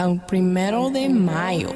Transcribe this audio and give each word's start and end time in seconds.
al 0.00 0.18
primero 0.26 0.88
de 0.88 1.10
mayo. 1.10 1.74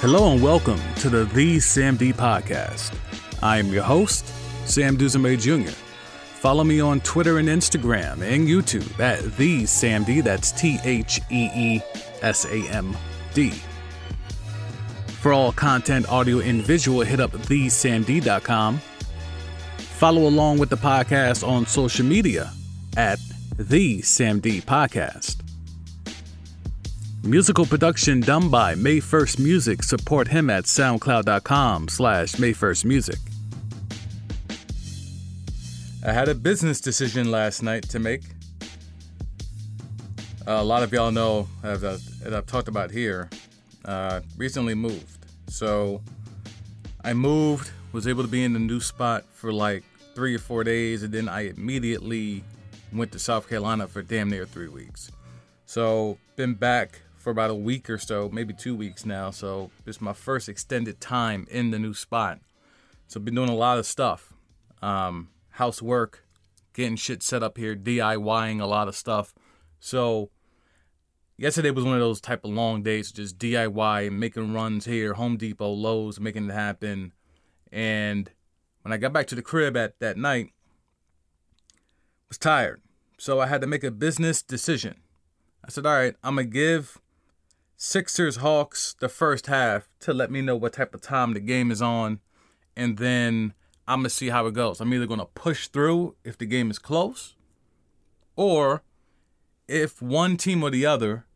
Hello 0.00 0.32
and 0.32 0.42
welcome 0.42 0.80
to 0.96 1.10
the 1.10 1.26
The 1.34 1.60
Sam 1.60 1.96
D 1.96 2.14
Podcast. 2.14 2.94
I 3.42 3.58
am 3.58 3.70
your 3.70 3.82
host, 3.82 4.24
Sam 4.64 4.96
Duzume 4.96 5.38
Jr. 5.38 5.70
Follow 5.70 6.64
me 6.64 6.80
on 6.80 7.00
Twitter 7.00 7.36
and 7.36 7.48
Instagram 7.48 8.22
and 8.22 8.48
YouTube 8.48 8.98
at 8.98 9.36
The 9.36 9.66
Sam 9.66 10.04
D. 10.04 10.22
That's 10.22 10.52
T 10.52 10.78
H 10.84 11.20
E 11.30 11.50
E 11.54 11.80
S 12.22 12.46
A 12.46 12.66
M 12.70 12.96
D. 13.34 13.52
For 15.24 15.32
all 15.32 15.52
content, 15.52 16.06
audio, 16.10 16.40
and 16.40 16.60
visual, 16.60 17.00
hit 17.00 17.18
up 17.18 17.32
theesamd.com. 17.32 18.78
Follow 19.78 20.28
along 20.28 20.58
with 20.58 20.68
the 20.68 20.76
podcast 20.76 21.48
on 21.48 21.64
social 21.64 22.04
media 22.04 22.52
at 22.98 23.18
The 23.56 24.02
Podcast. 24.02 25.36
Musical 27.22 27.64
production 27.64 28.20
done 28.20 28.50
by 28.50 28.74
May 28.74 28.98
1st 28.98 29.38
Music. 29.38 29.82
Support 29.82 30.28
him 30.28 30.50
at 30.50 30.64
soundcloud.com 30.64 31.88
slash 31.88 32.38
May 32.38 32.52
1st 32.52 32.84
Music. 32.84 33.18
I 36.04 36.12
had 36.12 36.28
a 36.28 36.34
business 36.34 36.82
decision 36.82 37.30
last 37.30 37.62
night 37.62 37.88
to 37.88 37.98
make. 37.98 38.24
a 40.46 40.62
lot 40.62 40.82
of 40.82 40.92
y'all 40.92 41.10
know, 41.10 41.48
as, 41.62 41.82
I, 41.82 41.92
as 41.92 42.34
I've 42.34 42.44
talked 42.44 42.68
about 42.68 42.90
here, 42.90 43.30
uh, 43.86 44.20
recently 44.36 44.74
moved. 44.74 45.13
So 45.54 46.02
I 47.04 47.12
moved, 47.12 47.70
was 47.92 48.08
able 48.08 48.24
to 48.24 48.28
be 48.28 48.42
in 48.42 48.54
the 48.54 48.58
new 48.58 48.80
spot 48.80 49.24
for 49.32 49.52
like 49.52 49.84
three 50.16 50.34
or 50.34 50.40
four 50.40 50.64
days, 50.64 51.04
and 51.04 51.14
then 51.14 51.28
I 51.28 51.42
immediately 51.42 52.42
went 52.92 53.12
to 53.12 53.20
South 53.20 53.48
Carolina 53.48 53.86
for 53.86 54.02
damn 54.02 54.28
near 54.28 54.46
three 54.46 54.66
weeks. 54.66 55.12
So 55.64 56.18
been 56.34 56.54
back 56.54 57.02
for 57.16 57.30
about 57.30 57.50
a 57.50 57.54
week 57.54 57.88
or 57.88 57.98
so, 57.98 58.28
maybe 58.32 58.52
two 58.52 58.74
weeks 58.74 59.06
now. 59.06 59.30
So 59.30 59.70
it's 59.86 60.00
my 60.00 60.12
first 60.12 60.48
extended 60.48 61.00
time 61.00 61.46
in 61.48 61.70
the 61.70 61.78
new 61.78 61.94
spot. 61.94 62.40
So 63.06 63.20
been 63.20 63.36
doing 63.36 63.48
a 63.48 63.54
lot 63.54 63.78
of 63.78 63.86
stuff. 63.86 64.34
Um, 64.82 65.28
housework, 65.50 66.24
getting 66.72 66.96
shit 66.96 67.22
set 67.22 67.44
up 67.44 67.58
here, 67.58 67.76
DIYing 67.76 68.60
a 68.60 68.66
lot 68.66 68.88
of 68.88 68.96
stuff. 68.96 69.32
So 69.78 70.30
yesterday 71.36 71.70
was 71.70 71.84
one 71.84 71.94
of 71.94 72.00
those 72.00 72.20
type 72.20 72.44
of 72.44 72.50
long 72.50 72.82
days, 72.82 73.12
just 73.12 73.38
DIY, 73.38 74.10
making 74.12 74.52
runs 74.52 74.84
here, 74.84 75.14
Home 75.14 75.36
Depot, 75.36 75.70
Lowe's, 75.70 76.20
making 76.20 76.48
it 76.48 76.52
happen. 76.52 77.12
And 77.72 78.30
when 78.82 78.92
I 78.92 78.96
got 78.96 79.12
back 79.12 79.26
to 79.28 79.34
the 79.34 79.42
crib 79.42 79.76
at 79.76 79.98
that 80.00 80.16
night, 80.16 80.50
was 82.28 82.38
tired. 82.38 82.82
So 83.18 83.40
I 83.40 83.46
had 83.46 83.60
to 83.60 83.66
make 83.66 83.84
a 83.84 83.90
business 83.90 84.42
decision. 84.42 84.96
I 85.64 85.70
said, 85.70 85.86
all 85.86 85.94
right, 85.94 86.14
I'm 86.22 86.36
gonna 86.36 86.46
give 86.46 87.00
Sixers 87.76 88.36
Hawks 88.36 88.94
the 89.00 89.08
first 89.08 89.46
half 89.46 89.88
to 90.00 90.12
let 90.12 90.30
me 90.30 90.40
know 90.40 90.56
what 90.56 90.74
type 90.74 90.94
of 90.94 91.00
time 91.00 91.32
the 91.32 91.40
game 91.40 91.70
is 91.70 91.80
on. 91.80 92.20
And 92.76 92.98
then 92.98 93.54
I'm 93.86 94.02
to 94.02 94.10
see 94.10 94.28
how 94.28 94.46
it 94.46 94.54
goes. 94.54 94.80
I'm 94.80 94.92
either 94.92 95.06
to 95.06 95.26
push 95.26 95.68
through 95.68 96.16
if 96.24 96.36
the 96.36 96.46
game 96.46 96.70
is 96.70 96.78
close, 96.78 97.36
or 98.36 98.82
if 99.68 100.00
one 100.02 100.36
team 100.36 100.62
or 100.62 100.70
the 100.70 100.86
other, 100.86 101.26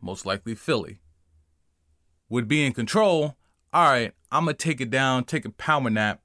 most 0.00 0.26
likely 0.26 0.54
Philly, 0.54 1.00
would 2.28 2.48
be 2.48 2.64
in 2.64 2.72
control, 2.72 3.36
all 3.72 3.90
right, 3.90 4.12
I'm 4.30 4.44
going 4.44 4.56
to 4.56 4.62
take 4.62 4.80
it 4.80 4.90
down, 4.90 5.24
take 5.24 5.44
a 5.44 5.50
power 5.50 5.90
nap, 5.90 6.20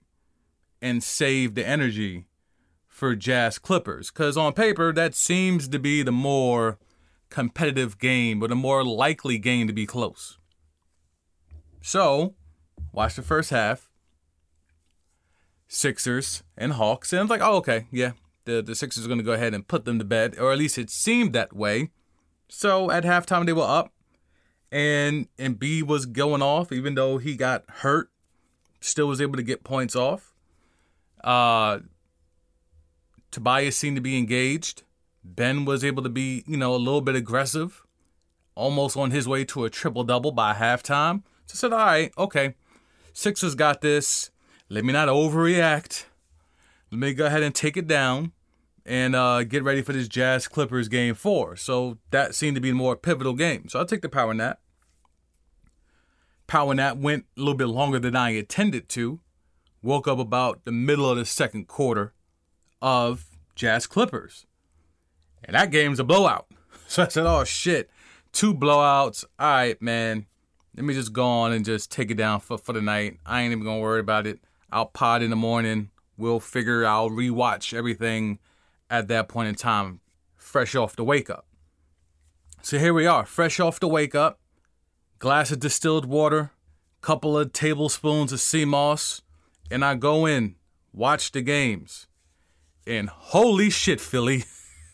and 0.81 1.03
save 1.03 1.55
the 1.55 1.67
energy 1.67 2.25
for 2.88 3.16
Jazz 3.16 3.59
Clippers. 3.59 4.11
Because 4.11 4.38
on 4.38 4.53
paper, 4.53 4.93
that 4.93 5.16
seems 5.16 5.67
to 5.67 5.79
be 5.79 6.03
the 6.03 6.11
more 6.11 6.77
competitive 7.29 7.97
game, 7.97 8.39
but 8.39 8.51
a 8.51 8.55
more 8.55 8.84
likely 8.84 9.38
game 9.38 9.67
to 9.67 9.73
be 9.73 9.85
close. 9.85 10.38
So, 11.81 12.35
watch 12.91 13.16
the 13.16 13.22
first 13.22 13.50
half. 13.51 13.89
Sixers 15.67 16.44
and 16.57 16.73
Hawks. 16.73 17.13
And 17.13 17.19
I 17.19 17.23
was 17.23 17.29
like, 17.29 17.41
oh, 17.41 17.57
okay, 17.57 17.88
yeah, 17.91 18.11
the, 18.45 18.61
the 18.61 18.75
Sixers 18.75 19.05
are 19.05 19.07
going 19.07 19.19
to 19.19 19.23
go 19.23 19.33
ahead 19.33 19.53
and 19.53 19.67
put 19.67 19.85
them 19.85 20.00
to 20.00 20.05
bed, 20.05 20.35
or 20.39 20.51
at 20.51 20.57
least 20.57 20.77
it 20.77 20.89
seemed 20.89 21.33
that 21.33 21.55
way. 21.55 21.89
So 22.47 22.89
at 22.89 23.03
halftime, 23.03 23.45
they 23.45 23.53
were 23.53 23.61
up, 23.63 23.94
and 24.72 25.27
Embiid 25.38 25.83
was 25.83 26.05
going 26.05 26.41
off, 26.41 26.72
even 26.72 26.95
though 26.95 27.17
he 27.17 27.35
got 27.35 27.63
hurt, 27.67 28.09
still 28.81 29.07
was 29.07 29.22
able 29.22 29.35
to 29.35 29.44
get 29.44 29.63
points 29.63 29.95
off. 29.95 30.33
Uh, 31.23 31.79
Tobias 33.31 33.78
seemed 33.78 33.97
to 33.97 34.01
be 34.01 34.17
engaged. 34.17 34.83
Ben 35.23 35.66
was 35.66 35.83
able 35.83 36.01
to 36.03 36.09
be, 36.09 36.44
you 36.47 36.57
know, 36.57 36.73
a 36.73 36.78
little 36.78 37.01
bit 37.01 37.16
aggressive, 37.16 37.83
almost 38.55 38.97
on 38.97 39.11
his 39.11 39.28
way 39.28 39.45
to 39.45 39.66
a 39.66 39.69
triple 39.69 40.03
double 40.03 40.31
by 40.31 40.53
halftime. 40.53 41.23
So 41.45 41.53
I 41.53 41.57
said, 41.57 41.73
all 41.73 41.85
right, 41.85 42.11
okay, 42.17 42.55
Sixers 43.13 43.55
got 43.55 43.81
this. 43.81 44.31
Let 44.69 44.85
me 44.85 44.94
not 44.94 45.07
overreact. 45.07 46.05
Let 46.91 47.00
me 47.00 47.13
go 47.13 47.25
ahead 47.27 47.44
and 47.44 47.53
take 47.53 47.77
it 47.77 47.88
down 47.88 48.31
and 48.85 49.16
uh, 49.16 49.44
get 49.44 49.63
ready 49.63 49.81
for 49.81 49.94
this 49.94 50.07
Jazz 50.07 50.47
Clippers 50.47 50.88
game 50.88 51.13
four. 51.13 51.55
So 51.55 52.00
that 52.11 52.33
seemed 52.33 52.55
to 52.55 52.61
be 52.61 52.72
more 52.72 52.95
pivotal 52.95 53.33
game. 53.33 53.69
So 53.69 53.79
I'll 53.79 53.85
take 53.85 54.01
the 54.01 54.09
power 54.09 54.33
nap. 54.33 54.59
Power 56.47 56.73
nap 56.73 56.97
went 56.97 57.25
a 57.38 57.39
little 57.39 57.53
bit 57.53 57.67
longer 57.67 57.99
than 57.99 58.16
I 58.16 58.31
intended 58.31 58.89
to. 58.89 59.19
Woke 59.83 60.07
up 60.07 60.17
about 60.17 60.66
the 60.66 60.72
middle 60.72 61.09
of 61.09 61.17
the 61.17 61.25
second 61.25 61.67
quarter 61.67 62.13
of 62.81 63.25
Jazz 63.55 63.85
Clippers. 63.85 64.47
And 65.44 65.55
that 65.55 65.72
game's 65.72 65.99
a 65.99 66.03
blowout. 66.03 66.47
So 66.88 67.03
I 67.03 67.07
said, 67.07 67.28
oh 67.28 67.44
shit, 67.44 67.88
two 68.33 68.51
blowouts. 68.51 69.23
All 69.38 69.47
right, 69.47 69.79
man. 69.79 70.25
Let 70.75 70.85
me 70.85 70.95
just 70.95 71.13
go 71.13 71.23
on 71.23 71.51
and 71.51 71.63
just 71.63 71.91
take 71.91 72.09
it 72.09 72.16
down 72.16 72.39
for, 72.39 72.57
for 72.57 72.73
the 72.73 72.81
night. 72.81 73.19
I 73.28 73.41
ain't 73.41 73.51
even 73.51 73.63
gonna 73.63 73.79
worry 73.79 73.99
about 73.99 74.25
it. 74.25 74.39
I'll 74.72 74.88
pod 74.88 75.22
in 75.22 75.29
the 75.29 75.35
morning. 75.35 75.91
We'll 76.19 76.41
figure 76.41 76.85
I'll 76.85 77.09
rewatch 77.09 77.74
everything 77.74 78.40
at 78.90 79.07
that 79.07 79.30
point 79.30 79.47
in 79.47 79.56
time, 79.56 80.02
fresh 80.35 80.75
off 80.75 80.97
the 80.97 81.03
wake 81.06 81.30
up. 81.30 81.46
So 82.62 82.78
here 82.78 82.94
we 82.94 83.07
are, 83.07 83.25
fresh 83.25 83.57
off 83.57 83.80
the 83.80 83.88
wake 83.88 84.16
up. 84.16 84.38
Glass 85.19 85.50
of 85.52 85.62
distilled 85.62 86.06
water, 86.06 86.52
couple 87.00 87.38
of 87.38 87.53
tablespoons 87.53 88.34
of 88.34 88.41
sea 88.41 88.66
moss, 88.66 89.22
and 89.72 89.85
I 89.85 89.96
go 89.96 90.25
in, 90.25 90.56
watch 90.91 91.31
the 91.31 91.41
games. 91.41 92.08
And 92.85 93.08
holy 93.08 93.69
shit, 93.69 94.02
Philly. 94.02 94.44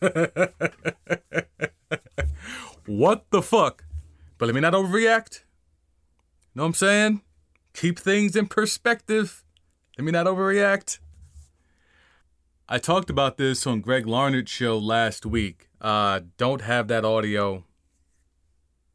what 2.86 3.26
the 3.32 3.42
fuck? 3.42 3.84
But 4.38 4.46
let 4.46 4.54
me 4.54 4.62
not 4.62 4.74
overreact. 4.74 5.42
Know 6.54 6.62
what 6.64 6.68
I'm 6.68 6.74
saying? 6.76 7.22
Keep 7.74 7.98
things 7.98 8.36
in 8.36 8.46
perspective. 8.46 9.44
Let 9.98 10.06
me 10.06 10.12
not 10.12 10.28
overreact. 10.28 11.00
I 12.68 12.80
talked 12.80 13.12
about 13.12 13.38
this 13.38 13.68
on 13.68 13.82
Greg 13.82 14.06
Larned's 14.06 14.50
show 14.50 14.76
last 14.76 15.24
week. 15.24 15.70
Uh, 15.80 16.22
don't 16.38 16.62
have 16.62 16.88
that 16.88 17.06
audio. 17.06 17.64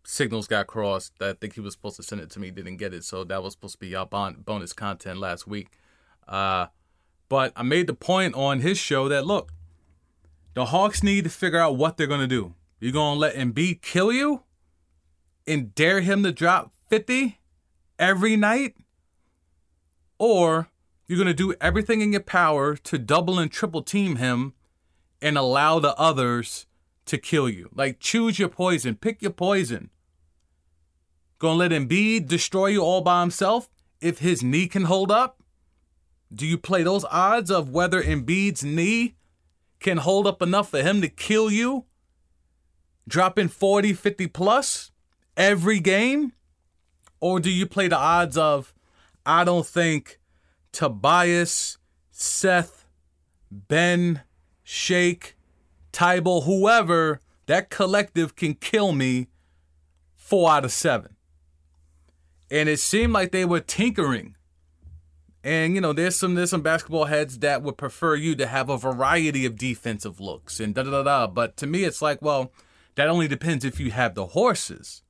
Signals 0.03 0.49
got 0.49 0.67
crossed. 0.67 1.13
I 1.21 1.35
think 1.35 1.55
he 1.55 1.61
was 1.61 1.75
supposed 1.75 1.95
to 1.97 2.03
send 2.03 2.21
it 2.21 2.31
to 2.31 2.41
me, 2.41 2.51
didn't 2.51 2.79
get 2.79 2.93
it. 2.93 3.05
So 3.05 3.23
that 3.23 3.45
was 3.45 3.53
supposed 3.53 3.75
to 3.75 3.79
be 3.79 3.95
our 3.95 4.07
bonus 4.07 4.73
content 4.73 5.21
last 5.21 5.47
week. 5.47 5.69
Uh, 6.27 6.67
but 7.29 7.53
I 7.55 7.63
made 7.63 7.87
the 7.87 7.95
point 7.95 8.35
on 8.35 8.59
his 8.59 8.77
show 8.77 9.09
that 9.09 9.25
look, 9.25 9.53
the 10.55 10.67
Hawks 10.67 11.05
need 11.05 11.23
to 11.23 11.31
figure 11.31 11.61
out 11.61 11.77
what 11.77 11.97
they're 11.97 12.09
going 12.09 12.21
to 12.21 12.27
do. 12.27 12.55
You're 12.81 12.91
going 12.91 13.15
to 13.15 13.21
let 13.21 13.37
Embiid 13.37 13.83
kill 13.83 14.11
you 14.11 14.43
and 15.47 15.73
dare 15.77 16.01
him 16.01 16.25
to 16.25 16.33
drop 16.33 16.73
50 16.89 17.39
every 18.01 18.37
night? 18.37 18.75
Or 20.19 20.70
you're 21.11 21.17
going 21.17 21.27
to 21.27 21.35
do 21.35 21.53
everything 21.61 22.03
in 22.03 22.13
your 22.13 22.21
power 22.21 22.77
to 22.77 22.97
double 22.97 23.41
and 23.41 23.51
triple 23.51 23.83
team 23.83 24.15
him 24.15 24.53
and 25.21 25.37
allow 25.37 25.81
the 25.81 25.93
others 25.97 26.67
to 27.05 27.19
kill 27.19 27.49
you. 27.49 27.69
Like, 27.75 27.99
choose 27.99 28.39
your 28.39 28.49
poison, 28.49 28.95
pick 28.95 29.21
your 29.21 29.33
poison. 29.33 29.91
Gonna 31.41 31.59
let 31.59 31.73
Embiid 31.73 32.29
destroy 32.29 32.69
you 32.69 32.83
all 32.83 33.01
by 33.01 33.23
himself 33.23 33.69
if 34.01 34.21
his 34.21 34.45
knee 34.45 34.69
can 34.69 34.85
hold 34.85 35.11
up? 35.11 35.43
Do 36.33 36.47
you 36.47 36.57
play 36.57 36.85
those 36.85 37.05
odds 37.07 37.51
of 37.51 37.71
whether 37.71 38.01
Embiid's 38.01 38.63
knee 38.63 39.17
can 39.81 39.97
hold 39.97 40.29
up 40.29 40.41
enough 40.41 40.71
for 40.71 40.81
him 40.81 41.01
to 41.01 41.09
kill 41.09 41.51
you, 41.51 41.87
dropping 43.09 43.49
40, 43.49 43.95
50 43.95 44.29
plus 44.29 44.93
every 45.37 45.81
game? 45.81 46.35
Or 47.19 47.41
do 47.41 47.51
you 47.51 47.67
play 47.67 47.89
the 47.89 47.99
odds 47.99 48.37
of, 48.37 48.73
I 49.27 49.43
don't 49.43 49.67
think 49.67 50.20
Tobias, 50.73 51.79
Seth, 52.11 52.87
Ben, 53.51 54.23
Shake, 54.63 55.37
Thybulle, 55.93 56.45
whoever, 56.45 57.21
that 57.47 57.71
collective 57.71 58.37
can 58.37 58.55
kill 58.55 58.93
me 58.93 59.29
four 60.17 60.51
out 60.51 60.65
of 60.65 60.73
seven. 60.73 61.17
And 62.51 62.69
it 62.69 62.81
seemed 62.81 63.13
like 63.13 63.33
they 63.33 63.45
were 63.45 63.61
tinkering 63.61 64.35
And 65.43 65.75
you 65.75 65.81
know, 65.81 65.93
there's 65.93 66.17
some 66.17 66.35
there's 66.35 66.51
some 66.51 66.63
basketball 66.63 67.07
heads 67.07 67.39
that 67.39 67.63
would 67.63 67.79
prefer 67.79 68.15
you 68.15 68.35
to 68.37 68.47
have 68.47 68.69
a 68.69 68.77
variety 68.77 69.47
of 69.47 69.57
defensive 69.57 70.21
looks 70.21 70.61
and 70.61 70.75
da 70.75 70.83
da 70.83 70.91
da 70.91 71.03
da. 71.03 71.27
But 71.27 71.57
to 71.59 71.67
me, 71.67 71.85
it's 71.85 72.03
like, 72.03 72.21
well, 72.21 72.53
that 72.97 73.09
only 73.09 73.29
depends 73.29 73.65
if 73.65 73.81
you 73.81 73.91
have 73.93 74.15
the 74.15 74.29
horses. 74.29 75.03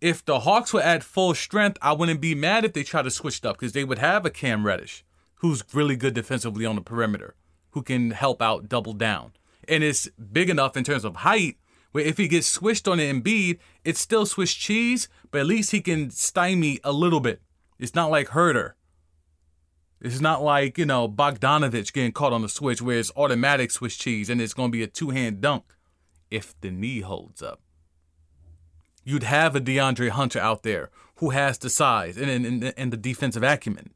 If 0.00 0.24
the 0.24 0.40
Hawks 0.40 0.72
were 0.72 0.80
at 0.80 1.02
full 1.02 1.34
strength, 1.34 1.76
I 1.82 1.92
wouldn't 1.92 2.22
be 2.22 2.34
mad 2.34 2.64
if 2.64 2.72
they 2.72 2.82
tried 2.82 3.02
to 3.02 3.10
switch 3.10 3.38
it 3.38 3.44
up 3.44 3.58
because 3.58 3.72
they 3.72 3.84
would 3.84 3.98
have 3.98 4.24
a 4.24 4.30
Cam 4.30 4.64
Reddish, 4.64 5.04
who's 5.36 5.62
really 5.74 5.96
good 5.96 6.14
defensively 6.14 6.64
on 6.64 6.76
the 6.76 6.80
perimeter, 6.80 7.34
who 7.72 7.82
can 7.82 8.12
help 8.12 8.40
out 8.40 8.68
double 8.68 8.94
down. 8.94 9.32
And 9.68 9.84
it's 9.84 10.08
big 10.10 10.48
enough 10.48 10.76
in 10.76 10.84
terms 10.84 11.04
of 11.04 11.16
height 11.16 11.58
where 11.92 12.04
if 12.04 12.16
he 12.16 12.28
gets 12.28 12.46
switched 12.46 12.88
on 12.88 12.98
an 12.98 13.22
Embiid, 13.22 13.58
it's 13.84 14.00
still 14.00 14.24
Swiss 14.24 14.54
cheese, 14.54 15.08
but 15.30 15.40
at 15.40 15.46
least 15.46 15.72
he 15.72 15.80
can 15.80 16.10
stymie 16.10 16.80
a 16.82 16.92
little 16.92 17.20
bit. 17.20 17.42
It's 17.78 17.94
not 17.94 18.10
like 18.10 18.28
Huerter. 18.28 18.72
It's 20.00 20.20
not 20.20 20.42
like, 20.42 20.78
you 20.78 20.86
know, 20.86 21.08
Bogdanovich 21.08 21.92
getting 21.92 22.12
caught 22.12 22.32
on 22.32 22.40
the 22.40 22.48
switch 22.48 22.80
where 22.80 22.98
it's 22.98 23.12
automatic 23.16 23.70
Swiss 23.70 23.96
cheese 23.96 24.30
and 24.30 24.40
it's 24.40 24.54
going 24.54 24.70
to 24.70 24.76
be 24.76 24.82
a 24.82 24.86
two 24.86 25.10
hand 25.10 25.42
dunk 25.42 25.64
if 26.30 26.58
the 26.60 26.70
knee 26.70 27.00
holds 27.00 27.42
up. 27.42 27.60
You'd 29.10 29.24
have 29.24 29.56
a 29.56 29.60
DeAndre 29.60 30.10
Hunter 30.10 30.38
out 30.38 30.62
there 30.62 30.88
who 31.16 31.30
has 31.30 31.58
the 31.58 31.68
size 31.68 32.16
and, 32.16 32.30
and, 32.30 32.72
and 32.76 32.92
the 32.92 32.96
defensive 32.96 33.42
acumen. 33.42 33.90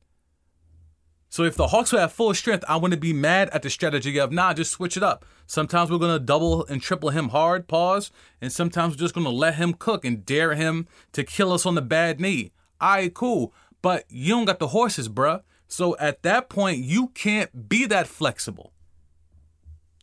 So 1.31 1.45
if 1.45 1.55
the 1.55 1.69
Hawks 1.69 1.93
were 1.93 2.01
at 2.01 2.11
full 2.11 2.35
strength, 2.35 2.65
I 2.69 2.77
wouldn't 2.77 3.01
be 3.01 3.13
mad 3.13 3.49
at 3.51 3.63
the 3.63 3.71
strategy 3.71 4.19
of 4.19 4.33
nah, 4.33 4.55
just 4.55 4.73
switch 4.73 4.97
it 4.97 5.05
up. 5.05 5.25
Sometimes 5.47 5.89
we're 5.89 5.99
gonna 5.99 6.19
double 6.19 6.67
and 6.67 6.83
triple 6.83 7.11
him 7.11 7.29
hard, 7.29 7.69
pause, 7.69 8.11
and 8.41 8.53
sometimes 8.53 8.95
we're 8.95 9.05
just 9.05 9.15
gonna 9.15 9.31
let 9.31 9.55
him 9.55 9.73
cook 9.75 10.05
and 10.05 10.27
dare 10.27 10.55
him 10.55 10.89
to 11.13 11.23
kill 11.23 11.53
us 11.53 11.65
on 11.65 11.77
the 11.77 11.83
bad 11.83 12.21
knee. 12.21 12.51
Alright, 12.83 13.15
cool. 13.15 13.55
But 13.83 14.07
you 14.09 14.35
don't 14.35 14.47
got 14.47 14.59
the 14.59 14.69
horses, 14.69 15.09
bruh. 15.09 15.43
So 15.69 15.97
at 15.99 16.25
that 16.25 16.49
point, 16.49 16.79
you 16.79 17.09
can't 17.09 17.69
be 17.69 17.87
that 17.87 18.09
flexible. 18.09 18.73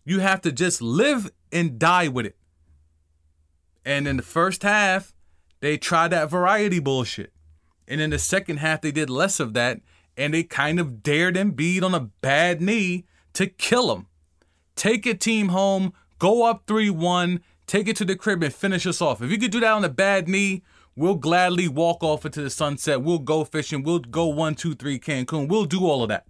You 0.06 0.20
have 0.20 0.40
to 0.42 0.54
just 0.54 0.82
live 0.82 1.32
and 1.52 1.78
die 1.78 2.08
with 2.08 2.28
it. 2.28 2.38
And 3.86 4.08
in 4.08 4.18
the 4.18 4.24
first 4.24 4.64
half, 4.64 5.14
they 5.60 5.78
tried 5.78 6.10
that 6.10 6.30
variety 6.30 6.80
bullshit. 6.80 7.34
And 7.88 8.00
in 8.00 8.12
the 8.12 8.20
second 8.20 8.58
half, 8.58 8.82
they 8.82 8.92
did 8.92 9.10
less 9.10 9.40
of 9.40 9.54
that 9.54 9.82
and 10.18 10.34
they 10.34 10.44
kind 10.44 10.80
of 10.80 11.02
dared 11.04 11.36
Embiid 11.36 11.84
on 11.84 11.94
a 11.94 12.00
bad 12.00 12.62
knee 12.62 13.06
to 13.34 13.48
kill 13.48 13.96
him. 13.96 14.08
Take 14.76 15.06
a 15.06 15.14
team 15.14 15.50
home, 15.50 15.94
go 16.20 16.46
up 16.46 16.64
3 16.68 16.90
1, 16.90 17.42
take 17.68 17.88
it 17.88 17.96
to 17.98 18.06
the 18.06 18.16
crib 18.16 18.44
and 18.44 18.54
finish 18.54 18.86
us 18.86 19.02
off. 19.02 19.22
If 19.22 19.32
you 19.32 19.38
could 19.38 19.52
do 19.52 19.60
that 19.62 19.72
on 19.72 19.86
a 19.86 19.90
bad 19.90 20.28
knee, 20.28 20.64
we'll 20.96 21.16
gladly 21.16 21.68
walk 21.68 22.04
off 22.04 22.26
into 22.26 22.42
the 22.42 22.50
sunset. 22.50 23.02
We'll 23.02 23.20
go 23.20 23.44
fishing. 23.44 23.84
We'll 23.84 24.00
go 24.00 24.28
1 24.28 24.56
2 24.56 24.76
3 24.76 25.00
Cancun. 25.00 25.48
We'll 25.48 25.66
do 25.66 25.86
all 25.86 26.04
of 26.04 26.10
that. 26.10 26.26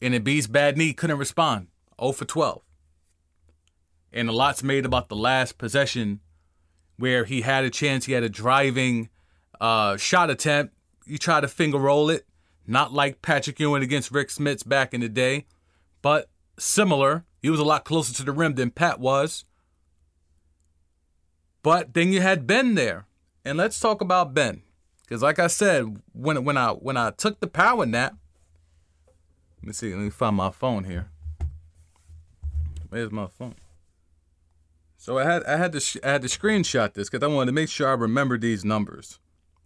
And 0.00 0.14
Embiid's 0.14 0.46
bad 0.46 0.76
knee 0.76 0.92
couldn't 0.92 1.18
respond. 1.18 1.68
0 2.00 2.12
for 2.12 2.24
12. 2.24 2.62
And 4.16 4.30
a 4.30 4.32
lot's 4.32 4.62
made 4.62 4.86
about 4.86 5.10
the 5.10 5.14
last 5.14 5.58
possession 5.58 6.20
where 6.96 7.26
he 7.26 7.42
had 7.42 7.64
a 7.64 7.70
chance, 7.70 8.06
he 8.06 8.12
had 8.12 8.22
a 8.22 8.30
driving 8.30 9.10
uh, 9.60 9.98
shot 9.98 10.30
attempt. 10.30 10.74
You 11.04 11.18
try 11.18 11.42
to 11.42 11.46
finger 11.46 11.76
roll 11.76 12.08
it. 12.08 12.26
Not 12.66 12.94
like 12.94 13.20
Patrick 13.20 13.60
Ewing 13.60 13.82
against 13.82 14.10
Rick 14.10 14.28
Smits 14.28 14.66
back 14.66 14.94
in 14.94 15.02
the 15.02 15.10
day, 15.10 15.44
but 16.00 16.30
similar. 16.58 17.26
He 17.42 17.50
was 17.50 17.60
a 17.60 17.64
lot 17.64 17.84
closer 17.84 18.14
to 18.14 18.24
the 18.24 18.32
rim 18.32 18.54
than 18.54 18.70
Pat 18.70 18.98
was. 18.98 19.44
But 21.62 21.92
then 21.92 22.10
you 22.10 22.22
had 22.22 22.46
Ben 22.46 22.74
there. 22.74 23.04
And 23.44 23.58
let's 23.58 23.78
talk 23.78 24.00
about 24.00 24.32
Ben. 24.32 24.62
Because 25.02 25.22
like 25.22 25.38
I 25.38 25.46
said, 25.48 26.00
when 26.14 26.42
when 26.42 26.56
I 26.56 26.70
when 26.70 26.96
I 26.96 27.10
took 27.10 27.40
the 27.40 27.46
power 27.46 27.84
nap, 27.84 28.16
let 29.60 29.66
me 29.66 29.72
see, 29.74 29.94
let 29.94 30.02
me 30.02 30.10
find 30.10 30.36
my 30.36 30.50
phone 30.50 30.84
here. 30.84 31.10
Where's 32.88 33.12
my 33.12 33.26
phone? 33.26 33.56
So 35.06 35.20
I 35.20 35.24
had 35.24 35.44
I 35.44 35.56
had 35.56 35.70
to 35.70 36.00
I 36.02 36.10
had 36.10 36.22
to 36.22 36.26
screenshot 36.26 36.94
this 36.94 37.08
because 37.08 37.22
I 37.22 37.32
wanted 37.32 37.46
to 37.46 37.52
make 37.52 37.68
sure 37.68 37.86
I 37.86 37.92
remember 37.92 38.36
these 38.36 38.64
numbers. 38.64 39.20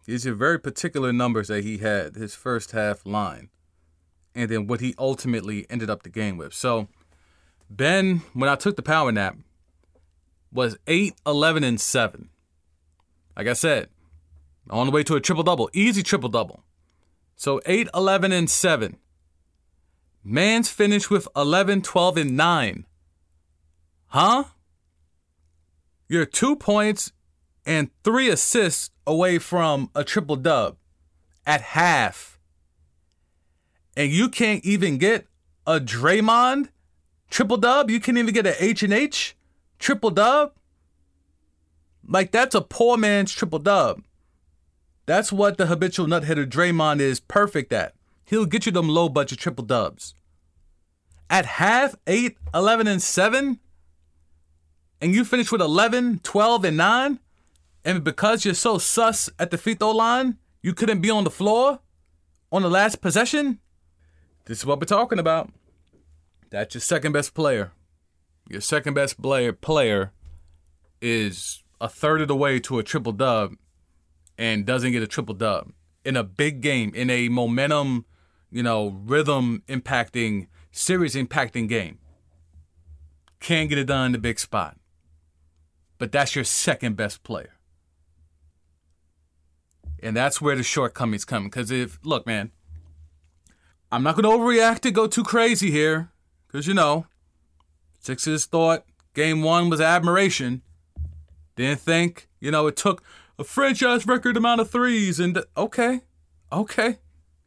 These 0.05 0.27
are 0.27 0.35
very 0.35 0.61
particular 0.61 1.15
numbers 1.15 1.49
that 1.49 1.65
he 1.65 1.79
had 1.79 2.15
his 2.15 2.35
first 2.35 2.73
half 2.73 3.07
line, 3.07 3.49
and 4.35 4.51
then 4.51 4.67
what 4.67 4.83
he 4.83 4.95
ultimately 4.99 5.65
ended 5.71 5.89
up 5.89 6.03
the 6.03 6.11
game 6.11 6.37
with. 6.37 6.53
So, 6.53 6.89
Ben, 7.71 8.21
when 8.35 8.51
I 8.51 8.55
took 8.55 8.77
the 8.77 8.83
power 8.83 9.11
nap, 9.13 9.39
was 10.53 10.77
8, 10.87 11.15
11, 11.27 11.65
and 11.65 11.81
7. 11.81 12.29
Like 13.35 13.47
I 13.47 13.55
said, 13.55 13.89
on 14.69 14.89
the 14.89 14.93
way 14.93 15.03
to 15.05 15.17
a 15.17 15.23
triple 15.23 15.45
double, 15.45 15.71
easy 15.73 16.03
triple 16.03 16.29
double. 16.29 16.65
So 17.37 17.63
8, 17.65 17.89
11, 17.95 18.31
and 18.31 18.51
7. 18.51 18.99
Man's 20.23 20.69
finished 20.69 21.09
with 21.09 21.27
11, 21.35 21.81
12, 21.81 22.17
and 22.19 22.37
9. 22.37 22.87
Huh? 24.09 24.45
You're 26.11 26.27
two 26.27 26.57
points 26.57 27.13
and 27.65 27.89
three 28.03 28.29
assists 28.29 28.91
away 29.07 29.39
from 29.39 29.91
a 29.95 30.03
triple 30.03 30.35
dub 30.35 30.77
at 31.47 31.61
half. 31.61 32.41
And 33.97 34.11
you 34.11 34.29
can't 34.29 34.65
even 34.65 34.99
get 34.99 35.29
a 35.69 35.79
Draymond 35.79 36.71
triple 37.31 37.59
dub. 37.59 37.93
You 37.93 38.01
can't 38.01 38.19
even 38.19 38.35
get 38.35 38.45
an 38.45 38.57
H 38.59 38.83
and 38.83 38.93
H 38.93 39.37
triple 39.79 40.11
dub. 40.11 40.51
Like 42.05 42.33
that's 42.33 42.57
a 42.57 42.61
poor 42.61 42.97
man's 42.97 43.31
triple 43.31 43.61
dub. 43.61 44.03
That's 45.07 45.31
what 45.31 45.59
the 45.59 45.67
habitual 45.67 46.09
nut 46.09 46.25
hitter 46.25 46.45
Draymond 46.45 46.99
is 46.99 47.21
perfect 47.21 47.73
at. 47.73 47.95
He'll 48.25 48.47
get 48.47 48.67
you 48.67 48.73
them 48.73 48.89
low 48.89 49.09
budget 49.09 49.39
triple 49.39 49.65
dubs. 49.65 50.17
At 51.29 51.47
half, 51.47 51.95
8, 52.09 52.37
11, 52.53 52.89
and 52.89 53.01
7, 53.01 53.61
and 55.01 55.15
you 55.15 55.25
finish 55.25 55.51
with 55.51 55.61
11, 55.61 56.21
12, 56.23 56.65
and 56.65 56.77
9, 56.77 57.21
and 57.85 58.05
because 58.05 58.45
you're 58.45 58.55
so 58.55 58.79
sus 58.79 59.31
at 59.39 59.51
the 59.51 59.59
free 59.59 59.75
throw 59.75 59.91
line, 59.93 60.37
you 60.63 60.75
couldn't 60.75 61.01
be 61.01 61.11
on 61.11 61.25
the 61.25 61.31
floor 61.31 61.81
on 62.53 62.63
the 62.63 62.71
last 62.71 63.01
possession? 63.01 63.59
This 64.45 64.59
is 64.59 64.67
what 64.67 64.81
we're 64.81 64.87
talking 64.87 65.19
about. 65.19 65.51
That's 66.51 66.75
your 66.75 66.81
second 66.81 67.13
best 67.13 67.35
player. 67.35 67.73
Your 68.49 68.61
second 68.61 68.95
best 68.95 69.23
player 69.23 69.53
player 69.53 70.13
is 71.01 71.63
a 71.81 71.89
third 71.89 72.21
of 72.21 72.29
the 72.29 72.37
way 72.37 72.59
to 72.61 72.79
a 72.79 72.83
triple 72.83 73.13
dub 73.13 73.55
and 74.37 74.67
doesn't 74.67 74.93
get 74.93 75.03
a 75.03 75.07
triple 75.07 75.35
dub 75.35 75.73
in 76.05 76.17
a 76.17 76.25
big 76.25 76.61
game, 76.61 76.93
in 76.95 77.11
a 77.11 77.29
momentum, 77.29 78.05
you 78.51 78.63
know, 78.63 79.01
rhythm 79.05 79.63
impacting, 79.69 80.49
series 80.73 81.15
impacting 81.15 81.69
game. 81.69 81.99
Can't 83.39 83.69
get 83.69 83.79
it 83.79 83.85
done 83.85 84.07
in 84.07 84.13
the 84.13 84.19
big 84.19 84.39
spot. 84.39 84.77
But 86.01 86.13
that's 86.13 86.35
your 86.35 86.45
second 86.45 86.97
best 86.97 87.23
player. 87.23 87.59
And 90.03 90.17
that's 90.17 90.41
where 90.41 90.57
the 90.57 90.63
shortcomings 90.63 91.27
come. 91.27 91.45
Because 91.45 91.71
if, 91.71 91.99
look, 92.03 92.27
man, 92.27 92.53
I'm 93.93 94.03
not 94.03 94.17
going 94.17 94.25
to 94.25 94.31
overreact 94.31 94.81
to 94.81 94.93
go 94.93 95.07
too 95.07 95.23
crazy 95.23 95.71
here. 95.71 96.11
Because, 96.47 96.67
you 96.67 96.73
know, 96.73 97.05
Sixers 98.01 98.47
thought 98.47 98.87
game 99.13 99.43
one 99.43 99.69
was 99.69 99.79
admiration. 99.79 100.63
Didn't 101.55 101.81
think, 101.81 102.31
you 102.41 102.51
know, 102.51 102.67
it 102.67 102.77
took 102.77 103.05
a 103.39 103.45
franchise 103.45 104.07
record 104.07 104.39
amount 104.39 104.63
of 104.63 104.71
threes. 104.71 105.21
And, 105.21 105.45
okay, 105.55 106.01
okay. 106.51 106.99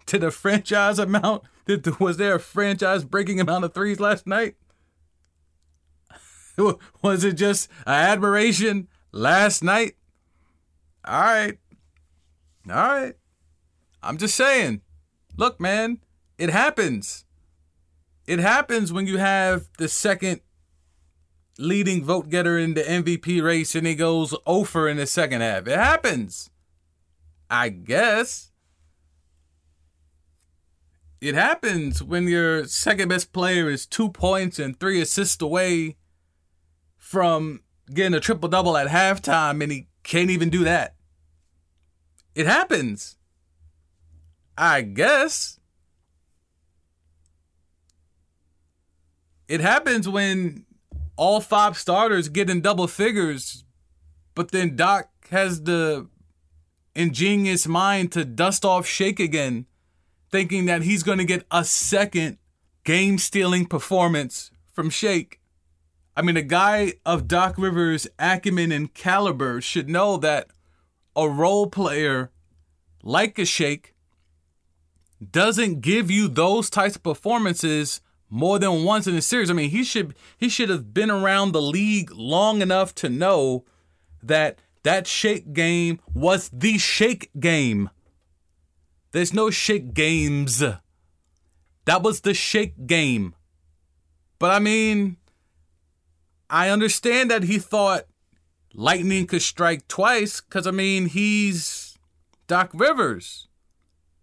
Did 0.06 0.24
a 0.24 0.30
franchise 0.30 1.00
amount, 1.00 1.42
did, 1.66 2.00
was 2.00 2.18
there 2.18 2.36
a 2.36 2.40
franchise 2.40 3.04
breaking 3.04 3.40
amount 3.40 3.66
of 3.66 3.74
threes 3.74 4.00
last 4.00 4.28
night? 4.28 4.58
was 7.02 7.24
it 7.24 7.34
just 7.34 7.70
admiration 7.88 8.88
last 9.12 9.64
night? 9.64 9.96
All 11.06 11.22
right. 11.22 11.58
All 12.70 12.76
right. 12.76 13.16
I'm 14.02 14.18
just 14.18 14.36
saying. 14.36 14.82
Look, 15.38 15.60
man, 15.60 16.00
it 16.38 16.50
happens. 16.50 17.26
It 18.28 18.40
happens 18.40 18.94
when 18.94 19.08
you 19.08 19.18
have 19.18 19.68
the 19.78 19.88
second 19.88 20.42
leading 21.58 22.04
vote 22.04 22.30
getter 22.30 22.58
in 22.58 22.74
the 22.74 22.82
MVP 22.82 23.44
race 23.44 23.76
and 23.76 23.86
he 23.86 23.96
goes 23.96 24.36
over 24.46 24.88
in 24.88 24.98
the 24.98 25.06
second 25.06 25.42
half. 25.42 25.68
It 25.68 25.78
happens. 25.78 26.50
I 27.50 27.70
guess. 27.70 28.52
It 31.22 31.36
happens 31.36 32.04
when 32.04 32.28
your 32.28 32.66
second 32.66 33.10
best 33.10 33.32
player 33.32 33.70
is 33.70 33.86
two 33.86 34.10
points 34.10 34.60
and 34.60 34.78
three 34.78 35.02
assists 35.02 35.42
away 35.42 35.96
from 37.14 37.62
getting 37.94 38.16
a 38.16 38.20
triple 38.20 38.50
double 38.50 38.76
at 38.76 38.88
halftime 38.88 39.62
and 39.62 39.72
he 39.72 39.88
can't 40.02 40.32
even 40.32 40.50
do 40.50 40.64
that. 40.64 40.96
It 42.34 42.48
happens. 42.48 43.18
I 44.58 44.82
guess. 44.82 45.60
It 49.48 49.62
happens 49.62 50.10
when 50.10 50.66
all 51.16 51.40
five 51.40 51.78
starters 51.78 52.30
get 52.30 52.50
in 52.50 52.62
double 52.62 52.88
figures, 52.88 53.64
but 54.34 54.50
then 54.50 54.76
Doc 54.76 55.12
has 55.30 55.62
the 55.66 56.08
ingenious 56.96 57.68
mind 57.68 58.12
to 58.14 58.26
dust 58.26 58.66
off 58.66 58.88
Shake 58.88 59.20
again 59.20 59.68
thinking 60.32 60.66
that 60.66 60.82
he's 60.82 61.04
going 61.04 61.20
to 61.20 61.26
get 61.26 61.46
a 61.52 61.64
second 61.64 62.40
game 62.84 63.20
stealing 63.20 63.68
performance 63.68 64.50
from 64.72 64.90
Shake. 64.90 65.43
I 66.16 66.22
mean, 66.22 66.38
a 66.38 66.44
guy 66.44 66.94
of 67.06 67.28
Doc 67.28 67.56
Rivers' 67.58 68.08
acumen 68.20 68.72
and 68.72 68.94
caliber 68.94 69.62
should 69.62 69.90
know 69.90 70.18
that 70.18 70.48
a 71.16 71.28
role 71.28 71.68
player 71.68 72.32
like 73.02 73.40
a 73.40 73.46
Shake 73.46 73.94
doesn't 75.32 75.82
give 75.82 76.12
you 76.12 76.28
those 76.28 76.70
types 76.70 76.96
of 76.96 77.04
performances 77.04 78.02
more 78.30 78.60
than 78.60 78.84
once 78.84 79.08
in 79.08 79.16
a 79.16 79.22
series. 79.22 79.50
I 79.50 79.54
mean, 79.54 79.70
he 79.70 79.84
should 79.84 80.16
he 80.38 80.50
should 80.50 80.70
have 80.70 80.94
been 80.94 81.12
around 81.12 81.52
the 81.52 81.62
league 81.62 82.12
long 82.12 82.62
enough 82.62 82.94
to 82.96 83.10
know 83.10 83.66
that 84.22 84.60
that 84.84 85.08
shake 85.08 85.54
game 85.54 86.00
was 86.14 86.50
the 86.52 86.78
shake 86.78 87.30
game. 87.40 87.90
There's 89.12 89.34
no 89.34 89.50
shake 89.50 89.94
games. 89.94 90.64
That 91.86 92.02
was 92.02 92.22
the 92.22 92.34
shake 92.34 92.88
game. 92.88 93.36
But 94.40 94.52
I 94.52 94.60
mean, 94.60 95.18
I 96.54 96.70
understand 96.70 97.32
that 97.32 97.42
he 97.42 97.58
thought 97.58 98.04
lightning 98.76 99.26
could 99.26 99.42
strike 99.42 99.88
twice 99.88 100.40
because, 100.40 100.68
I 100.68 100.72
mean, 100.72 101.08
he's 101.08 101.98
Doc 102.46 102.70
Rivers. 102.76 103.48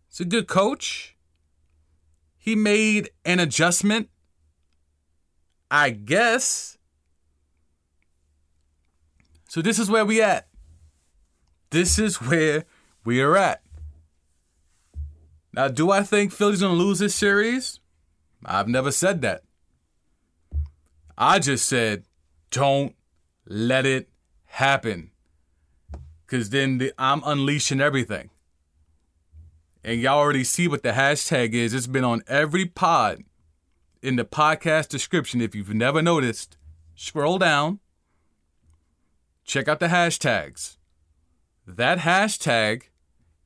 He's 0.08 0.20
a 0.20 0.24
good 0.24 0.46
coach. 0.46 1.16
He 2.38 2.54
made 2.54 3.10
an 3.24 3.40
adjustment, 3.40 4.10
I 5.72 5.90
guess. 5.90 6.78
So 9.48 9.60
this 9.60 9.80
is 9.80 9.90
where 9.90 10.04
we 10.04 10.22
at. 10.22 10.46
This 11.70 11.98
is 11.98 12.22
where 12.22 12.64
we 13.04 13.20
are 13.20 13.36
at. 13.36 13.60
Now, 15.52 15.66
do 15.66 15.90
I 15.90 16.04
think 16.04 16.30
Philly's 16.30 16.60
gonna 16.60 16.74
lose 16.74 17.00
this 17.00 17.16
series? 17.16 17.80
I've 18.44 18.68
never 18.68 18.92
said 18.92 19.20
that. 19.22 19.42
I 21.18 21.40
just 21.40 21.66
said, 21.66 22.04
don't 22.50 22.94
let 23.46 23.86
it 23.86 24.08
happen. 24.46 25.10
Cause 26.26 26.50
then 26.50 26.78
the, 26.78 26.92
I'm 26.98 27.22
unleashing 27.24 27.80
everything. 27.80 28.30
And 29.82 30.00
y'all 30.00 30.18
already 30.18 30.44
see 30.44 30.68
what 30.68 30.82
the 30.82 30.92
hashtag 30.92 31.54
is. 31.54 31.72
It's 31.72 31.86
been 31.86 32.04
on 32.04 32.22
every 32.28 32.66
pod 32.66 33.24
in 34.02 34.16
the 34.16 34.24
podcast 34.24 34.88
description. 34.88 35.40
If 35.40 35.54
you've 35.54 35.74
never 35.74 36.02
noticed, 36.02 36.56
scroll 36.94 37.38
down, 37.38 37.80
check 39.44 39.68
out 39.68 39.80
the 39.80 39.88
hashtags. 39.88 40.76
That 41.66 41.98
hashtag, 41.98 42.84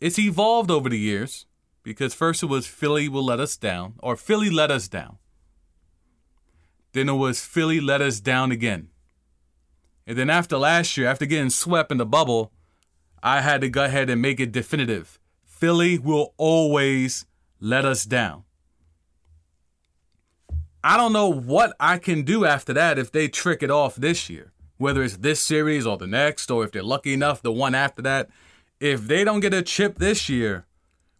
it's 0.01 0.19
evolved 0.19 0.71
over 0.71 0.89
the 0.89 0.99
years 0.99 1.47
because 1.83 2.15
first 2.15 2.43
it 2.43 2.47
was 2.47 2.67
Philly 2.67 3.09
will 3.09 3.25
let 3.25 3.39
us 3.39 3.57
down, 3.57 3.95
or 3.99 4.17
Philly 4.17 4.51
let 4.51 4.71
us 4.71 4.89
down. 4.89 5.19
Then 6.93 7.09
it 7.09 7.13
was 7.13 7.45
Philly 7.45 7.81
let 7.81 8.01
us 8.01 8.21
down 8.21 8.51
again. 8.51 8.89
And 10.07 10.19
then 10.19 10.31
after 10.31 10.59
last 10.59 10.97
year, 10.97 11.09
after 11.09 11.27
getting 11.27 11.51
swept 11.51 11.91
in 11.91 11.99
the 11.99 12.07
bubble, 12.07 12.53
I 13.23 13.41
had 13.41 13.61
to 13.63 13.71
go 13.71 13.85
ahead 13.85 14.11
and 14.11 14.21
make 14.21 14.39
it 14.39 14.53
definitive. 14.53 15.19
Philly 15.45 15.99
will 15.99 16.35
always 16.37 17.25
let 17.59 17.85
us 17.85 18.05
down. 18.05 18.45
I 20.83 20.99
don't 20.99 21.15
know 21.15 21.33
what 21.33 21.75
I 21.81 21.97
can 21.97 22.23
do 22.23 22.45
after 22.45 22.75
that 22.75 22.99
if 22.99 23.11
they 23.11 23.29
trick 23.29 23.63
it 23.63 23.71
off 23.71 23.97
this 23.97 24.29
year, 24.29 24.53
whether 24.77 25.03
it's 25.03 25.17
this 25.17 25.41
series 25.41 25.87
or 25.87 25.97
the 25.97 26.07
next, 26.07 26.51
or 26.51 26.65
if 26.65 26.73
they're 26.73 26.83
lucky 26.83 27.15
enough, 27.15 27.41
the 27.41 27.53
one 27.53 27.75
after 27.75 28.03
that. 28.03 28.29
If 28.81 29.07
they 29.07 29.25
don't 29.25 29.41
get 29.41 29.55
a 29.55 29.63
chip 29.63 29.99
this 29.99 30.29
year, 30.29 30.67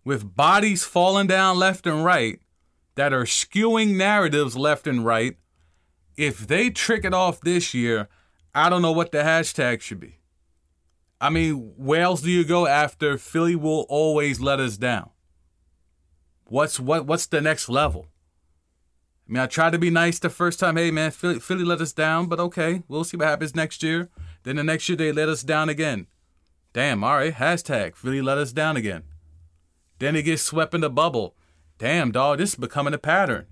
with 0.05 0.37
bodies 0.37 0.85
falling 0.85 1.27
down 1.27 1.59
left 1.59 1.87
and 1.87 2.05
right 2.05 2.41
that 2.97 3.15
are 3.15 3.25
skewing 3.25 3.97
narratives 3.97 4.55
left 4.57 4.87
and 4.87 5.05
right, 5.05 5.37
if 6.17 6.47
they 6.47 6.69
trick 6.69 7.05
it 7.05 7.15
off 7.15 7.41
this 7.41 7.73
year, 7.73 8.09
I 8.55 8.69
don't 8.69 8.83
know 8.83 8.93
what 8.93 9.13
the 9.13 9.19
hashtag 9.19 9.81
should 9.81 10.01
be. 10.01 10.19
I 11.21 11.31
mean, 11.31 11.73
where 11.77 12.03
else 12.03 12.21
do 12.21 12.31
you 12.31 12.45
go 12.45 12.67
after 12.67 13.19
Philly 13.19 13.57
will 13.57 13.87
always 13.89 14.41
let 14.41 14.61
us 14.61 14.77
down? 14.77 15.11
What's 16.45 16.79
what 16.79 17.07
what's 17.07 17.27
the 17.27 17.41
next 17.41 17.69
level? 17.69 18.09
I 19.29 19.33
mean, 19.33 19.43
I 19.43 19.47
tried 19.47 19.73
to 19.73 19.79
be 19.79 19.91
nice 19.91 20.19
the 20.19 20.29
first 20.29 20.61
time. 20.61 20.77
Hey, 20.77 20.91
man, 20.91 21.11
Philly, 21.11 21.41
Philly 21.41 21.65
let 21.65 21.81
us 21.81 21.93
down, 21.93 22.27
but 22.27 22.39
okay, 22.39 22.83
we'll 22.89 23.05
see 23.05 23.17
what 23.17 23.27
happens 23.27 23.55
next 23.55 23.83
year. 23.83 24.11
Then 24.43 24.57
the 24.57 24.65
next 24.65 24.89
year 24.89 24.97
they 24.97 25.13
let 25.13 25.31
us 25.31 25.43
down 25.43 25.69
again. 25.71 26.07
Damn, 26.75 27.03
all 27.03 27.17
right, 27.17 27.33
hashtag 27.33 27.97
Philly 27.97 28.21
let 28.21 28.37
us 28.37 28.53
down 28.53 28.77
again. 28.77 29.05
Then 29.99 30.15
it 30.17 30.25
gets 30.25 30.43
swept 30.43 30.75
in 30.75 30.83
the 30.83 30.91
bubble. 30.91 31.35
Damn, 31.79 32.13
dog, 32.13 32.39
this 32.39 32.51
is 32.51 32.57
becoming 32.57 32.93
a 32.93 32.99
pattern. 32.99 33.47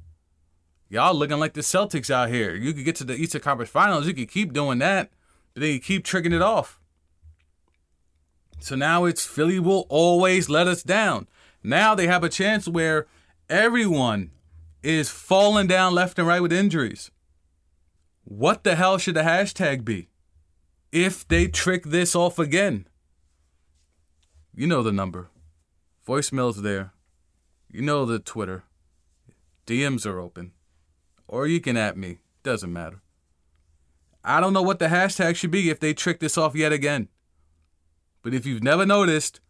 Y'all 0.92 1.14
looking 1.14 1.38
like 1.38 1.54
the 1.54 1.62
Celtics 1.62 2.10
out 2.10 2.28
here. 2.28 2.54
You 2.54 2.74
could 2.74 2.84
get 2.84 2.96
to 2.96 3.04
the 3.04 3.14
Eastern 3.14 3.40
Conference 3.40 3.70
Finals. 3.70 4.06
You 4.06 4.12
could 4.12 4.30
keep 4.30 4.52
doing 4.52 4.76
that, 4.80 5.10
you 5.56 5.80
keep 5.80 6.04
tricking 6.04 6.34
it 6.34 6.42
off. 6.42 6.78
So 8.60 8.76
now 8.76 9.06
it's 9.06 9.24
Philly 9.24 9.58
will 9.58 9.86
always 9.88 10.50
let 10.50 10.68
us 10.68 10.82
down. 10.82 11.28
Now 11.62 11.94
they 11.94 12.08
have 12.08 12.22
a 12.22 12.28
chance 12.28 12.68
where 12.68 13.06
everyone 13.48 14.32
is 14.82 15.08
falling 15.08 15.66
down 15.66 15.94
left 15.94 16.18
and 16.18 16.28
right 16.28 16.42
with 16.42 16.52
injuries. 16.52 17.10
What 18.24 18.62
the 18.62 18.74
hell 18.74 18.98
should 18.98 19.16
the 19.16 19.22
hashtag 19.22 19.86
be? 19.86 20.10
If 20.92 21.26
they 21.26 21.48
trick 21.48 21.84
this 21.84 22.14
off 22.14 22.38
again, 22.38 22.86
you 24.54 24.66
know 24.66 24.82
the 24.82 24.92
number. 24.92 25.30
Voicemail's 26.06 26.60
there. 26.60 26.92
You 27.70 27.80
know 27.80 28.04
the 28.04 28.18
Twitter. 28.18 28.64
DMs 29.66 30.04
are 30.04 30.20
open. 30.20 30.52
Or 31.28 31.46
you 31.46 31.60
can 31.60 31.76
at 31.76 31.96
me. 31.96 32.18
Doesn't 32.42 32.72
matter. 32.72 33.00
I 34.24 34.40
don't 34.40 34.52
know 34.52 34.62
what 34.62 34.78
the 34.78 34.86
hashtag 34.86 35.36
should 35.36 35.50
be 35.50 35.70
if 35.70 35.80
they 35.80 35.94
trick 35.94 36.20
this 36.20 36.38
off 36.38 36.54
yet 36.54 36.72
again. 36.72 37.08
But 38.22 38.34
if 38.34 38.46
you've 38.46 38.62
never 38.62 38.86
noticed, 38.86 39.40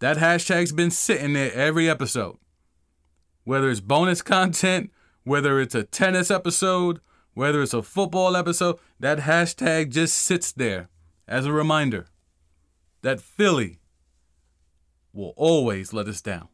that 0.00 0.16
hashtag's 0.16 0.72
been 0.72 0.90
sitting 0.90 1.32
there 1.32 1.52
every 1.52 1.88
episode. 1.88 2.38
Whether 3.44 3.70
it's 3.70 3.80
bonus 3.80 4.22
content, 4.22 4.90
whether 5.22 5.60
it's 5.60 5.74
a 5.74 5.84
tennis 5.84 6.30
episode, 6.30 7.00
whether 7.34 7.62
it's 7.62 7.74
a 7.74 7.82
football 7.82 8.36
episode, 8.36 8.78
that 8.98 9.20
hashtag 9.20 9.90
just 9.90 10.16
sits 10.16 10.50
there 10.52 10.88
as 11.28 11.46
a 11.46 11.52
reminder 11.52 12.06
that 13.02 13.20
Philly 13.20 13.78
will 15.12 15.34
always 15.36 15.92
let 15.92 16.08
us 16.08 16.20
down. 16.20 16.48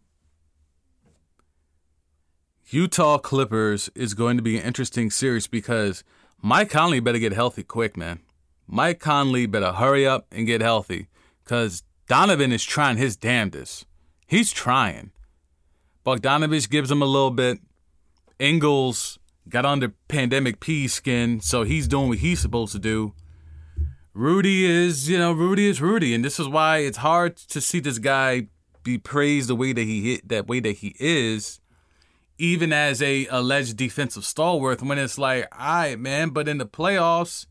Utah 2.72 3.18
Clippers 3.18 3.90
is 3.94 4.14
going 4.14 4.38
to 4.38 4.42
be 4.42 4.56
an 4.56 4.64
interesting 4.64 5.10
series 5.10 5.46
because 5.46 6.02
Mike 6.40 6.70
Conley 6.70 7.00
better 7.00 7.18
get 7.18 7.34
healthy 7.34 7.62
quick, 7.62 7.98
man. 7.98 8.20
Mike 8.66 8.98
Conley 8.98 9.44
better 9.44 9.72
hurry 9.72 10.06
up 10.06 10.26
and 10.32 10.46
get 10.46 10.62
healthy 10.62 11.08
because 11.44 11.82
Donovan 12.08 12.50
is 12.50 12.64
trying 12.64 12.96
his 12.96 13.14
damnedest. 13.14 13.84
He's 14.26 14.52
trying. 14.52 15.10
Bogdanovich 16.06 16.70
gives 16.70 16.90
him 16.90 17.02
a 17.02 17.06
little 17.06 17.30
bit. 17.30 17.58
Ingles 18.38 19.18
got 19.50 19.66
under 19.66 19.92
pandemic 20.08 20.58
P 20.58 20.88
skin, 20.88 21.40
so 21.40 21.64
he's 21.64 21.86
doing 21.86 22.08
what 22.08 22.18
he's 22.18 22.40
supposed 22.40 22.72
to 22.72 22.78
do. 22.78 23.12
Rudy 24.14 24.64
is, 24.64 25.10
you 25.10 25.18
know, 25.18 25.32
Rudy 25.32 25.68
is 25.68 25.82
Rudy, 25.82 26.14
and 26.14 26.24
this 26.24 26.40
is 26.40 26.48
why 26.48 26.78
it's 26.78 26.98
hard 26.98 27.36
to 27.36 27.60
see 27.60 27.80
this 27.80 27.98
guy 27.98 28.46
be 28.82 28.96
praised 28.96 29.50
the 29.50 29.56
way 29.56 29.74
that 29.74 29.82
he 29.82 30.12
hit, 30.12 30.26
that 30.28 30.46
way 30.46 30.58
that 30.60 30.78
he 30.78 30.96
is, 30.98 31.60
even 32.38 32.72
as 32.72 33.00
a 33.02 33.26
alleged 33.26 33.76
defensive 33.76 34.24
stalwart. 34.24 34.82
When 34.82 34.98
it's 34.98 35.18
like, 35.18 35.48
all 35.56 35.66
right, 35.66 35.98
man, 35.98 36.30
but 36.30 36.48
in 36.48 36.58
the 36.58 36.66
playoffs, 36.66 37.46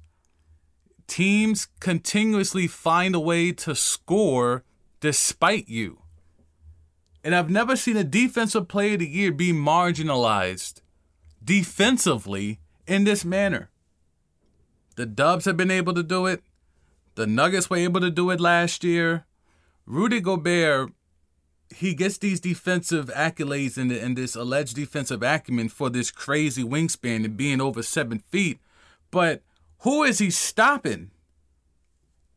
teams 1.07 1.67
continuously 1.79 2.67
find 2.67 3.15
a 3.15 3.19
way 3.19 3.51
to 3.51 3.75
score 3.75 4.63
despite 4.99 5.67
you. 5.67 6.01
And 7.23 7.35
I've 7.35 7.49
never 7.49 7.75
seen 7.75 7.97
a 7.97 8.03
defensive 8.03 8.67
player 8.67 8.93
of 8.93 8.99
the 8.99 9.07
year 9.07 9.31
be 9.31 9.53
marginalized 9.53 10.81
defensively 11.43 12.59
in 12.87 13.03
this 13.03 13.23
manner. 13.23 13.69
The 14.95 15.05
Dubs 15.05 15.45
have 15.45 15.57
been 15.57 15.71
able 15.71 15.93
to 15.93 16.03
do 16.03 16.25
it. 16.25 16.43
The 17.15 17.27
Nuggets 17.27 17.69
were 17.69 17.77
able 17.77 18.01
to 18.01 18.09
do 18.09 18.29
it 18.29 18.39
last 18.39 18.83
year. 18.83 19.25
Rudy 19.85 20.19
Gobert, 20.19 20.91
he 21.75 21.93
gets 21.93 22.17
these 22.17 22.39
defensive 22.39 23.07
accolades 23.07 23.77
and, 23.77 23.91
and 23.91 24.17
this 24.17 24.35
alleged 24.35 24.75
defensive 24.75 25.23
acumen 25.23 25.69
for 25.69 25.89
this 25.89 26.11
crazy 26.11 26.63
wingspan 26.63 27.25
and 27.25 27.37
being 27.37 27.61
over 27.61 27.81
seven 27.81 28.19
feet. 28.19 28.59
But 29.09 29.41
who 29.79 30.03
is 30.03 30.19
he 30.19 30.29
stopping? 30.29 31.11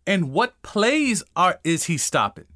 And 0.07 0.33
what 0.33 0.61
plays 0.63 1.23
are 1.35 1.61
is 1.65 1.85
he 1.85 1.99
stopping? 1.99 2.47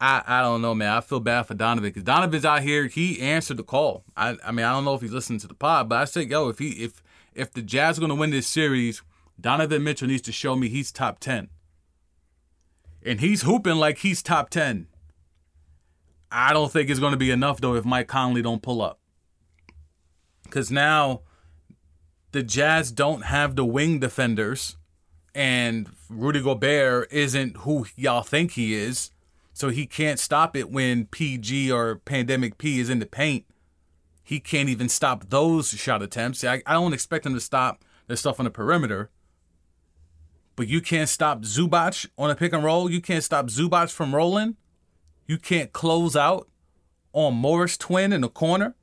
I, 0.00 0.22
I 0.26 0.40
don't 0.40 0.62
know, 0.62 0.74
man. 0.74 0.90
I 0.92 1.00
feel 1.00 1.20
bad 1.20 1.42
for 1.42 1.54
Donovan 1.54 1.90
because 1.90 2.04
Donovan's 2.04 2.44
out 2.44 2.62
here. 2.62 2.86
He 2.86 3.20
answered 3.20 3.58
the 3.58 3.62
call. 3.62 4.04
I 4.16 4.36
I 4.44 4.52
mean 4.52 4.64
I 4.64 4.72
don't 4.72 4.84
know 4.84 4.94
if 4.94 5.02
he's 5.02 5.12
listening 5.12 5.40
to 5.40 5.48
the 5.48 5.54
pod, 5.54 5.88
but 5.88 5.98
I 5.98 6.04
said, 6.04 6.30
yo, 6.30 6.48
if 6.48 6.58
he 6.58 6.70
if 6.84 7.02
if 7.34 7.52
the 7.52 7.62
Jazz 7.62 7.98
are 7.98 8.00
gonna 8.00 8.14
win 8.14 8.30
this 8.30 8.46
series, 8.46 9.02
Donovan 9.38 9.84
Mitchell 9.84 10.08
needs 10.08 10.22
to 10.22 10.32
show 10.32 10.56
me 10.56 10.68
he's 10.68 10.90
top 10.90 11.20
ten. 11.20 11.48
And 13.02 13.20
he's 13.20 13.42
hooping 13.42 13.76
like 13.76 13.98
he's 13.98 14.22
top 14.22 14.50
ten. 14.50 14.86
I 16.30 16.52
don't 16.52 16.70
think 16.70 16.90
it's 16.90 17.00
going 17.00 17.12
to 17.12 17.18
be 17.18 17.30
enough 17.30 17.60
though 17.60 17.74
if 17.74 17.84
Mike 17.84 18.08
Conley 18.08 18.42
don't 18.42 18.62
pull 18.62 18.82
up. 18.82 19.00
Cuz 20.50 20.70
now 20.70 21.22
the 22.32 22.42
Jazz 22.42 22.92
don't 22.92 23.22
have 23.22 23.56
the 23.56 23.64
wing 23.64 23.98
defenders 23.98 24.76
and 25.34 25.88
Rudy 26.08 26.42
Gobert 26.42 27.12
isn't 27.12 27.58
who 27.58 27.86
y'all 27.96 28.22
think 28.22 28.52
he 28.52 28.74
is. 28.74 29.10
So 29.52 29.68
he 29.68 29.86
can't 29.86 30.18
stop 30.18 30.56
it 30.56 30.70
when 30.70 31.06
PG 31.06 31.70
or 31.70 31.96
Pandemic 31.96 32.56
P 32.56 32.80
is 32.80 32.88
in 32.88 32.98
the 32.98 33.06
paint. 33.06 33.44
He 34.22 34.40
can't 34.40 34.68
even 34.68 34.88
stop 34.88 35.28
those 35.28 35.70
shot 35.70 36.02
attempts. 36.02 36.44
I, 36.44 36.62
I 36.66 36.74
don't 36.74 36.92
expect 36.92 37.26
him 37.26 37.34
to 37.34 37.40
stop 37.40 37.84
the 38.06 38.16
stuff 38.16 38.40
on 38.40 38.44
the 38.44 38.50
perimeter. 38.50 39.10
But 40.56 40.68
you 40.68 40.80
can't 40.80 41.08
stop 41.08 41.42
Zubac 41.42 42.06
on 42.16 42.30
a 42.30 42.34
pick 42.34 42.52
and 42.52 42.62
roll. 42.62 42.90
You 42.90 43.00
can't 43.00 43.24
stop 43.24 43.46
Zubac 43.46 43.92
from 43.92 44.14
rolling. 44.14 44.56
You 45.30 45.38
can't 45.38 45.72
close 45.72 46.16
out 46.16 46.48
on 47.12 47.34
Morris 47.34 47.76
twin 47.76 48.12
in 48.12 48.22
the 48.22 48.28
corner 48.28 48.74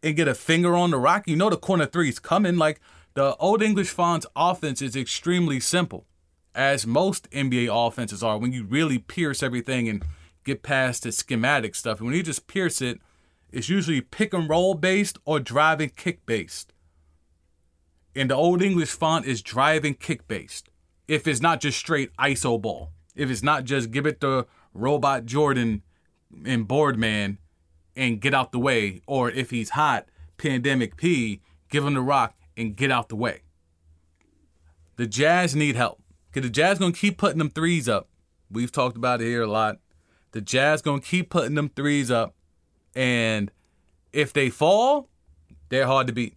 and 0.00 0.14
get 0.14 0.28
a 0.28 0.32
finger 0.32 0.76
on 0.76 0.92
the 0.92 0.96
rock. 0.96 1.26
You 1.26 1.34
know 1.34 1.50
the 1.50 1.56
corner 1.56 1.86
three 1.86 2.08
is 2.08 2.20
coming. 2.20 2.56
Like 2.56 2.80
the 3.14 3.34
Old 3.38 3.60
English 3.60 3.88
Fonts 3.88 4.26
offense 4.36 4.80
is 4.80 4.94
extremely 4.94 5.58
simple, 5.58 6.06
as 6.54 6.86
most 6.86 7.28
NBA 7.32 7.68
offenses 7.68 8.22
are. 8.22 8.38
When 8.38 8.52
you 8.52 8.62
really 8.62 9.00
pierce 9.00 9.42
everything 9.42 9.88
and 9.88 10.04
get 10.44 10.62
past 10.62 11.02
the 11.02 11.10
schematic 11.10 11.74
stuff, 11.74 12.00
when 12.00 12.14
you 12.14 12.22
just 12.22 12.46
pierce 12.46 12.80
it, 12.80 13.00
it's 13.50 13.68
usually 13.68 14.02
pick 14.02 14.32
and 14.32 14.48
roll 14.48 14.74
based 14.74 15.18
or 15.24 15.40
driving 15.40 15.90
kick 15.96 16.24
based. 16.26 16.72
And 18.14 18.30
the 18.30 18.36
Old 18.36 18.62
English 18.62 18.92
font 18.92 19.26
is 19.26 19.42
driving 19.42 19.94
kick 19.94 20.28
based. 20.28 20.68
If 21.08 21.26
it's 21.26 21.42
not 21.42 21.60
just 21.60 21.76
straight 21.76 22.16
ISO 22.18 22.62
ball, 22.62 22.92
if 23.16 23.30
it's 23.30 23.42
not 23.42 23.64
just 23.64 23.90
give 23.90 24.06
it 24.06 24.20
to 24.20 24.46
Robot 24.74 25.24
Jordan 25.24 25.82
and 26.44 26.68
Boardman 26.68 27.38
and 27.96 28.20
get 28.20 28.34
out 28.34 28.52
the 28.52 28.58
way, 28.58 29.00
or 29.06 29.30
if 29.30 29.50
he's 29.50 29.70
hot, 29.70 30.06
Pandemic 30.36 30.96
P, 30.96 31.40
give 31.70 31.86
him 31.86 31.94
the 31.94 32.00
rock 32.00 32.34
and 32.56 32.76
get 32.76 32.90
out 32.90 33.08
the 33.08 33.16
way. 33.16 33.42
The 34.96 35.06
Jazz 35.06 35.54
need 35.56 35.76
help. 35.76 36.00
Cause 36.32 36.42
the 36.42 36.50
Jazz 36.50 36.78
gonna 36.78 36.92
keep 36.92 37.16
putting 37.16 37.38
them 37.38 37.50
threes 37.50 37.88
up. 37.88 38.08
We've 38.50 38.72
talked 38.72 38.96
about 38.96 39.20
it 39.20 39.26
here 39.26 39.42
a 39.42 39.46
lot. 39.46 39.78
The 40.32 40.40
Jazz 40.40 40.82
gonna 40.82 41.00
keep 41.00 41.30
putting 41.30 41.54
them 41.54 41.68
threes 41.68 42.10
up, 42.10 42.34
and 42.94 43.52
if 44.12 44.32
they 44.32 44.50
fall, 44.50 45.08
they're 45.68 45.86
hard 45.86 46.08
to 46.08 46.12
beat. 46.12 46.36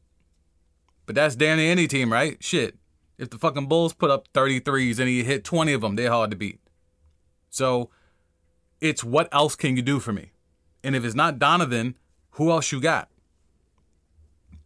But 1.07 1.15
that's 1.15 1.35
damn 1.35 1.57
any 1.57 1.87
team, 1.87 2.11
right? 2.11 2.37
Shit. 2.43 2.75
If 3.17 3.31
the 3.31 3.39
fucking 3.39 3.67
Bulls 3.67 3.93
put 3.93 4.11
up 4.11 4.31
33s 4.33 4.99
and 4.99 5.07
he 5.07 5.23
hit 5.23 5.43
20 5.43 5.73
of 5.73 5.81
them, 5.81 5.95
they're 5.95 6.11
hard 6.11 6.29
to 6.29 6.37
beat. 6.37 6.59
So 7.49 7.89
it's 8.81 9.03
what 9.03 9.27
else 9.31 9.55
can 9.55 9.75
you 9.75 9.81
do 9.81 9.99
for 9.99 10.13
me? 10.13 10.31
And 10.83 10.95
if 10.95 11.03
it's 11.03 11.15
not 11.15 11.39
Donovan, 11.39 11.95
who 12.31 12.51
else 12.51 12.71
you 12.71 12.79
got? 12.79 13.09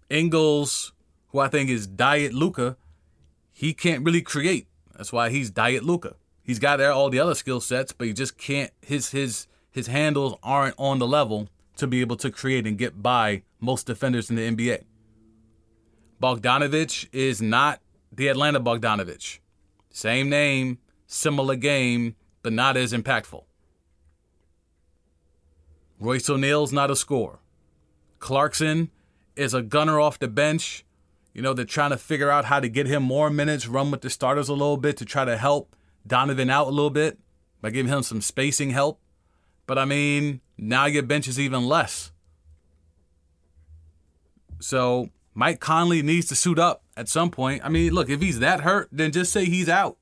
Ingles, 0.10 0.94
who 1.30 1.40
I 1.40 1.48
think 1.48 1.70
is 1.70 1.88
Diet 1.88 2.34
Luca, 2.34 2.78
he 3.52 3.74
can't 3.74 4.06
really 4.06 4.22
create. 4.22 4.68
That's 4.96 5.14
why 5.14 5.30
he's 5.30 5.50
Diet 5.50 5.84
Luca. 5.84 6.16
He's 6.44 6.60
got 6.60 6.78
there 6.78 6.92
all 6.92 7.10
the 7.10 7.20
other 7.20 7.36
skill 7.36 7.62
sets, 7.62 7.92
but 7.92 8.08
he 8.08 8.14
just 8.14 8.38
can't. 8.38 8.72
His 8.82 9.12
his 9.12 9.48
his 9.72 9.88
handles 9.88 10.36
aren't 10.44 10.76
on 10.78 11.00
the 11.00 11.08
level 11.08 11.48
to 11.78 11.88
be 11.88 12.02
able 12.02 12.18
to 12.18 12.30
create 12.30 12.68
and 12.68 12.78
get 12.78 13.02
by 13.02 13.44
most 13.60 13.88
defenders 13.88 14.30
in 14.30 14.36
the 14.36 14.50
NBA. 14.52 14.84
Bogdanovich 16.22 17.08
is 17.12 17.42
not 17.42 17.80
the 18.12 18.28
Atlanta 18.28 18.60
Bogdanovich. 18.60 19.40
Same 19.92 20.30
name, 20.30 20.78
similar 21.08 21.56
game, 21.56 22.16
but 22.44 22.54
not 22.54 22.78
as 22.78 22.94
impactful. 22.94 23.44
Royce 26.02 26.28
O'Neale's 26.32 26.74
not 26.74 26.90
a 26.90 26.96
scorer. 26.96 27.38
Clarkson 28.18 28.90
is 29.36 29.54
a 29.54 29.62
gunner 29.62 30.00
off 30.00 30.18
the 30.18 30.28
bench. 30.28 30.84
You 31.32 31.44
know, 31.44 31.54
they're 31.54 31.64
trying 31.64 31.92
to 31.92 31.98
figure 31.98 32.32
out 32.32 32.46
how 32.46 32.60
to 32.60 32.68
get 32.68 32.88
him 32.88 33.04
more 33.04 33.30
minutes, 33.30 33.68
run 33.68 33.92
with 33.92 34.02
the 34.02 34.10
starters 34.10 34.50
a 34.50 34.54
little 34.54 34.78
bit 34.78 34.98
to 34.98 35.06
try 35.06 35.26
to 35.26 35.38
help 35.38 35.76
Donovan 36.06 36.50
out 36.50 36.68
a 36.68 36.72
little 36.72 36.90
bit 36.90 37.20
by 37.62 37.70
giving 37.70 37.94
him 37.94 38.02
some 38.02 38.20
spacing 38.20 38.72
help. 38.72 39.00
But 39.68 39.78
I 39.78 39.86
mean, 39.86 40.42
now 40.58 40.88
your 40.88 41.04
bench 41.04 41.28
is 41.28 41.40
even 41.40 41.68
less. 41.68 42.12
So 44.60 45.12
Mike 45.36 45.60
Conley 45.60 46.02
needs 46.02 46.28
to 46.30 46.36
suit 46.36 46.58
up 46.58 46.84
at 46.98 47.10
some 47.10 47.30
point. 47.30 47.64
I 47.64 47.70
mean, 47.70 47.94
look, 47.94 48.10
if 48.10 48.22
he's 48.22 48.40
that 48.40 48.62
hurt, 48.62 48.90
then 48.92 49.12
just 49.12 49.32
say 49.32 49.46
he's 49.46 49.70
out. 49.70 49.98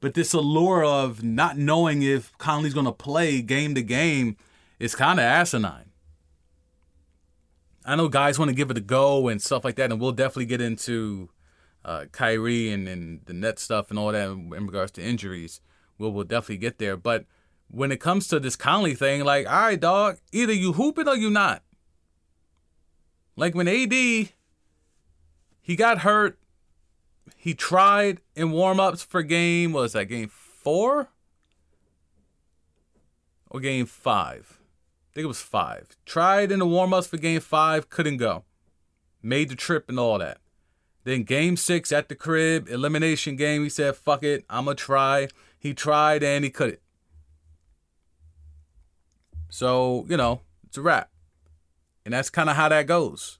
But 0.00 0.12
this 0.12 0.34
allure 0.34 0.84
of 0.84 1.24
not 1.24 1.56
knowing 1.56 2.02
if 2.02 2.36
Conley's 2.36 2.74
going 2.74 2.84
to 2.84 2.92
play 2.92 3.40
game 3.40 3.74
to 3.74 3.82
game 3.82 4.36
is 4.78 4.94
kind 4.94 5.18
of 5.18 5.24
asinine. 5.24 5.90
I 7.84 7.94
know 7.94 8.08
guys 8.08 8.38
want 8.38 8.48
to 8.48 8.54
give 8.54 8.70
it 8.70 8.76
a 8.76 8.80
go 8.80 9.28
and 9.28 9.40
stuff 9.40 9.64
like 9.64 9.76
that, 9.76 9.92
and 9.92 10.00
we'll 10.00 10.12
definitely 10.12 10.46
get 10.46 10.60
into 10.60 11.30
uh, 11.84 12.06
Kyrie 12.10 12.72
and, 12.72 12.88
and 12.88 13.20
the 13.26 13.32
net 13.32 13.60
stuff 13.60 13.90
and 13.90 13.98
all 13.98 14.10
that 14.10 14.28
in, 14.28 14.50
regards 14.50 14.90
to 14.92 15.02
injuries. 15.02 15.60
We'll, 15.96 16.10
we'll 16.10 16.24
definitely 16.24 16.58
get 16.58 16.78
there. 16.78 16.96
But 16.96 17.26
when 17.68 17.92
it 17.92 18.00
comes 18.00 18.26
to 18.28 18.40
this 18.40 18.56
Conley 18.56 18.94
thing, 18.94 19.24
like, 19.24 19.46
all 19.46 19.52
right, 19.52 19.80
dog, 19.80 20.18
either 20.32 20.52
you 20.52 20.72
hoop 20.72 20.98
it 20.98 21.06
or 21.06 21.16
you 21.16 21.30
not. 21.30 21.62
Like 23.36 23.54
when 23.54 23.68
AD, 23.68 23.92
he 23.92 25.76
got 25.76 25.98
hurt, 25.98 26.38
he 27.36 27.54
tried 27.54 28.20
in 28.34 28.50
warm-ups 28.50 29.02
for 29.02 29.22
game, 29.22 29.72
was 29.72 29.92
that 29.92 30.06
game 30.06 30.28
four? 30.28 31.08
Or 33.48 33.60
game 33.60 33.86
five? 33.86 34.55
Think 35.16 35.24
it 35.24 35.28
was 35.28 35.40
five. 35.40 35.96
Tried 36.04 36.52
in 36.52 36.58
the 36.58 36.66
warm 36.66 36.92
ups 36.92 37.06
for 37.06 37.16
game 37.16 37.40
five, 37.40 37.88
couldn't 37.88 38.18
go. 38.18 38.44
Made 39.22 39.48
the 39.48 39.56
trip 39.56 39.88
and 39.88 39.98
all 39.98 40.18
that. 40.18 40.36
Then 41.04 41.22
game 41.22 41.56
six 41.56 41.90
at 41.90 42.10
the 42.10 42.14
crib, 42.14 42.68
elimination 42.68 43.34
game, 43.34 43.62
he 43.62 43.70
said, 43.70 43.96
fuck 43.96 44.22
it, 44.22 44.44
I'ma 44.50 44.74
try. 44.74 45.28
He 45.58 45.72
tried 45.72 46.22
and 46.22 46.44
he 46.44 46.50
couldn't. 46.50 46.80
So, 49.48 50.04
you 50.06 50.18
know, 50.18 50.42
it's 50.66 50.76
a 50.76 50.82
wrap. 50.82 51.08
And 52.04 52.12
that's 52.12 52.28
kind 52.28 52.50
of 52.50 52.56
how 52.56 52.68
that 52.68 52.86
goes. 52.86 53.38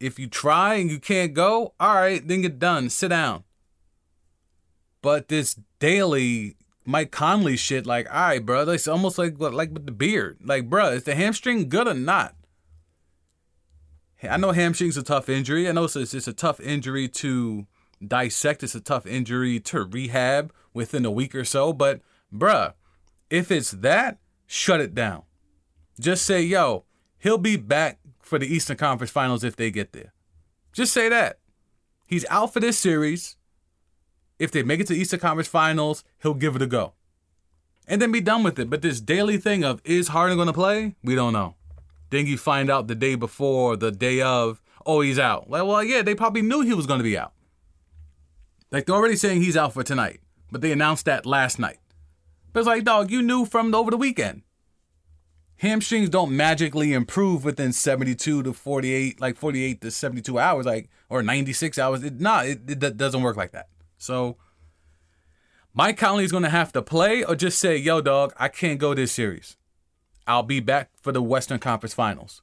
If 0.00 0.18
you 0.18 0.26
try 0.26 0.74
and 0.74 0.90
you 0.90 0.98
can't 0.98 1.32
go, 1.32 1.74
all 1.78 1.94
right, 1.94 2.26
then 2.26 2.42
get 2.42 2.58
done. 2.58 2.90
Sit 2.90 3.10
down. 3.10 3.44
But 5.00 5.28
this 5.28 5.60
daily 5.78 6.56
Mike 6.84 7.10
Conley 7.10 7.56
shit, 7.56 7.86
like, 7.86 8.06
all 8.12 8.20
right, 8.20 8.44
bro, 8.44 8.68
it's 8.68 8.88
almost 8.88 9.18
like 9.18 9.38
like 9.38 9.72
with 9.72 9.86
the 9.86 9.92
beard. 9.92 10.38
Like, 10.44 10.68
bro, 10.68 10.90
is 10.90 11.04
the 11.04 11.14
hamstring 11.14 11.68
good 11.68 11.88
or 11.88 11.94
not? 11.94 12.34
I 14.22 14.36
know 14.36 14.52
hamstring's 14.52 14.96
a 14.96 15.02
tough 15.02 15.28
injury. 15.28 15.68
I 15.68 15.72
know 15.72 15.84
it's, 15.84 15.96
it's 15.96 16.28
a 16.28 16.32
tough 16.32 16.60
injury 16.60 17.08
to 17.08 17.66
dissect. 18.06 18.62
It's 18.62 18.74
a 18.74 18.80
tough 18.80 19.06
injury 19.06 19.60
to 19.60 19.84
rehab 19.84 20.52
within 20.72 21.04
a 21.04 21.10
week 21.10 21.34
or 21.34 21.44
so. 21.44 21.72
But, 21.72 22.00
bruh, 22.32 22.74
if 23.30 23.50
it's 23.50 23.72
that, 23.72 24.18
shut 24.46 24.80
it 24.80 24.94
down. 24.94 25.22
Just 26.00 26.24
say, 26.24 26.42
yo, 26.42 26.84
he'll 27.18 27.38
be 27.38 27.56
back 27.56 27.98
for 28.20 28.38
the 28.38 28.46
Eastern 28.46 28.76
Conference 28.76 29.10
Finals 29.10 29.44
if 29.44 29.56
they 29.56 29.70
get 29.70 29.92
there. 29.92 30.12
Just 30.72 30.92
say 30.92 31.08
that. 31.08 31.38
He's 32.06 32.24
out 32.30 32.52
for 32.52 32.60
this 32.60 32.78
series 32.78 33.36
if 34.38 34.50
they 34.50 34.62
make 34.62 34.80
it 34.80 34.86
to 34.88 34.94
Eastern 34.94 35.20
Conference 35.20 35.48
Finals, 35.48 36.04
he'll 36.22 36.34
give 36.34 36.56
it 36.56 36.62
a 36.62 36.66
go. 36.66 36.94
And 37.86 38.00
then 38.00 38.12
be 38.12 38.20
done 38.20 38.42
with 38.42 38.58
it. 38.58 38.70
But 38.70 38.82
this 38.82 39.00
daily 39.00 39.36
thing 39.36 39.64
of 39.64 39.80
is 39.84 40.08
Harden 40.08 40.36
going 40.36 40.46
to 40.46 40.52
play? 40.52 40.96
We 41.02 41.14
don't 41.14 41.32
know. 41.32 41.54
Then 42.10 42.26
you 42.26 42.38
find 42.38 42.70
out 42.70 42.86
the 42.86 42.94
day 42.94 43.14
before, 43.14 43.76
the 43.76 43.90
day 43.90 44.20
of, 44.20 44.60
oh, 44.86 45.00
he's 45.00 45.18
out. 45.18 45.50
Like, 45.50 45.64
well, 45.64 45.82
yeah, 45.82 46.02
they 46.02 46.14
probably 46.14 46.42
knew 46.42 46.62
he 46.62 46.74
was 46.74 46.86
going 46.86 46.98
to 46.98 47.04
be 47.04 47.18
out. 47.18 47.32
Like, 48.70 48.86
they're 48.86 48.94
already 48.94 49.16
saying 49.16 49.42
he's 49.42 49.56
out 49.56 49.72
for 49.72 49.82
tonight, 49.82 50.20
but 50.50 50.60
they 50.60 50.72
announced 50.72 51.04
that 51.04 51.26
last 51.26 51.58
night. 51.58 51.78
But 52.52 52.60
it's 52.60 52.66
like, 52.66 52.84
dog, 52.84 53.10
you 53.10 53.22
knew 53.22 53.44
from 53.44 53.74
over 53.74 53.90
the 53.90 53.96
weekend. 53.96 54.42
Hamstrings 55.56 56.08
don't 56.08 56.36
magically 56.36 56.92
improve 56.92 57.44
within 57.44 57.72
72 57.72 58.42
to 58.42 58.52
48, 58.52 59.20
like 59.20 59.36
48 59.36 59.80
to 59.80 59.90
72 59.90 60.38
hours, 60.38 60.66
like, 60.66 60.88
or 61.08 61.22
96 61.22 61.78
hours. 61.78 62.02
It, 62.02 62.20
nah, 62.20 62.42
it, 62.42 62.68
it 62.68 62.96
doesn't 62.96 63.22
work 63.22 63.36
like 63.36 63.52
that. 63.52 63.68
So 63.98 64.36
Mike 65.72 65.96
Conley 65.96 66.24
is 66.24 66.30
going 66.30 66.42
to 66.44 66.50
have 66.50 66.72
to 66.72 66.82
play 66.82 67.24
or 67.24 67.34
just 67.34 67.58
say, 67.58 67.76
yo, 67.76 68.00
dog, 68.00 68.32
I 68.36 68.48
can't 68.48 68.78
go 68.78 68.94
this 68.94 69.12
series. 69.12 69.56
I'll 70.26 70.42
be 70.42 70.60
back 70.60 70.90
for 71.00 71.12
the 71.12 71.22
Western 71.22 71.58
Conference 71.58 71.94
Finals. 71.94 72.42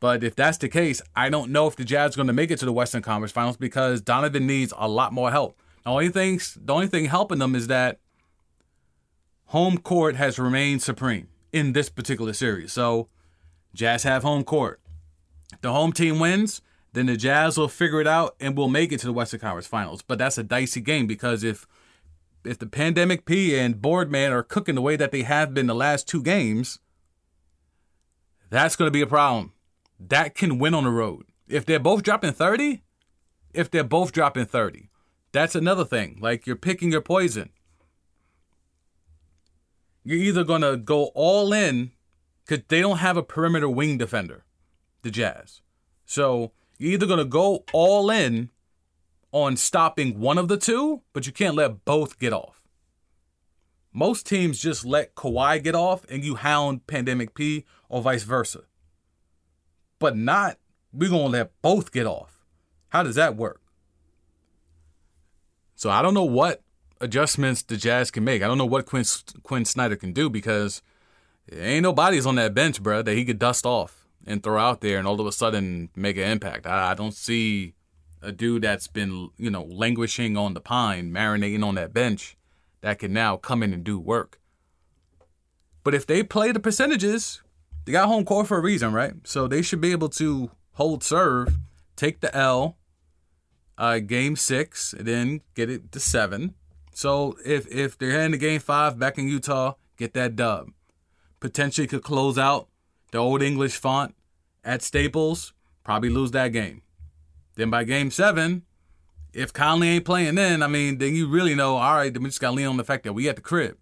But 0.00 0.22
if 0.22 0.36
that's 0.36 0.58
the 0.58 0.68
case, 0.68 1.02
I 1.16 1.28
don't 1.28 1.50
know 1.50 1.66
if 1.66 1.76
the 1.76 1.84
Jazz 1.84 2.14
are 2.14 2.18
going 2.18 2.28
to 2.28 2.32
make 2.32 2.50
it 2.50 2.58
to 2.60 2.64
the 2.64 2.72
Western 2.72 3.02
Conference 3.02 3.32
Finals 3.32 3.56
because 3.56 4.00
Donovan 4.00 4.46
needs 4.46 4.72
a 4.76 4.86
lot 4.86 5.12
more 5.12 5.30
help. 5.30 5.58
The 5.84 5.90
only 5.90 6.10
thing, 6.10 6.40
the 6.56 6.72
only 6.72 6.86
thing 6.86 7.06
helping 7.06 7.38
them 7.38 7.54
is 7.54 7.66
that 7.66 7.98
home 9.46 9.78
court 9.78 10.14
has 10.16 10.38
remained 10.38 10.82
supreme 10.82 11.28
in 11.52 11.72
this 11.72 11.88
particular 11.88 12.32
series. 12.32 12.72
So 12.72 13.08
Jazz 13.74 14.02
have 14.04 14.22
home 14.22 14.44
court. 14.44 14.80
The 15.62 15.72
home 15.72 15.92
team 15.92 16.20
wins, 16.20 16.60
then 16.98 17.06
the 17.06 17.16
Jazz 17.16 17.56
will 17.56 17.68
figure 17.68 18.00
it 18.00 18.06
out 18.06 18.34
and 18.40 18.56
we'll 18.56 18.68
make 18.68 18.92
it 18.92 18.98
to 19.00 19.06
the 19.06 19.12
Western 19.12 19.40
Conference 19.40 19.68
Finals. 19.68 20.02
But 20.02 20.18
that's 20.18 20.36
a 20.36 20.42
dicey 20.42 20.80
game 20.80 21.06
because 21.06 21.44
if 21.44 21.66
if 22.44 22.58
the 22.58 22.66
pandemic 22.66 23.24
P 23.24 23.58
and 23.58 23.80
Boardman 23.80 24.32
are 24.32 24.42
cooking 24.42 24.74
the 24.74 24.82
way 24.82 24.96
that 24.96 25.12
they 25.12 25.22
have 25.22 25.54
been 25.54 25.66
the 25.66 25.74
last 25.74 26.08
two 26.08 26.22
games, 26.22 26.78
that's 28.50 28.76
going 28.76 28.86
to 28.86 28.92
be 28.92 29.00
a 29.00 29.06
problem. 29.06 29.52
That 30.00 30.34
can 30.34 30.58
win 30.58 30.74
on 30.74 30.84
the 30.84 30.90
road. 30.90 31.26
If 31.48 31.66
they're 31.66 31.78
both 31.78 32.02
dropping 32.02 32.32
30, 32.32 32.82
if 33.52 33.70
they're 33.70 33.84
both 33.84 34.12
dropping 34.12 34.46
30, 34.46 34.88
that's 35.32 35.54
another 35.54 35.84
thing. 35.84 36.18
Like 36.20 36.46
you're 36.46 36.56
picking 36.56 36.92
your 36.92 37.00
poison. 37.00 37.50
You're 40.04 40.18
either 40.18 40.44
going 40.44 40.62
to 40.62 40.76
go 40.76 41.06
all 41.14 41.52
in 41.52 41.92
because 42.44 42.64
they 42.68 42.80
don't 42.80 42.98
have 42.98 43.16
a 43.16 43.22
perimeter 43.22 43.68
wing 43.68 43.98
defender, 43.98 44.44
the 45.02 45.10
Jazz. 45.10 45.60
So 46.06 46.52
you're 46.78 46.92
either 46.92 47.06
going 47.06 47.18
to 47.18 47.24
go 47.24 47.64
all 47.72 48.08
in 48.08 48.50
on 49.32 49.56
stopping 49.56 50.18
one 50.18 50.38
of 50.38 50.48
the 50.48 50.56
two, 50.56 51.02
but 51.12 51.26
you 51.26 51.32
can't 51.32 51.56
let 51.56 51.84
both 51.84 52.18
get 52.18 52.32
off. 52.32 52.62
Most 53.92 54.26
teams 54.26 54.60
just 54.60 54.84
let 54.84 55.14
Kawhi 55.14 55.62
get 55.62 55.74
off 55.74 56.04
and 56.08 56.24
you 56.24 56.36
hound 56.36 56.86
Pandemic 56.86 57.34
P 57.34 57.64
or 57.88 58.00
vice 58.00 58.22
versa. 58.22 58.62
But 59.98 60.16
not, 60.16 60.58
we're 60.92 61.10
going 61.10 61.32
to 61.32 61.38
let 61.38 61.62
both 61.62 61.92
get 61.92 62.06
off. 62.06 62.38
How 62.90 63.02
does 63.02 63.16
that 63.16 63.36
work? 63.36 63.60
So 65.74 65.90
I 65.90 66.00
don't 66.00 66.14
know 66.14 66.24
what 66.24 66.62
adjustments 67.00 67.62
the 67.62 67.76
Jazz 67.76 68.10
can 68.10 68.24
make. 68.24 68.42
I 68.42 68.46
don't 68.46 68.58
know 68.58 68.66
what 68.66 68.86
Quinn, 68.86 69.04
Quin 69.42 69.64
Snyder 69.64 69.96
can 69.96 70.12
do 70.12 70.30
because 70.30 70.80
ain't 71.52 71.82
nobody's 71.82 72.26
on 72.26 72.36
that 72.36 72.54
bench, 72.54 72.82
bro, 72.82 73.02
that 73.02 73.14
he 73.14 73.24
could 73.24 73.38
dust 73.38 73.66
off 73.66 73.97
and 74.28 74.42
throw 74.42 74.58
out 74.58 74.82
there 74.82 74.98
and 74.98 75.08
all 75.08 75.20
of 75.20 75.26
a 75.26 75.32
sudden 75.32 75.88
make 75.96 76.18
an 76.18 76.30
impact. 76.30 76.66
I, 76.66 76.90
I 76.90 76.94
don't 76.94 77.14
see 77.14 77.74
a 78.20 78.30
dude 78.30 78.62
that's 78.62 78.86
been, 78.86 79.30
you 79.38 79.50
know, 79.50 79.64
languishing 79.64 80.36
on 80.36 80.52
the 80.54 80.60
pine, 80.60 81.10
marinating 81.10 81.64
on 81.64 81.76
that 81.76 81.94
bench, 81.94 82.36
that 82.82 82.98
can 82.98 83.12
now 83.12 83.36
come 83.36 83.62
in 83.62 83.72
and 83.72 83.82
do 83.82 83.98
work. 83.98 84.38
But 85.82 85.94
if 85.94 86.06
they 86.06 86.22
play 86.22 86.52
the 86.52 86.60
percentages, 86.60 87.42
they 87.84 87.92
got 87.92 88.08
home 88.08 88.26
court 88.26 88.46
for 88.46 88.58
a 88.58 88.62
reason, 88.62 88.92
right? 88.92 89.14
So 89.24 89.48
they 89.48 89.62
should 89.62 89.80
be 89.80 89.92
able 89.92 90.10
to 90.10 90.50
hold 90.72 91.02
serve, 91.02 91.56
take 91.96 92.20
the 92.20 92.34
L, 92.36 92.76
uh, 93.78 94.00
game 94.00 94.36
six, 94.36 94.92
and 94.92 95.06
then 95.06 95.40
get 95.54 95.70
it 95.70 95.90
to 95.92 96.00
seven. 96.00 96.54
So 96.92 97.36
if 97.46 97.66
if 97.68 97.96
they're 97.96 98.10
heading 98.10 98.32
to 98.32 98.38
game 98.38 98.60
five 98.60 98.98
back 98.98 99.16
in 99.16 99.28
Utah, 99.28 99.74
get 99.96 100.12
that 100.14 100.36
dub. 100.36 100.70
Potentially 101.40 101.86
could 101.86 102.02
close 102.02 102.36
out 102.36 102.68
the 103.12 103.18
old 103.18 103.40
English 103.40 103.76
font 103.76 104.14
at 104.64 104.82
Staples, 104.82 105.52
probably 105.84 106.10
lose 106.10 106.30
that 106.32 106.48
game. 106.48 106.82
Then 107.56 107.70
by 107.70 107.84
game 107.84 108.10
seven, 108.10 108.62
if 109.32 109.52
Conley 109.52 109.88
ain't 109.88 110.04
playing 110.04 110.36
then, 110.36 110.62
I 110.62 110.66
mean, 110.66 110.98
then 110.98 111.14
you 111.14 111.28
really 111.28 111.54
know, 111.54 111.76
all 111.76 111.96
right, 111.96 112.12
then 112.12 112.22
we 112.22 112.28
just 112.28 112.40
got 112.40 112.50
to 112.50 112.56
lean 112.56 112.66
on 112.66 112.76
the 112.76 112.84
fact 112.84 113.04
that 113.04 113.12
we 113.12 113.28
at 113.28 113.36
the 113.36 113.42
crib. 113.42 113.76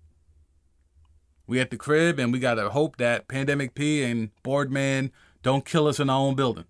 We 1.46 1.60
at 1.60 1.70
the 1.70 1.76
crib, 1.76 2.18
and 2.18 2.32
we 2.32 2.40
got 2.40 2.54
to 2.54 2.70
hope 2.70 2.96
that 2.96 3.28
Pandemic 3.28 3.74
P 3.74 4.02
and 4.02 4.30
Boardman 4.42 5.12
don't 5.42 5.64
kill 5.64 5.86
us 5.86 6.00
in 6.00 6.10
our 6.10 6.18
own 6.18 6.34
building. 6.34 6.64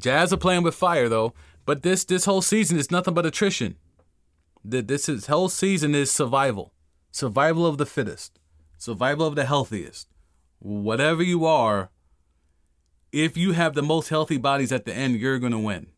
Jazz 0.00 0.32
are 0.32 0.38
playing 0.38 0.62
with 0.62 0.74
fire, 0.74 1.08
though, 1.08 1.34
but 1.64 1.82
this 1.82 2.04
this 2.04 2.24
whole 2.24 2.42
season 2.42 2.78
is 2.78 2.90
nothing 2.90 3.14
but 3.14 3.26
attrition. 3.26 3.76
This 4.64 5.08
is 5.08 5.26
whole 5.26 5.48
season 5.48 5.94
is 5.94 6.10
survival, 6.10 6.72
survival 7.12 7.64
of 7.64 7.78
the 7.78 7.86
fittest, 7.86 8.38
survival 8.76 9.26
of 9.26 9.36
the 9.36 9.44
healthiest. 9.44 10.08
Whatever 10.58 11.22
you 11.22 11.44
are, 11.44 11.90
if 13.12 13.36
you 13.36 13.52
have 13.52 13.74
the 13.74 13.82
most 13.82 14.08
healthy 14.08 14.36
bodies 14.36 14.72
at 14.72 14.84
the 14.84 14.94
end, 14.94 15.20
you're 15.20 15.38
going 15.38 15.52
to 15.52 15.58
win. 15.58 15.88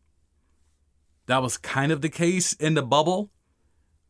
That 1.25 1.41
was 1.41 1.57
kind 1.57 1.91
of 1.91 2.01
the 2.01 2.09
case 2.09 2.53
in 2.53 2.73
the 2.73 2.81
bubble, 2.81 3.31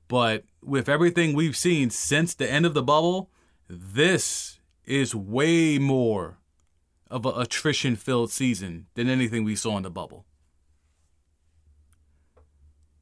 but 0.08 0.44
with 0.64 0.90
everything 0.90 1.34
we've 1.34 1.58
seen 1.58 1.90
since 1.90 2.34
the 2.34 2.50
end 2.50 2.66
of 2.66 2.74
the 2.74 2.84
bubble, 2.84 3.30
this 3.68 4.60
is 4.86 5.16
way 5.16 5.78
more 5.78 6.38
of 7.10 7.26
an 7.26 7.34
attrition 7.36 7.96
filled 7.96 8.32
season 8.32 8.88
than 8.96 9.10
anything 9.10 9.44
we 9.44 9.56
saw 9.56 9.78
in 9.78 9.84
the 9.84 9.92
bubble. 9.92 10.26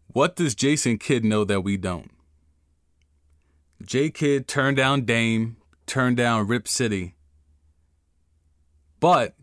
What 0.08 0.36
does 0.36 0.56
Jason 0.56 0.98
Kidd 0.98 1.24
know 1.24 1.44
that 1.44 1.62
we 1.62 1.78
don't? 1.78 2.12
J 3.84 4.10
Kidd 4.10 4.48
turned 4.48 4.78
down 4.78 5.06
Dame, 5.06 5.58
turned 5.86 6.18
down 6.18 6.48
Rip 6.48 6.68
City, 6.68 7.16
but 9.00 9.36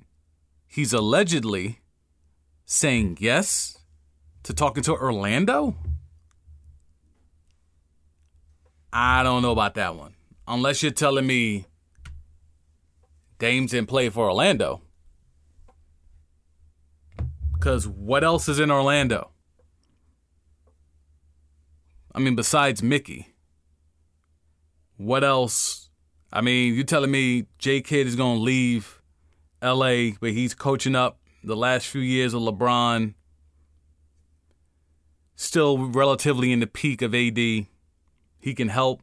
he's 0.67 0.93
allegedly 0.93 1.81
saying 2.65 3.19
yes 3.21 3.79
to 4.43 4.53
talking 4.53 4.83
to 4.85 4.93
Orlando? 4.93 5.77
I 8.93 9.23
don't 9.23 9.43
know 9.43 9.53
about 9.53 9.75
that 9.75 9.95
one. 9.97 10.15
Unless 10.49 10.83
you're 10.83 10.93
telling 10.93 11.27
me 11.27 11.67
Dame's 13.39 13.75
in 13.75 13.87
play 13.87 14.09
for 14.09 14.27
Orlando. 14.27 14.83
Because 17.53 17.87
what 17.87 18.25
else 18.25 18.49
is 18.49 18.59
in 18.59 18.71
Orlando? 18.71 19.31
I 22.15 22.19
mean, 22.19 22.35
besides 22.35 22.83
Mickey, 22.83 23.35
what 24.97 25.23
else? 25.23 25.91
I 26.33 26.41
mean, 26.41 26.75
you 26.75 26.85
telling 26.85 27.11
me 27.11 27.47
J 27.59 27.83
Kidd 27.83 28.07
is 28.07 28.17
going 28.17 28.39
to 28.39 28.43
leave 28.43 28.96
LA, 29.63 30.11
but 30.21 30.33
he's 30.33 30.55
coaching 30.55 30.95
up 30.95 31.19
the 31.43 31.57
last 31.57 31.87
few 31.87 32.01
years 32.01 32.35
of 32.35 32.43
LeBron. 32.43 33.15
Still 35.35 35.87
relatively 35.89 36.53
in 36.53 36.61
the 36.61 36.67
peak 36.67 37.03
of 37.03 37.15
AD. 37.15 37.37
He 37.37 38.55
can 38.55 38.69
help. 38.69 39.03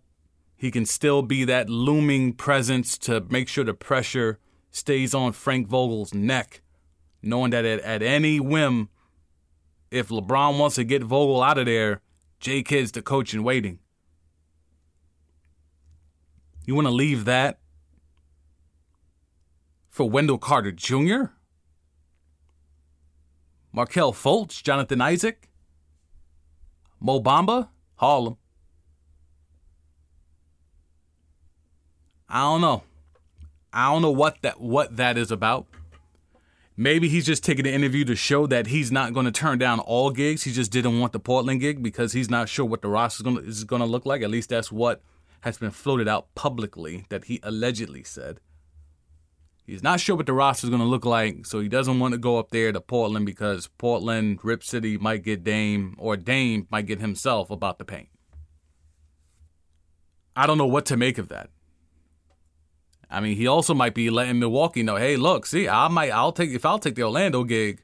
He 0.56 0.72
can 0.72 0.86
still 0.86 1.22
be 1.22 1.44
that 1.46 1.70
looming 1.70 2.34
presence 2.34 2.98
to 3.00 3.22
make 3.30 3.48
sure 3.48 3.64
the 3.64 3.74
pressure 3.74 4.40
stays 4.72 5.14
on 5.14 5.34
Frank 5.34 5.68
Vogel's 5.68 6.14
neck, 6.14 6.62
knowing 7.22 7.52
that 7.52 7.66
at, 7.66 7.80
at 7.82 8.02
any 8.02 8.40
whim, 8.40 8.90
if 9.92 10.10
LeBron 10.10 10.58
wants 10.58 10.76
to 10.76 10.84
get 10.84 11.04
Vogel 11.04 11.44
out 11.44 11.58
of 11.58 11.66
there, 11.66 12.02
J 12.40 12.64
Kidd's 12.64 12.92
the 12.92 13.02
coach 13.02 13.34
in 13.34 13.44
waiting. 13.44 13.80
You 16.66 16.76
want 16.76 16.88
to 16.88 16.94
leave 16.94 17.26
that 17.26 17.60
for 19.94 20.10
Wendell 20.10 20.40
Carter 20.40 20.72
Jr., 20.72 21.26
Markelle 23.72 24.12
Fultz, 24.12 24.62
Jonathan 24.62 25.00
Isaac, 25.00 25.50
Mo 27.00 27.22
Bamba, 27.22 27.70
Harlem. 27.98 28.38
I 32.28 32.42
don't 32.42 32.62
know. 32.62 32.84
I 33.72 33.92
don't 33.92 34.02
know 34.02 34.12
what 34.12 34.42
that 34.42 34.60
what 34.60 34.98
that 34.98 35.16
is 35.16 35.32
about. 35.32 35.68
Maybe 36.76 37.08
he's 37.08 37.26
just 37.26 37.44
taking 37.44 37.66
the 37.66 37.72
interview 37.72 38.04
to 38.06 38.16
show 38.16 38.48
that 38.48 38.68
he's 38.68 38.92
not 38.92 39.14
going 39.14 39.28
to 39.28 39.32
turn 39.32 39.60
down 39.60 39.80
all 39.80 40.10
gigs. 40.10 40.42
He 40.42 40.52
just 40.52 40.72
didn't 40.72 41.00
want 41.00 41.14
the 41.14 41.20
Portland 41.20 41.62
gig 41.62 41.84
because 41.84 42.14
he's 42.14 42.32
not 42.32 42.50
sure 42.50 42.66
what 42.66 42.82
the 42.82 42.90
roster 42.90 43.24
is 43.42 43.64
going 43.64 43.82
to 43.82 43.86
look 43.88 44.08
like. 44.08 44.24
At 44.24 44.32
least 44.32 44.50
that's 44.50 44.72
what 44.72 45.04
has 45.42 45.60
been 45.60 45.70
floated 45.70 46.08
out 46.08 46.34
publicly 46.34 47.06
that 47.10 47.26
he 47.26 47.40
allegedly 47.44 48.04
said. 48.04 48.40
He's 49.66 49.84
not 49.84 50.02
sure 50.02 50.16
what 50.18 50.26
the 50.26 50.34
roster 50.34 50.66
is 50.66 50.70
going 50.70 50.82
to 50.82 50.88
look 50.88 51.06
like, 51.06 51.46
so 51.46 51.62
he 51.62 51.70
doesn't 51.70 52.00
want 52.00 52.14
to 52.14 52.18
go 52.18 52.38
up 52.38 52.52
there 52.52 52.72
to 52.72 52.82
Portland 52.82 53.26
because 53.26 53.68
Portland, 53.78 54.40
Rip 54.44 54.64
City 54.64 54.98
might 54.98 55.24
get 55.24 55.44
Dame, 55.44 55.96
or 55.98 56.18
Dame 56.18 56.68
might 56.70 56.86
get 56.86 57.00
himself 57.00 57.50
about 57.50 57.78
the 57.78 57.86
paint. 57.86 58.10
I 60.36 60.48
don't 60.48 60.58
know 60.58 60.66
what 60.66 60.86
to 60.88 60.98
make 60.98 61.18
of 61.18 61.30
that. 61.30 61.50
I 63.10 63.22
mean, 63.22 63.38
he 63.38 63.48
also 63.48 63.74
might 63.74 63.94
be 63.94 64.10
letting 64.10 64.40
Milwaukee 64.40 64.84
know, 64.84 64.98
hey, 64.98 65.16
look, 65.16 65.46
see, 65.46 65.70
I 65.70 65.88
might, 65.88 66.12
I'll 66.12 66.32
take 66.32 66.50
if 66.50 66.66
I'll 66.66 66.80
take 66.80 66.96
the 66.96 67.04
Orlando 67.04 67.44
gig, 67.44 67.84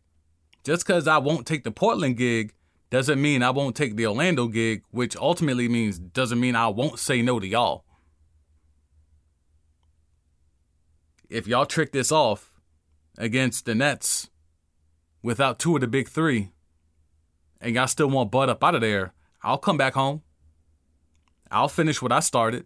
just 0.63 0.85
because 0.85 1.07
I 1.07 1.19
won't 1.19 1.47
take 1.47 1.63
the 1.63 1.71
Portland 1.71 2.17
gig 2.17 2.53
doesn't 2.89 3.21
mean 3.21 3.43
I 3.43 3.51
won't 3.51 3.75
take 3.75 3.95
the 3.95 4.07
Orlando 4.07 4.47
gig, 4.47 4.83
which 4.89 5.15
ultimately 5.15 5.69
means 5.69 5.99
doesn't 5.99 6.39
mean 6.39 6.55
I 6.55 6.67
won't 6.67 6.99
say 6.99 7.21
no 7.21 7.39
to 7.39 7.47
y'all. 7.47 7.85
If 11.29 11.47
y'all 11.47 11.65
trick 11.65 11.91
this 11.91 12.11
off 12.11 12.59
against 13.17 13.65
the 13.65 13.75
Nets 13.75 14.29
without 15.21 15.59
two 15.59 15.75
of 15.75 15.81
the 15.81 15.87
big 15.87 16.09
three, 16.09 16.51
and 17.61 17.75
y'all 17.75 17.87
still 17.87 18.09
want 18.09 18.31
Bud 18.31 18.49
up 18.49 18.63
out 18.63 18.75
of 18.75 18.81
there, 18.81 19.13
I'll 19.43 19.57
come 19.57 19.77
back 19.77 19.93
home. 19.93 20.23
I'll 21.51 21.67
finish 21.67 22.01
what 22.01 22.11
I 22.11 22.19
started. 22.19 22.65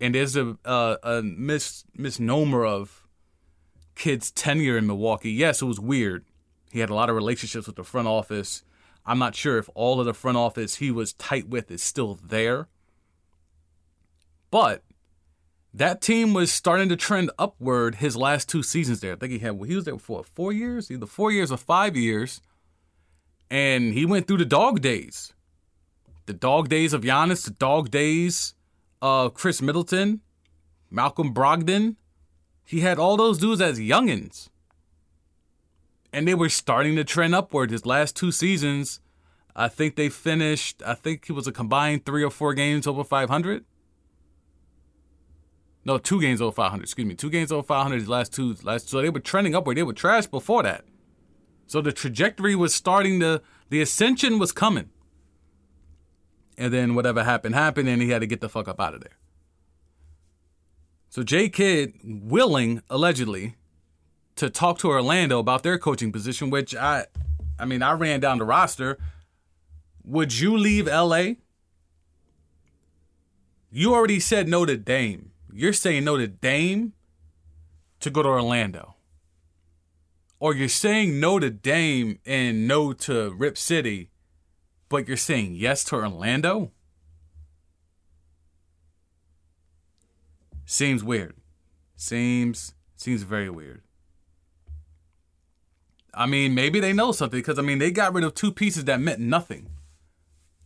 And 0.00 0.14
there's 0.14 0.36
a 0.36 0.56
a, 0.64 0.98
a 1.02 1.22
mis, 1.22 1.84
misnomer 1.94 2.64
of 2.64 3.06
Kidd's 3.94 4.30
tenure 4.30 4.78
in 4.78 4.86
Milwaukee. 4.86 5.30
Yes, 5.30 5.62
it 5.62 5.66
was 5.66 5.78
weird. 5.78 6.24
He 6.70 6.80
had 6.80 6.90
a 6.90 6.94
lot 6.94 7.10
of 7.10 7.16
relationships 7.16 7.66
with 7.66 7.76
the 7.76 7.84
front 7.84 8.08
office. 8.08 8.64
I'm 9.04 9.18
not 9.18 9.34
sure 9.34 9.58
if 9.58 9.68
all 9.74 10.00
of 10.00 10.06
the 10.06 10.14
front 10.14 10.38
office 10.38 10.76
he 10.76 10.90
was 10.90 11.12
tight 11.12 11.48
with 11.48 11.70
is 11.70 11.82
still 11.82 12.18
there. 12.22 12.68
But 14.50 14.82
that 15.74 16.00
team 16.02 16.34
was 16.34 16.52
starting 16.52 16.88
to 16.90 16.96
trend 16.96 17.30
upward 17.38 17.96
his 17.96 18.16
last 18.16 18.48
two 18.48 18.62
seasons 18.62 19.00
there. 19.00 19.14
I 19.14 19.16
think 19.16 19.32
he 19.32 19.38
had 19.38 19.58
he 19.66 19.74
was 19.74 19.84
there 19.84 19.98
for 19.98 20.22
four 20.22 20.52
years, 20.52 20.90
either 20.90 21.06
four 21.06 21.32
years 21.32 21.50
or 21.50 21.56
five 21.56 21.96
years. 21.96 22.40
And 23.50 23.94
he 23.94 24.04
went 24.06 24.26
through 24.26 24.38
the 24.38 24.44
dog 24.44 24.80
days. 24.80 25.32
The 26.26 26.32
dog 26.32 26.68
days 26.68 26.92
of 26.92 27.02
Giannis, 27.02 27.44
the 27.44 27.50
dog 27.50 27.90
days 27.90 28.54
of 29.00 29.34
Khris 29.34 29.60
Middleton, 29.60 30.20
Malcolm 30.90 31.34
Brogdon. 31.34 31.96
He 32.64 32.80
had 32.80 32.98
all 32.98 33.16
those 33.16 33.38
dudes 33.38 33.60
as 33.60 33.78
youngins. 33.78 34.48
And 36.12 36.28
they 36.28 36.34
were 36.34 36.48
starting 36.48 36.96
to 36.96 37.04
trend 37.04 37.34
upward 37.34 37.70
his 37.70 37.86
last 37.86 38.14
two 38.14 38.30
seasons. 38.30 39.00
I 39.56 39.68
think 39.68 39.96
they 39.96 40.08
finished, 40.08 40.82
I 40.86 40.94
think 40.94 41.28
it 41.28 41.32
was 41.32 41.46
a 41.46 41.52
combined 41.52 42.04
three 42.04 42.22
or 42.22 42.30
four 42.30 42.54
games 42.54 42.86
over 42.86 43.04
500. 43.04 43.64
No, 45.84 45.98
two 45.98 46.20
games 46.20 46.40
over 46.40 46.52
500. 46.52 46.82
Excuse 46.82 47.06
me, 47.06 47.14
two 47.14 47.30
games 47.30 47.50
over 47.50 47.62
500. 47.62 47.98
His 47.98 48.08
last 48.08 48.32
two, 48.32 48.56
last 48.62 48.88
so 48.88 49.02
they 49.02 49.10
were 49.10 49.20
trending 49.20 49.54
upward. 49.54 49.76
They 49.76 49.82
were 49.82 49.92
trash 49.92 50.26
before 50.26 50.62
that. 50.62 50.84
So 51.66 51.80
the 51.80 51.92
trajectory 51.92 52.54
was 52.54 52.74
starting 52.74 53.20
to, 53.20 53.42
the 53.70 53.80
ascension 53.80 54.38
was 54.38 54.52
coming. 54.52 54.90
And 56.56 56.72
then 56.72 56.94
whatever 56.94 57.24
happened 57.24 57.54
happened, 57.54 57.88
and 57.88 58.00
he 58.02 58.10
had 58.10 58.20
to 58.20 58.26
get 58.26 58.40
the 58.40 58.48
fuck 58.48 58.68
up 58.68 58.80
out 58.80 58.94
of 58.94 59.00
there. 59.00 59.16
So 61.08 61.22
J 61.22 61.48
Kidd 61.48 61.94
willing 62.04 62.82
allegedly 62.88 63.56
to 64.36 64.48
talk 64.48 64.78
to 64.78 64.88
Orlando 64.88 65.38
about 65.38 65.62
their 65.62 65.78
coaching 65.78 66.12
position, 66.12 66.48
which 66.48 66.74
I, 66.74 67.06
I 67.58 67.64
mean, 67.64 67.82
I 67.82 67.92
ran 67.92 68.20
down 68.20 68.38
the 68.38 68.44
roster. 68.44 68.98
Would 70.04 70.38
you 70.38 70.56
leave 70.56 70.86
LA? 70.86 71.32
You 73.70 73.94
already 73.94 74.20
said 74.20 74.48
no 74.48 74.64
to 74.64 74.76
Dame. 74.76 75.31
You're 75.52 75.72
saying 75.72 76.04
no 76.04 76.16
to 76.16 76.26
Dame 76.26 76.94
to 78.00 78.10
go 78.10 78.22
to 78.22 78.28
Orlando. 78.28 78.96
Or 80.38 80.54
you're 80.54 80.68
saying 80.68 81.20
no 81.20 81.38
to 81.38 81.50
Dame 81.50 82.18
and 82.26 82.66
no 82.66 82.92
to 82.94 83.32
Rip 83.32 83.56
City, 83.56 84.10
but 84.88 85.06
you're 85.06 85.16
saying 85.16 85.54
yes 85.54 85.84
to 85.84 85.96
Orlando? 85.96 86.72
Seems 90.64 91.04
weird. 91.04 91.36
Seems 91.94 92.74
seems 92.96 93.22
very 93.22 93.50
weird. 93.50 93.82
I 96.14 96.26
mean, 96.26 96.54
maybe 96.54 96.80
they 96.80 96.92
know 96.92 97.12
something 97.12 97.38
because 97.38 97.58
I 97.58 97.62
mean 97.62 97.78
they 97.78 97.90
got 97.90 98.14
rid 98.14 98.24
of 98.24 98.34
two 98.34 98.52
pieces 98.52 98.86
that 98.86 99.00
meant 99.00 99.20
nothing. 99.20 99.68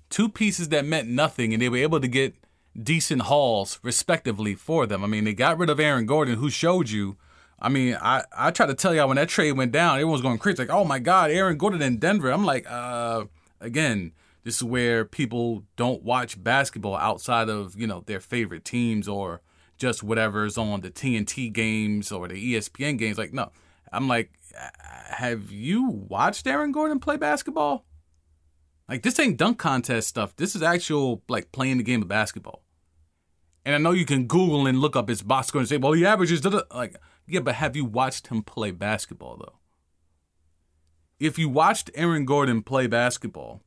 Two 0.08 0.28
pieces 0.28 0.68
that 0.70 0.84
meant 0.84 1.08
nothing, 1.08 1.52
and 1.52 1.60
they 1.60 1.68
were 1.68 1.76
able 1.78 2.00
to 2.00 2.08
get 2.08 2.34
decent 2.82 3.22
hauls 3.22 3.78
respectively 3.82 4.54
for 4.54 4.86
them. 4.86 5.02
I 5.04 5.06
mean, 5.06 5.24
they 5.24 5.34
got 5.34 5.58
rid 5.58 5.70
of 5.70 5.80
Aaron 5.80 6.06
Gordon, 6.06 6.36
who 6.36 6.50
showed 6.50 6.90
you. 6.90 7.16
I 7.58 7.68
mean, 7.68 7.96
I, 8.00 8.24
I 8.36 8.50
tried 8.50 8.66
to 8.66 8.74
tell 8.74 8.94
y'all 8.94 9.08
when 9.08 9.16
that 9.16 9.28
trade 9.28 9.52
went 9.52 9.72
down, 9.72 9.94
everyone 9.94 10.12
was 10.12 10.22
going 10.22 10.38
crazy, 10.38 10.58
like, 10.58 10.70
oh 10.70 10.84
my 10.84 10.98
God, 10.98 11.30
Aaron 11.30 11.56
Gordon 11.56 11.80
in 11.82 11.96
Denver. 11.98 12.30
I'm 12.30 12.44
like, 12.44 12.70
uh, 12.70 13.24
again, 13.60 14.12
this 14.44 14.56
is 14.56 14.62
where 14.62 15.04
people 15.04 15.64
don't 15.76 16.02
watch 16.02 16.42
basketball 16.42 16.96
outside 16.96 17.48
of, 17.48 17.74
you 17.78 17.86
know, 17.86 18.02
their 18.06 18.20
favorite 18.20 18.64
teams 18.64 19.08
or 19.08 19.40
just 19.78 20.02
whatever's 20.02 20.58
on 20.58 20.82
the 20.82 20.90
TNT 20.90 21.52
games 21.52 22.12
or 22.12 22.28
the 22.28 22.54
ESPN 22.54 22.98
games. 22.98 23.18
Like, 23.18 23.32
no. 23.32 23.50
I'm 23.92 24.06
like, 24.08 24.32
have 25.10 25.50
you 25.50 25.88
watched 25.88 26.46
Aaron 26.46 26.72
Gordon 26.72 27.00
play 27.00 27.16
basketball? 27.16 27.86
Like, 28.88 29.02
this 29.02 29.18
ain't 29.18 29.36
dunk 29.36 29.58
contest 29.58 30.08
stuff. 30.08 30.36
This 30.36 30.54
is 30.54 30.62
actual, 30.62 31.22
like, 31.28 31.50
playing 31.52 31.78
the 31.78 31.82
game 31.82 32.02
of 32.02 32.08
basketball. 32.08 32.62
And 33.66 33.74
I 33.74 33.78
know 33.78 33.90
you 33.90 34.06
can 34.06 34.28
Google 34.28 34.68
and 34.68 34.78
look 34.78 34.94
up 34.94 35.08
his 35.08 35.22
box 35.22 35.48
score 35.48 35.58
and 35.60 35.68
say, 35.68 35.76
well, 35.76 35.90
he 35.90 36.06
averages, 36.06 36.44
like, 36.72 36.94
yeah, 37.26 37.40
but 37.40 37.56
have 37.56 37.74
you 37.74 37.84
watched 37.84 38.28
him 38.28 38.44
play 38.44 38.70
basketball, 38.70 39.38
though? 39.38 39.58
If 41.18 41.36
you 41.36 41.48
watched 41.48 41.90
Aaron 41.96 42.26
Gordon 42.26 42.62
play 42.62 42.86
basketball 42.86 43.60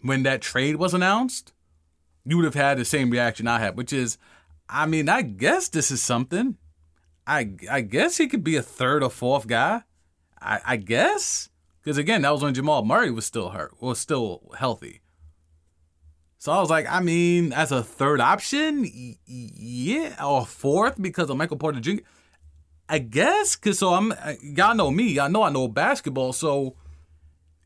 when 0.00 0.22
that 0.22 0.40
trade 0.40 0.76
was 0.76 0.94
announced, 0.94 1.52
you 2.24 2.36
would 2.36 2.46
have 2.46 2.54
had 2.54 2.78
the 2.78 2.84
same 2.86 3.10
reaction 3.10 3.46
I 3.46 3.58
had, 3.58 3.76
which 3.76 3.92
is, 3.92 4.16
I 4.70 4.86
mean, 4.86 5.10
I 5.10 5.20
guess 5.20 5.68
this 5.68 5.90
is 5.90 6.02
something. 6.02 6.56
I 7.26 7.50
I 7.70 7.82
guess 7.82 8.16
he 8.16 8.26
could 8.26 8.42
be 8.42 8.56
a 8.56 8.62
third 8.62 9.02
or 9.02 9.10
fourth 9.10 9.46
guy. 9.46 9.82
I, 10.40 10.60
I 10.64 10.76
guess 10.76 11.50
because 11.82 11.98
again, 11.98 12.22
that 12.22 12.32
was 12.32 12.42
when 12.42 12.54
Jamal 12.54 12.84
Murray 12.84 13.10
was 13.10 13.26
still 13.26 13.50
hurt, 13.50 13.74
was 13.82 13.98
still 13.98 14.50
healthy. 14.56 15.02
So 16.44 16.52
I 16.52 16.60
was 16.60 16.68
like, 16.68 16.84
I 16.86 17.00
mean, 17.00 17.54
as 17.54 17.72
a 17.72 17.82
third 17.82 18.20
option, 18.20 18.86
yeah, 19.24 20.22
or 20.22 20.44
fourth 20.44 21.00
because 21.00 21.30
of 21.30 21.38
Michael 21.38 21.56
Porter 21.56 21.80
Jr. 21.80 22.02
I 22.86 22.98
guess 22.98 23.56
because 23.56 23.78
so 23.78 23.94
I'm 23.94 24.12
y'all 24.42 24.74
know 24.74 24.90
me, 24.90 25.18
I 25.18 25.28
know 25.28 25.42
I 25.42 25.48
know 25.48 25.68
basketball. 25.68 26.34
So 26.34 26.76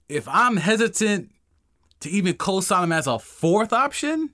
if 0.08 0.28
I'm 0.28 0.58
hesitant 0.58 1.32
to 1.98 2.08
even 2.08 2.34
co-sign 2.34 2.84
him 2.84 2.92
as 2.92 3.08
a 3.08 3.18
fourth 3.18 3.72
option, 3.72 4.30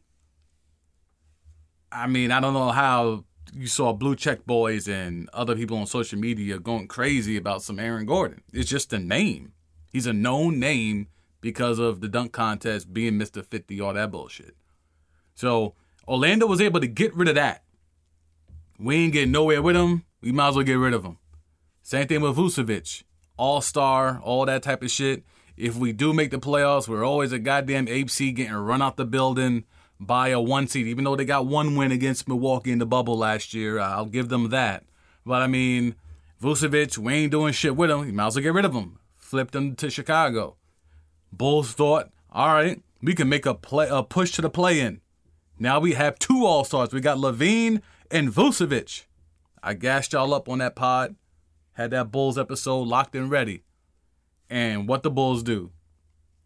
I 1.91 2.07
mean, 2.07 2.31
I 2.31 2.39
don't 2.39 2.53
know 2.53 2.69
how 2.69 3.25
you 3.55 3.67
saw 3.67 3.95
Blue 3.95 4.15
Check 4.15 4.45
Boys 4.45 4.87
and 4.87 5.31
other 5.33 5.57
people 5.57 5.79
on 5.79 5.87
social 5.87 6.19
media 6.19 6.59
going 6.59 6.87
crazy 6.87 7.39
about 7.39 7.63
some 7.63 7.79
Aaron 7.79 8.05
Gordon. 8.05 8.43
It's 8.53 8.69
just 8.69 8.93
a 8.93 8.99
name. 8.99 9.55
He's 9.91 10.07
a 10.07 10.13
known 10.13 10.61
name 10.61 11.09
because 11.45 11.79
of 11.79 12.01
the 12.01 12.09
dunk 12.09 12.33
contest 12.33 12.95
being 12.95 13.19
Mr. 13.19 13.45
50, 13.45 13.79
all 13.79 13.93
that 13.93 14.11
bullshit. 14.11 14.57
So 15.35 15.75
Orlando 16.09 16.47
was 16.47 16.59
able 16.59 16.81
to 16.81 16.87
get 16.87 17.15
rid 17.15 17.29
of 17.29 17.35
that. 17.35 17.65
We 18.79 18.97
ain't 18.97 19.13
getting 19.13 19.33
nowhere 19.33 19.61
with 19.61 19.77
him. 19.77 20.07
We 20.23 20.33
might 20.33 20.49
as 20.49 20.55
well 20.57 20.65
get 20.65 20.79
rid 20.79 20.95
of 20.95 21.05
him. 21.05 21.19
Same 21.83 22.09
thing 22.09 22.23
with 22.23 22.39
Vucevic. 22.39 23.03
All 23.37 23.61
star, 23.61 24.23
all 24.25 24.47
that 24.47 24.63
type 24.63 24.83
of 24.83 24.91
shit. 24.91 25.23
If 25.55 25.77
we 25.77 25.93
do 25.93 26.15
make 26.15 26.31
the 26.31 26.39
playoffs, 26.39 26.89
we're 26.89 27.05
always 27.05 27.31
a 27.31 27.39
goddamn 27.39 27.89
seed 28.09 28.37
getting 28.37 28.55
run 28.55 28.81
out 28.81 28.97
the 28.97 29.05
building 29.05 29.65
by 30.01 30.29
a 30.29 30.41
one 30.41 30.67
seed, 30.67 30.87
even 30.87 31.05
though 31.05 31.15
they 31.15 31.27
got 31.27 31.45
one 31.45 31.77
win 31.77 31.93
against 31.93 32.27
Milwaukee 32.27 32.73
in 32.73 32.79
the 32.79 32.87
bubble 32.87 33.19
last 33.19 33.53
year. 33.53 33.79
I'll 33.79 34.07
give 34.07 34.31
them 34.31 34.49
that. 34.49 34.85
But 35.27 35.43
I 35.43 35.47
mean, 35.47 35.95
Vucevic, 36.43 36.97
we 36.97 37.13
ain't 37.13 37.33
doing 37.33 37.53
shit 37.53 37.77
with 37.77 37.91
him. 37.91 38.07
You 38.07 38.15
might 38.15 38.29
as 38.29 38.37
well 38.37 38.45
get 38.45 38.55
rid 38.55 38.65
of 38.65 38.73
him 38.73 38.99
flipped 39.35 39.55
him 39.57 39.75
to 39.75 39.91
Chicago. 39.91 40.55
Bulls 41.37 41.73
thought, 41.73 42.11
all 42.31 42.55
right, 42.55 42.83
we 43.03 43.15
can 43.15 43.29
make 43.29 43.47
a 43.47 43.55
play 43.55 43.89
a 43.91 44.03
push 44.03 44.33
to 44.33 44.43
the 44.43 44.51
play 44.51 44.81
in. 44.81 45.01
Now 45.59 45.79
we 45.79 45.93
have 45.93 46.19
two 46.19 46.45
All 46.45 46.65
Stars. 46.65 46.93
We 46.93 47.01
got 47.01 47.19
LaVine 47.19 47.81
and 48.11 48.31
Vucevic. 48.33 49.05
I 49.63 49.75
gassed 49.75 50.13
y'all 50.13 50.35
up 50.35 50.49
on 50.49 50.59
that 50.59 50.77
pod, 50.77 51.17
had 51.75 51.91
that 51.91 52.11
Bulls 52.11 52.39
episode 52.39 52.83
locked 52.87 53.15
and 53.15 53.31
ready. 53.31 53.63
And 54.51 54.89
what 54.89 55.03
the 55.03 55.11
Bulls 55.11 55.43
do? 55.43 55.71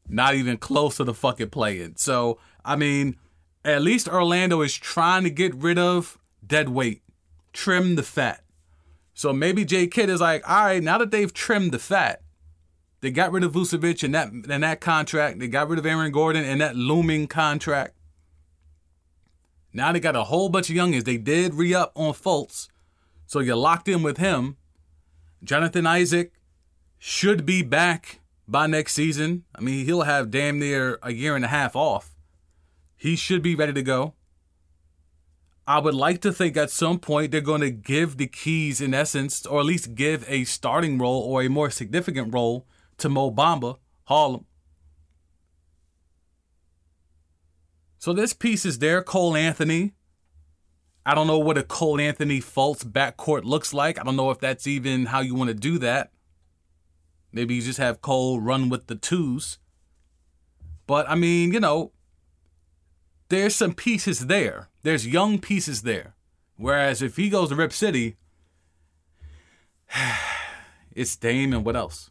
Not 0.09 0.35
even 0.35 0.57
close 0.57 0.97
to 0.97 1.05
the 1.05 1.15
fucking 1.15 1.51
play 1.51 1.81
in. 1.81 1.97
So, 1.97 2.39
I 2.65 2.77
mean, 2.77 3.17
at 3.65 3.83
least 3.83 4.09
Orlando 4.09 4.63
is 4.63 4.75
trying 4.75 5.25
to 5.25 5.31
get 5.31 5.55
rid 5.55 5.79
of 5.79 6.19
dead 6.47 6.69
weight, 6.69 7.03
trim 7.53 7.97
the 7.97 8.03
fat. 8.03 8.43
So 9.15 9.33
maybe 9.33 9.65
J 9.65 9.89
Kidd 9.89 10.09
is 10.09 10.21
like, 10.21 10.49
all 10.49 10.65
right, 10.65 10.83
now 10.83 10.99
that 10.99 11.11
they've 11.11 11.33
trimmed 11.33 11.73
the 11.73 11.79
fat, 11.79 12.23
they 13.01 13.11
got 13.11 13.33
rid 13.33 13.45
of 13.45 13.53
Vucevic 13.53 14.03
and 14.03 14.15
that 14.15 14.31
and 14.31 14.63
that 14.63 14.81
contract. 14.81 15.39
They 15.39 15.49
got 15.49 15.69
rid 15.69 15.79
of 15.79 15.87
Aaron 15.87 16.13
Gordon 16.13 16.45
and 16.45 16.61
that 16.61 16.77
looming 16.77 17.27
contract. 17.27 17.95
Now 19.73 19.93
they 19.93 20.01
got 20.01 20.17
a 20.17 20.25
whole 20.25 20.49
bunch 20.49 20.71
of 20.71 20.77
youngins. 20.77 21.05
They 21.05 21.17
did 21.19 21.55
re 21.55 21.75
up 21.75 21.93
on 21.95 22.15
Fultz, 22.15 22.69
so 23.27 23.41
you're 23.41 23.57
locked 23.57 23.89
in 23.89 24.03
with 24.03 24.19
him. 24.19 24.57
Jonathan 25.45 25.87
Isaac 25.87 26.33
should 26.99 27.47
be 27.47 27.63
back 27.63 28.21
by 28.49 28.67
next 28.67 28.95
season. 28.95 29.45
I 29.55 29.61
mean, 29.61 29.85
he'll 29.85 30.03
have 30.03 30.31
damn 30.31 30.59
near 30.59 30.99
a 31.03 31.13
year 31.13 31.37
and 31.37 31.45
a 31.45 31.49
half 31.49 31.77
off. 31.77 32.17
He 32.97 33.15
should 33.15 33.43
be 33.43 33.55
ready 33.55 33.73
to 33.75 33.83
go. 33.83 34.15
I 35.69 35.79
would 35.79 35.95
like 35.95 36.23
to 36.23 36.33
think 36.33 36.57
at 36.57 36.71
some 36.71 36.99
point 36.99 37.31
they're 37.31 37.43
going 37.43 37.61
to 37.61 37.71
give 37.71 38.17
the 38.17 38.27
keys, 38.27 38.81
in 38.81 38.95
essence, 38.95 39.45
or 39.45 39.61
at 39.61 39.67
least 39.67 39.95
give 39.95 40.25
a 40.27 40.45
starting 40.45 40.99
role 40.99 41.21
or 41.21 41.43
a 41.43 41.49
more 41.49 41.69
significant 41.69 42.33
role 42.33 42.67
to 42.99 43.09
Mo 43.09 43.31
Bamba, 43.31 43.79
Harlem. 44.05 44.45
So 47.99 48.13
this 48.13 48.33
piece 48.33 48.65
is 48.65 48.79
there, 48.79 49.03
Cole 49.03 49.37
Anthony. 49.37 49.95
I 51.05 51.15
don't 51.15 51.27
know 51.27 51.39
what 51.39 51.59
a 51.59 51.63
Cole 51.63 52.01
Anthony 52.01 52.41
Fultz 52.41 52.85
backcourt 52.85 53.45
looks 53.45 53.73
like. 53.73 53.99
I 53.99 54.05
don't 54.05 54.17
know 54.17 54.31
if 54.31 54.39
that's 54.39 54.67
even 54.67 55.07
how 55.07 55.21
you 55.21 55.35
want 55.35 55.49
to 55.49 55.55
do 55.55 55.79
that. 55.79 56.13
Maybe 57.33 57.55
you 57.55 57.63
just 57.63 57.79
have 57.79 58.03
Cole 58.03 58.41
run 58.41 58.69
with 58.69 58.87
the 58.87 58.95
twos. 58.95 59.59
But 60.87 61.09
I 61.09 61.15
mean, 61.15 61.53
you 61.53 61.61
know, 61.61 61.93
there's 63.29 63.55
some 63.55 63.75
pieces 63.75 64.27
there. 64.27 64.69
There's 64.83 65.07
young 65.07 65.39
pieces 65.39 65.83
there. 65.83 66.15
Whereas 66.57 67.03
if 67.03 67.17
he 67.17 67.31
goes 67.31 67.51
to 67.51 67.57
Rip 67.57 67.73
City, 67.73 68.17
it's 70.95 71.17
Dame 71.17 71.53
and 71.53 71.65
what 71.65 71.77
else? 71.77 72.11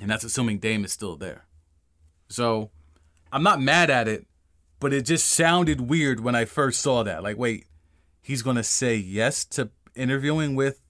And 0.00 0.10
that's 0.10 0.24
assuming 0.24 0.58
Dame 0.58 0.84
is 0.84 0.92
still 0.92 1.16
there. 1.16 1.46
So 2.28 2.70
I'm 3.32 3.42
not 3.42 3.60
mad 3.60 3.90
at 3.90 4.08
it, 4.08 4.26
but 4.80 4.92
it 4.92 5.02
just 5.02 5.28
sounded 5.28 5.80
weird 5.82 6.20
when 6.20 6.34
I 6.34 6.44
first 6.44 6.80
saw 6.80 7.02
that. 7.02 7.22
Like, 7.22 7.38
wait, 7.38 7.66
he's 8.22 8.42
going 8.42 8.56
to 8.56 8.62
say 8.62 8.96
yes 8.96 9.44
to 9.46 9.70
interviewing 9.94 10.54
with 10.54 10.80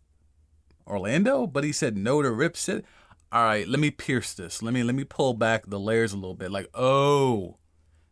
Orlando, 0.87 1.47
but 1.47 1.64
he 1.64 1.73
said 1.73 1.97
no 1.97 2.23
to 2.23 2.31
Rip 2.31 2.57
City. 2.57 2.85
all 3.33 3.45
right, 3.45 3.69
let 3.69 3.81
me 3.81 3.90
pierce 3.90 4.35
this. 4.35 4.62
Let 4.62 4.75
me 4.75 4.83
let 4.83 4.95
me 4.95 5.05
pull 5.05 5.35
back 5.35 5.66
the 5.66 5.81
layers 5.81 6.12
a 6.12 6.16
little 6.16 6.35
bit. 6.35 6.51
Like, 6.51 6.69
oh, 6.75 7.59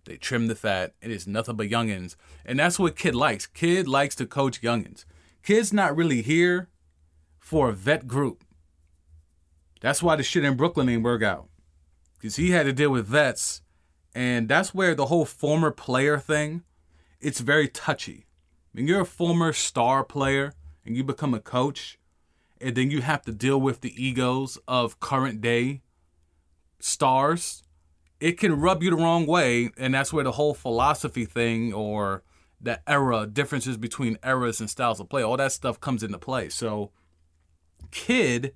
they 0.05 0.17
trim 0.17 0.49
the 0.49 0.55
fat. 0.55 0.95
It 1.01 1.11
is 1.11 1.27
nothing 1.27 1.57
but 1.57 1.69
youngins. 1.69 2.17
And 2.45 2.59
that's 2.59 2.79
what 2.79 2.97
Kidd 2.97 3.15
likes. 3.15 3.47
Kidd 3.47 3.89
likes 3.89 4.15
to 4.17 4.27
coach 4.27 4.61
youngins. 4.61 5.05
Kidd's 5.43 5.73
not 5.73 5.97
really 5.97 6.23
here 6.23 6.69
for 7.39 7.69
a 7.69 7.73
vet 7.73 8.07
group. 8.07 8.44
That's 9.81 10.03
why 10.03 10.17
the 10.17 10.23
shit 10.23 10.45
in 10.45 10.57
Brooklyn 10.57 10.89
ain't 10.89 11.03
work 11.03 11.23
out. 11.23 11.49
Because 12.17 12.37
he 12.37 12.51
had 12.51 12.67
to 12.67 12.73
deal 12.73 12.91
with 12.91 13.07
vets. 13.07 13.63
And 14.15 14.49
that's 14.49 14.75
where 14.75 14.95
the 14.95 15.07
whole 15.07 15.25
former 15.25 15.71
player 15.71 16.19
thing, 16.19 16.63
it's 17.21 17.41
very 17.41 17.69
touchy. 17.69 18.27
When 18.73 18.87
you're 18.87 19.03
a 19.03 19.07
former 19.07 19.53
star 19.53 20.05
player 20.05 20.53
and 20.85 20.97
you 20.97 21.05
become 21.05 21.35
a 21.35 21.41
coach, 21.41 21.99
and 22.61 22.77
then 22.77 22.91
you 22.91 23.03
have 23.03 23.23
to 23.23 23.33
deal 23.33 23.61
with 23.61 23.81
the 23.81 23.93
egos 24.03 24.59
of 24.67 25.01
current 25.01 25.41
day 25.41 25.83
stars, 26.81 27.63
it 28.21 28.39
can 28.39 28.59
rub 28.59 28.83
you 28.83 28.91
the 28.91 28.97
wrong 28.97 29.27
way. 29.27 29.71
And 29.77 29.93
that's 29.93 30.13
where 30.13 30.25
the 30.25 30.33
whole 30.33 30.55
philosophy 30.55 31.25
thing 31.25 31.73
or 31.73 32.23
the 32.61 32.81
era, 32.89 33.27
differences 33.27 33.77
between 33.77 34.19
eras 34.25 34.61
and 34.61 34.71
styles 34.71 34.99
of 34.99 35.09
play, 35.09 35.23
all 35.23 35.37
that 35.37 35.53
stuff 35.53 35.81
comes 35.81 36.03
into 36.03 36.19
play. 36.19 36.49
So, 36.49 36.91
Kidd 37.91 38.55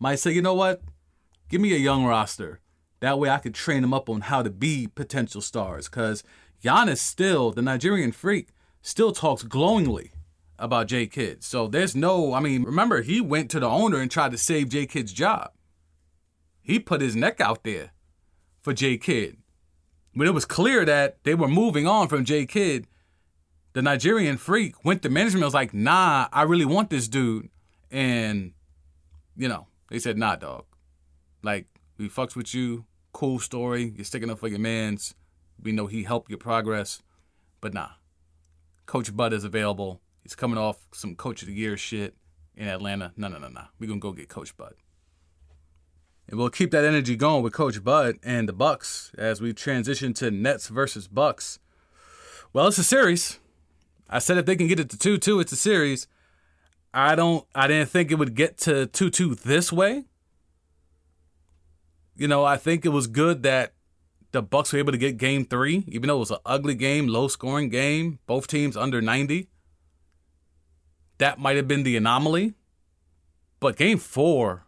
might 0.00 0.16
say, 0.16 0.32
you 0.32 0.42
know 0.42 0.54
what? 0.54 0.82
Give 1.48 1.60
me 1.60 1.74
a 1.74 1.78
young 1.78 2.04
roster. 2.04 2.60
That 3.00 3.18
way 3.18 3.30
I 3.30 3.38
could 3.38 3.54
train 3.54 3.82
them 3.82 3.94
up 3.94 4.08
on 4.08 4.22
how 4.22 4.42
to 4.42 4.50
be 4.50 4.88
potential 4.88 5.40
stars. 5.40 5.88
Because 5.88 6.24
Giannis 6.62 6.98
still, 6.98 7.52
the 7.52 7.62
Nigerian 7.62 8.10
freak, 8.10 8.48
still 8.82 9.12
talks 9.12 9.42
glowingly 9.42 10.12
about 10.58 10.88
J 10.88 11.06
Kidd. 11.06 11.44
So 11.44 11.66
there's 11.66 11.94
no, 11.94 12.34
I 12.34 12.40
mean, 12.40 12.64
remember, 12.64 13.02
he 13.02 13.20
went 13.20 13.50
to 13.50 13.60
the 13.60 13.68
owner 13.68 13.98
and 13.98 14.10
tried 14.10 14.32
to 14.32 14.38
save 14.38 14.70
J 14.70 14.86
Kidd's 14.86 15.12
job. 15.12 15.52
He 16.60 16.78
put 16.78 17.00
his 17.00 17.16
neck 17.16 17.40
out 17.40 17.64
there 17.64 17.92
for 18.60 18.72
J 18.72 18.96
Kidd. 18.96 19.38
When 20.12 20.28
it 20.28 20.34
was 20.34 20.44
clear 20.44 20.84
that 20.84 21.22
they 21.24 21.34
were 21.34 21.48
moving 21.48 21.86
on 21.86 22.08
from 22.08 22.24
J 22.24 22.46
Kidd, 22.46 22.86
the 23.72 23.82
Nigerian 23.82 24.36
freak 24.36 24.84
went 24.84 25.02
to 25.02 25.08
management 25.08 25.42
and 25.42 25.46
was 25.46 25.54
like, 25.54 25.72
nah, 25.72 26.28
I 26.32 26.42
really 26.42 26.64
want 26.64 26.90
this 26.90 27.08
dude. 27.08 27.48
And, 27.90 28.52
you 29.36 29.48
know, 29.48 29.66
they 29.90 29.98
said, 29.98 30.16
nah, 30.16 30.36
dog. 30.36 30.64
Like, 31.42 31.66
we 31.98 32.08
fucks 32.08 32.34
with 32.34 32.54
you. 32.54 32.86
Cool 33.12 33.38
story. 33.38 33.92
You're 33.94 34.04
sticking 34.04 34.30
up 34.30 34.38
for 34.38 34.48
your 34.48 34.58
mans. 34.58 35.14
We 35.62 35.72
know 35.72 35.86
he 35.86 36.04
helped 36.04 36.30
your 36.30 36.38
progress. 36.38 37.02
But 37.60 37.74
nah. 37.74 37.90
Coach 38.86 39.14
Bud 39.14 39.32
is 39.32 39.44
available. 39.44 40.00
He's 40.22 40.34
coming 40.34 40.58
off 40.58 40.78
some 40.92 41.14
Coach 41.14 41.42
of 41.42 41.48
the 41.48 41.54
Year 41.54 41.76
shit 41.76 42.14
in 42.56 42.68
Atlanta. 42.68 43.12
No, 43.16 43.28
no, 43.28 43.38
no, 43.38 43.48
no. 43.48 43.64
We're 43.78 43.88
to 43.88 43.98
go 43.98 44.12
get 44.12 44.28
Coach 44.28 44.56
Bud. 44.56 44.74
And 46.28 46.38
we'll 46.38 46.50
keep 46.50 46.70
that 46.70 46.84
energy 46.84 47.16
going 47.16 47.42
with 47.42 47.52
Coach 47.52 47.82
Bud 47.82 48.16
and 48.22 48.48
the 48.48 48.52
Bucks 48.52 49.10
as 49.18 49.40
we 49.40 49.52
transition 49.52 50.14
to 50.14 50.30
Nets 50.30 50.68
versus 50.68 51.08
Bucks. 51.08 51.58
Well, 52.52 52.68
it's 52.68 52.78
a 52.78 52.84
series. 52.84 53.40
I 54.08 54.20
said 54.20 54.38
if 54.38 54.46
they 54.46 54.56
can 54.56 54.68
get 54.68 54.80
it 54.80 54.90
to 54.90 55.18
2-2, 55.18 55.40
it's 55.40 55.52
a 55.52 55.56
series. 55.56 56.06
I 56.92 57.14
don't 57.14 57.46
I 57.54 57.66
didn't 57.66 57.90
think 57.90 58.10
it 58.10 58.16
would 58.16 58.34
get 58.34 58.58
to 58.58 58.86
2-2 58.86 59.40
this 59.42 59.72
way. 59.72 60.04
You 62.16 62.28
know, 62.28 62.44
I 62.44 62.56
think 62.56 62.84
it 62.84 62.90
was 62.90 63.06
good 63.06 63.42
that 63.44 63.72
the 64.32 64.42
Bucks 64.42 64.72
were 64.72 64.78
able 64.78 64.92
to 64.92 64.98
get 64.98 65.16
game 65.16 65.44
3, 65.44 65.84
even 65.88 66.08
though 66.08 66.16
it 66.16 66.20
was 66.20 66.30
an 66.30 66.38
ugly 66.44 66.74
game, 66.74 67.08
low 67.08 67.28
scoring 67.28 67.68
game, 67.68 68.18
both 68.26 68.46
teams 68.46 68.76
under 68.76 69.00
90 69.00 69.48
that 71.20 71.38
might 71.38 71.56
have 71.56 71.68
been 71.68 71.84
the 71.84 71.96
anomaly. 71.96 72.54
But 73.60 73.76
game 73.76 73.98
four, 73.98 74.66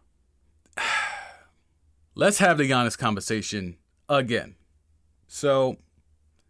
let's 2.15 2.37
have 2.37 2.57
the 2.57 2.69
Giannis 2.69 2.97
conversation 2.97 3.77
again. 4.07 4.55
So, 5.27 5.77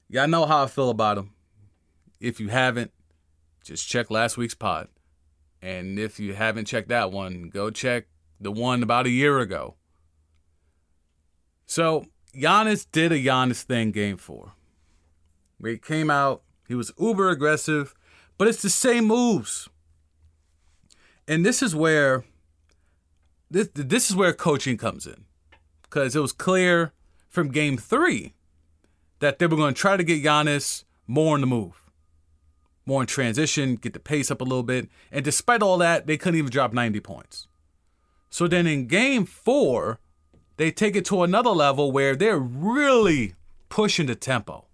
y'all 0.09 0.27
know 0.27 0.45
how 0.45 0.63
I 0.63 0.67
feel 0.67 0.89
about 0.89 1.17
him. 1.17 1.31
If 2.19 2.41
you 2.41 2.49
haven't, 2.49 2.91
just 3.63 3.87
check 3.87 4.11
last 4.11 4.35
week's 4.35 4.55
pod. 4.55 4.89
And 5.63 5.97
if 5.97 6.19
you 6.19 6.33
haven't 6.33 6.65
checked 6.65 6.89
that 6.89 7.11
one, 7.11 7.49
go 7.49 7.69
check 7.69 8.07
the 8.39 8.51
one 8.51 8.83
about 8.83 9.05
a 9.05 9.09
year 9.09 9.39
ago. 9.39 9.75
So, 11.65 12.05
Giannis 12.35 12.85
did 12.91 13.11
a 13.11 13.17
Giannis 13.17 13.63
thing 13.63 13.91
game 13.91 14.17
four. 14.17 14.53
Where 15.57 15.71
he 15.71 15.77
came 15.77 16.09
out, 16.09 16.43
he 16.67 16.75
was 16.75 16.91
uber 16.99 17.29
aggressive, 17.29 17.95
but 18.37 18.47
it's 18.47 18.61
the 18.61 18.69
same 18.69 19.05
moves 19.05 19.69
and 21.27 21.45
this 21.45 21.61
is 21.61 21.75
where 21.75 22.23
this 23.49 23.69
this 23.73 24.09
is 24.09 24.15
where 24.15 24.33
coaching 24.33 24.77
comes 24.77 25.07
in, 25.07 25.25
because 25.83 26.15
it 26.15 26.19
was 26.19 26.31
clear 26.31 26.91
from 27.29 27.51
Game 27.51 27.77
Three 27.77 28.33
that 29.19 29.39
they 29.39 29.47
were 29.47 29.57
going 29.57 29.73
to 29.73 29.79
try 29.79 29.95
to 29.95 30.03
get 30.03 30.23
Giannis 30.23 30.83
more 31.07 31.35
on 31.35 31.41
the 31.41 31.47
move, 31.47 31.82
more 32.85 33.01
in 33.01 33.07
transition, 33.07 33.75
get 33.75 33.93
the 33.93 33.99
pace 33.99 34.29
up 34.29 34.41
a 34.41 34.43
little 34.43 34.63
bit, 34.63 34.89
and 35.11 35.23
despite 35.23 35.61
all 35.61 35.77
that, 35.77 36.07
they 36.07 36.17
couldn't 36.17 36.37
even 36.37 36.51
drop 36.51 36.73
90 36.73 36.99
points. 36.99 37.47
So 38.29 38.47
then 38.47 38.67
in 38.67 38.87
Game 38.87 39.25
Four, 39.25 39.99
they 40.57 40.71
take 40.71 40.95
it 40.95 41.05
to 41.05 41.23
another 41.23 41.51
level 41.51 41.91
where 41.91 42.15
they're 42.15 42.39
really 42.39 43.35
pushing 43.69 44.07
the 44.07 44.15
tempo 44.15 44.65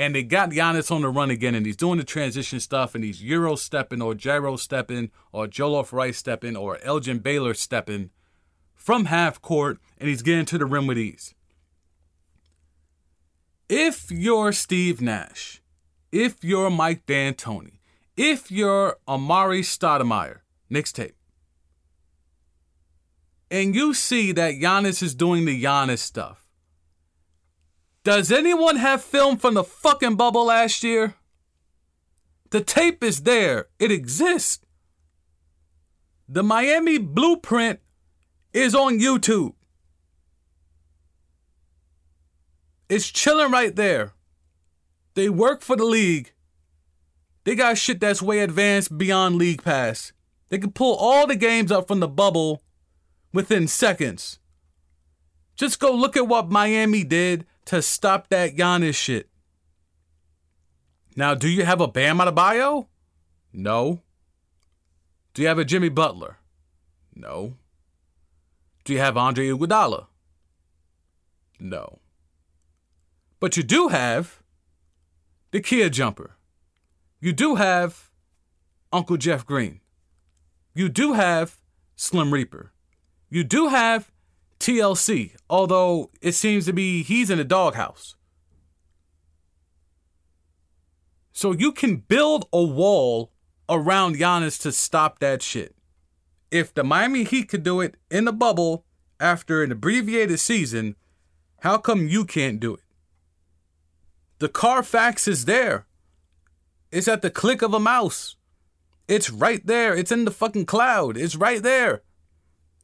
and 0.00 0.14
they 0.14 0.22
got 0.22 0.50
Giannis 0.50 0.90
on 0.90 1.02
the 1.02 1.10
run 1.10 1.30
again, 1.30 1.54
and 1.54 1.66
he's 1.66 1.76
doing 1.76 1.98
the 1.98 2.04
transition 2.04 2.58
stuff, 2.58 2.94
and 2.94 3.04
he's 3.04 3.22
Euro 3.22 3.54
stepping, 3.54 4.00
or 4.00 4.14
gyro 4.14 4.56
stepping, 4.56 5.10
or 5.30 5.46
Jollof 5.46 5.92
rice 5.92 6.16
stepping, 6.16 6.56
or 6.56 6.78
Elgin 6.82 7.18
Baylor 7.18 7.52
stepping 7.52 8.08
from 8.74 9.04
half 9.04 9.42
court, 9.42 9.78
and 9.98 10.08
he's 10.08 10.22
getting 10.22 10.46
to 10.46 10.56
the 10.56 10.64
rim 10.64 10.86
with 10.86 10.96
ease. 10.96 11.34
If 13.68 14.10
you're 14.10 14.52
Steve 14.52 15.02
Nash, 15.02 15.59
if 16.12 16.42
you're 16.42 16.70
Mike 16.70 17.06
D'Antoni, 17.06 17.78
if 18.16 18.50
you're 18.50 18.96
Amar'e 19.08 19.60
Stoudemire, 19.60 20.40
next 20.68 20.92
tape, 20.92 21.16
and 23.50 23.74
you 23.74 23.94
see 23.94 24.32
that 24.32 24.54
Giannis 24.54 25.02
is 25.02 25.14
doing 25.14 25.44
the 25.44 25.62
Giannis 25.62 25.98
stuff, 25.98 26.46
does 28.02 28.32
anyone 28.32 28.76
have 28.76 29.02
film 29.02 29.36
from 29.36 29.54
the 29.54 29.64
fucking 29.64 30.16
bubble 30.16 30.46
last 30.46 30.82
year? 30.82 31.14
The 32.50 32.60
tape 32.62 33.04
is 33.04 33.22
there, 33.22 33.66
it 33.78 33.92
exists. 33.92 34.64
The 36.28 36.42
Miami 36.42 36.98
blueprint 36.98 37.80
is 38.52 38.74
on 38.74 38.98
YouTube. 38.98 39.54
It's 42.88 43.08
chilling 43.08 43.52
right 43.52 43.74
there. 43.74 44.14
They 45.14 45.28
work 45.28 45.62
for 45.62 45.76
the 45.76 45.84
league. 45.84 46.32
They 47.44 47.54
got 47.54 47.78
shit 47.78 48.00
that's 48.00 48.22
way 48.22 48.40
advanced 48.40 48.96
beyond 48.96 49.36
League 49.36 49.62
Pass. 49.62 50.12
They 50.50 50.58
can 50.58 50.72
pull 50.72 50.96
all 50.96 51.26
the 51.26 51.36
games 51.36 51.72
up 51.72 51.88
from 51.88 52.00
the 52.00 52.08
bubble 52.08 52.62
within 53.32 53.66
seconds. 53.68 54.38
Just 55.56 55.80
go 55.80 55.92
look 55.92 56.16
at 56.16 56.28
what 56.28 56.50
Miami 56.50 57.04
did 57.04 57.46
to 57.66 57.82
stop 57.82 58.28
that 58.28 58.56
Giannis 58.56 58.94
shit. 58.94 59.28
Now, 61.16 61.34
do 61.34 61.48
you 61.48 61.64
have 61.64 61.80
a 61.80 61.88
Bam 61.88 62.18
Adebayo? 62.18 62.86
No. 63.52 64.02
Do 65.34 65.42
you 65.42 65.48
have 65.48 65.58
a 65.58 65.64
Jimmy 65.64 65.88
Butler? 65.88 66.38
No. 67.14 67.54
Do 68.84 68.92
you 68.92 68.98
have 68.98 69.16
Andre 69.16 69.48
Iguodala? 69.48 70.06
No. 71.58 71.98
But 73.38 73.56
you 73.56 73.62
do 73.62 73.88
have 73.88 74.39
the 75.50 75.60
Kia 75.60 75.88
jumper. 75.90 76.36
You 77.20 77.32
do 77.32 77.56
have 77.56 78.10
Uncle 78.92 79.16
Jeff 79.16 79.44
Green. 79.44 79.80
You 80.74 80.88
do 80.88 81.14
have 81.14 81.58
Slim 81.96 82.32
Reaper. 82.32 82.72
You 83.28 83.44
do 83.44 83.68
have 83.68 84.10
TLC, 84.58 85.34
although 85.48 86.10
it 86.20 86.32
seems 86.32 86.66
to 86.66 86.72
be 86.72 87.02
he's 87.02 87.30
in 87.30 87.38
the 87.38 87.44
doghouse. 87.44 88.14
So 91.32 91.52
you 91.52 91.72
can 91.72 91.96
build 91.96 92.46
a 92.52 92.62
wall 92.62 93.32
around 93.68 94.16
Giannis 94.16 94.60
to 94.62 94.72
stop 94.72 95.20
that 95.20 95.42
shit. 95.42 95.74
If 96.50 96.74
the 96.74 96.84
Miami 96.84 97.24
Heat 97.24 97.48
could 97.48 97.62
do 97.62 97.80
it 97.80 97.96
in 98.10 98.24
the 98.24 98.32
bubble 98.32 98.84
after 99.18 99.62
an 99.62 99.72
abbreviated 99.72 100.40
season, 100.40 100.96
how 101.60 101.78
come 101.78 102.08
you 102.08 102.24
can't 102.24 102.60
do 102.60 102.74
it? 102.74 102.80
The 104.40 104.48
Carfax 104.48 105.28
is 105.28 105.44
there. 105.44 105.86
It's 106.90 107.08
at 107.08 107.22
the 107.22 107.30
click 107.30 107.62
of 107.62 107.74
a 107.74 107.78
mouse. 107.78 108.36
It's 109.06 109.30
right 109.30 109.64
there. 109.64 109.94
It's 109.94 110.10
in 110.10 110.24
the 110.24 110.30
fucking 110.30 110.66
cloud. 110.66 111.16
It's 111.16 111.36
right 111.36 111.62
there. 111.62 112.02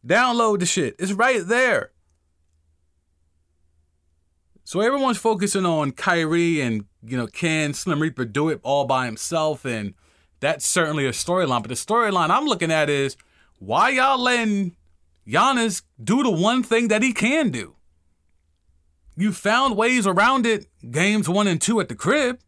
Download 0.06 0.60
the 0.60 0.66
shit. 0.66 0.94
It's 0.98 1.12
right 1.12 1.40
there. 1.44 1.92
So 4.64 4.80
everyone's 4.80 5.16
focusing 5.16 5.64
on 5.64 5.92
Kyrie 5.92 6.60
and, 6.60 6.84
you 7.02 7.16
know, 7.16 7.26
can 7.26 7.72
Slim 7.72 8.02
Reaper 8.02 8.26
do 8.26 8.50
it 8.50 8.60
all 8.62 8.84
by 8.84 9.06
himself? 9.06 9.64
And 9.64 9.94
that's 10.40 10.66
certainly 10.66 11.06
a 11.06 11.12
storyline. 11.12 11.62
But 11.62 11.68
the 11.68 11.74
storyline 11.74 12.30
I'm 12.30 12.44
looking 12.44 12.70
at 12.70 12.90
is 12.90 13.16
why 13.60 13.90
y'all 13.90 14.20
letting 14.20 14.76
Giannis 15.26 15.82
do 16.02 16.22
the 16.22 16.30
one 16.30 16.62
thing 16.62 16.88
that 16.88 17.02
he 17.02 17.14
can 17.14 17.50
do. 17.50 17.75
You 19.16 19.32
found 19.32 19.76
ways 19.76 20.06
around 20.06 20.46
it 20.46 20.66
games 20.90 21.28
one 21.28 21.46
and 21.46 21.60
two 21.60 21.80
at 21.80 21.88
the 21.88 21.94
crib. 21.94 22.38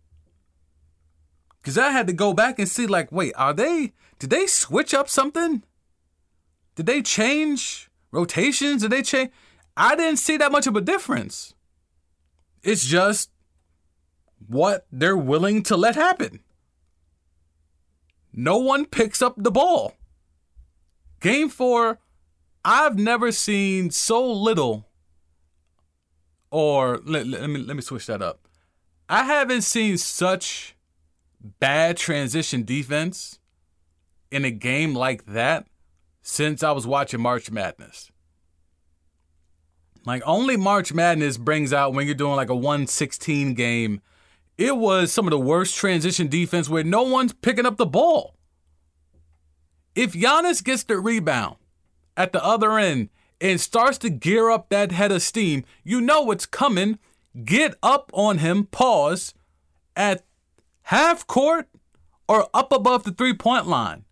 Cause 1.64 1.78
I 1.78 1.90
had 1.90 2.06
to 2.06 2.12
go 2.12 2.32
back 2.32 2.58
and 2.58 2.68
see, 2.68 2.86
like, 2.86 3.10
wait, 3.12 3.34
are 3.36 3.52
they 3.52 3.92
did 4.18 4.30
they 4.30 4.46
switch 4.46 4.94
up 4.94 5.08
something? 5.08 5.62
Did 6.74 6.86
they 6.86 7.02
change 7.02 7.90
rotations? 8.10 8.82
Did 8.82 8.92
they 8.92 9.02
change? 9.02 9.30
I 9.76 9.94
didn't 9.96 10.18
see 10.18 10.36
that 10.36 10.52
much 10.52 10.66
of 10.66 10.76
a 10.76 10.80
difference. 10.80 11.54
It's 12.62 12.84
just 12.84 13.30
what 14.46 14.86
they're 14.90 15.16
willing 15.16 15.62
to 15.64 15.76
let 15.76 15.94
happen. 15.94 16.40
No 18.32 18.58
one 18.58 18.86
picks 18.86 19.22
up 19.22 19.34
the 19.36 19.50
ball. 19.50 19.94
Game 21.20 21.48
four, 21.48 21.98
I've 22.64 22.98
never 22.98 23.32
seen 23.32 23.90
so 23.90 24.24
little, 24.24 24.87
or 26.50 27.00
let, 27.04 27.26
let, 27.26 27.48
me 27.48 27.60
let 27.60 27.76
me 27.76 27.82
switch 27.82 28.06
that 28.06 28.22
up. 28.22 28.48
I 29.08 29.24
haven't 29.24 29.62
seen 29.62 29.98
such 29.98 30.76
bad 31.40 31.96
transition 31.96 32.64
defense 32.64 33.38
in 34.30 34.44
a 34.44 34.50
game 34.50 34.94
like 34.94 35.26
that 35.26 35.66
since 36.22 36.62
I 36.62 36.72
was 36.72 36.86
watching 36.86 37.20
March 37.20 37.50
Madness. 37.50 38.10
Like 40.04 40.22
only 40.26 40.56
March 40.56 40.92
Madness 40.92 41.36
brings 41.36 41.72
out 41.72 41.92
when 41.92 42.06
you're 42.06 42.14
doing 42.14 42.36
like 42.36 42.50
a 42.50 42.54
116 42.56 43.54
game. 43.54 44.00
It 44.56 44.76
was 44.76 45.12
some 45.12 45.26
of 45.26 45.30
the 45.30 45.38
worst 45.38 45.76
transition 45.76 46.28
defense 46.28 46.68
where 46.68 46.84
no 46.84 47.02
one's 47.02 47.32
picking 47.32 47.66
up 47.66 47.76
the 47.76 47.86
ball. 47.86 48.34
If 49.94 50.12
Giannis 50.12 50.62
gets 50.62 50.84
the 50.84 50.98
rebound 50.98 51.56
at 52.16 52.32
the 52.32 52.44
other 52.44 52.78
end 52.78 53.10
and 53.40 53.60
starts 53.60 53.98
to 53.98 54.10
gear 54.10 54.50
up 54.50 54.68
that 54.68 54.92
head 54.92 55.12
of 55.12 55.22
steam, 55.22 55.64
you 55.84 56.00
know 56.00 56.22
what's 56.22 56.46
coming. 56.46 56.98
Get 57.44 57.76
up 57.82 58.10
on 58.14 58.38
him, 58.38 58.64
pause 58.66 59.34
at 59.94 60.24
half 60.82 61.26
court 61.26 61.68
or 62.28 62.48
up 62.52 62.72
above 62.72 63.04
the 63.04 63.12
three 63.12 63.34
point 63.34 63.66
line. 63.66 64.04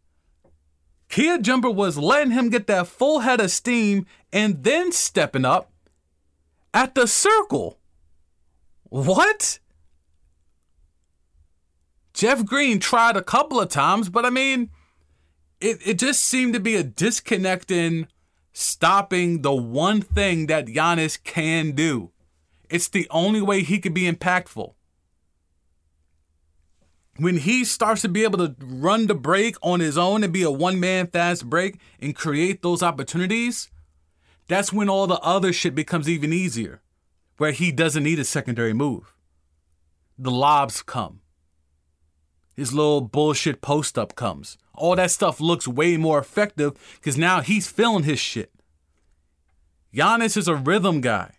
Kia 1.08 1.38
Jumper 1.38 1.70
was 1.70 1.96
letting 1.96 2.32
him 2.32 2.50
get 2.50 2.66
that 2.66 2.88
full 2.88 3.20
head 3.20 3.40
of 3.40 3.50
steam 3.50 4.06
and 4.32 4.64
then 4.64 4.92
stepping 4.92 5.44
up 5.44 5.72
at 6.74 6.94
the 6.94 7.06
circle. 7.06 7.78
What? 8.88 9.58
Jeff 12.12 12.44
Green 12.44 12.80
tried 12.80 13.16
a 13.16 13.22
couple 13.22 13.60
of 13.60 13.68
times, 13.68 14.08
but 14.08 14.24
I 14.24 14.30
mean, 14.30 14.70
it, 15.60 15.78
it 15.84 15.98
just 15.98 16.24
seemed 16.24 16.54
to 16.54 16.60
be 16.60 16.76
a 16.76 16.82
disconnect 16.82 17.70
in 17.70 18.08
stopping 18.58 19.42
the 19.42 19.54
one 19.54 20.00
thing 20.00 20.46
that 20.46 20.66
Giannis 20.66 21.22
can 21.22 21.72
do. 21.72 22.10
It's 22.70 22.88
the 22.88 23.06
only 23.10 23.42
way 23.42 23.62
he 23.62 23.78
could 23.78 23.94
be 23.94 24.10
impactful 24.10 24.74
when 27.18 27.38
he 27.38 27.64
starts 27.64 28.02
to 28.02 28.08
be 28.08 28.24
able 28.24 28.38
to 28.38 28.54
run 28.60 29.06
the 29.06 29.14
break 29.14 29.56
on 29.62 29.80
his 29.80 29.96
own 29.96 30.22
and 30.22 30.32
be 30.32 30.42
a 30.42 30.50
one 30.50 30.78
man 30.78 31.06
fast 31.06 31.48
break 31.48 31.78
and 32.00 32.14
create 32.14 32.62
those 32.62 32.82
opportunities, 32.82 33.70
that's 34.48 34.72
when 34.72 34.88
all 34.88 35.06
the 35.06 35.20
other 35.20 35.52
shit 35.52 35.74
becomes 35.74 36.08
even 36.08 36.32
easier, 36.32 36.82
where 37.38 37.52
he 37.52 37.72
doesn't 37.72 38.04
need 38.04 38.18
a 38.18 38.24
secondary 38.24 38.72
move. 38.72 39.14
The 40.18 40.30
lobs 40.30 40.82
come. 40.82 41.20
His 42.54 42.72
little 42.72 43.02
bullshit 43.02 43.60
post 43.60 43.98
up 43.98 44.14
comes. 44.14 44.56
All 44.76 44.96
that 44.96 45.10
stuff 45.10 45.40
looks 45.40 45.66
way 45.66 45.96
more 45.96 46.18
effective 46.18 46.74
because 46.96 47.16
now 47.16 47.40
he's 47.40 47.66
feeling 47.66 48.04
his 48.04 48.18
shit. 48.18 48.52
Giannis 49.94 50.36
is 50.36 50.48
a 50.48 50.54
rhythm 50.54 51.00
guy. 51.00 51.32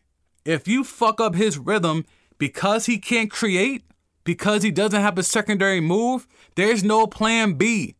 If 0.46 0.68
you 0.68 0.84
fuck 0.84 1.22
up 1.22 1.36
his 1.36 1.58
rhythm 1.58 2.06
because 2.38 2.86
he 2.86 2.98
can't 2.98 3.32
create, 3.32 3.84
because 4.24 4.64
he 4.64 4.72
doesn't 4.72 5.02
have 5.02 5.18
a 5.18 5.24
secondary 5.24 5.80
move, 5.80 6.28
there's 6.56 6.84
no 6.84 7.08
plan 7.08 7.54
B. 7.54 7.96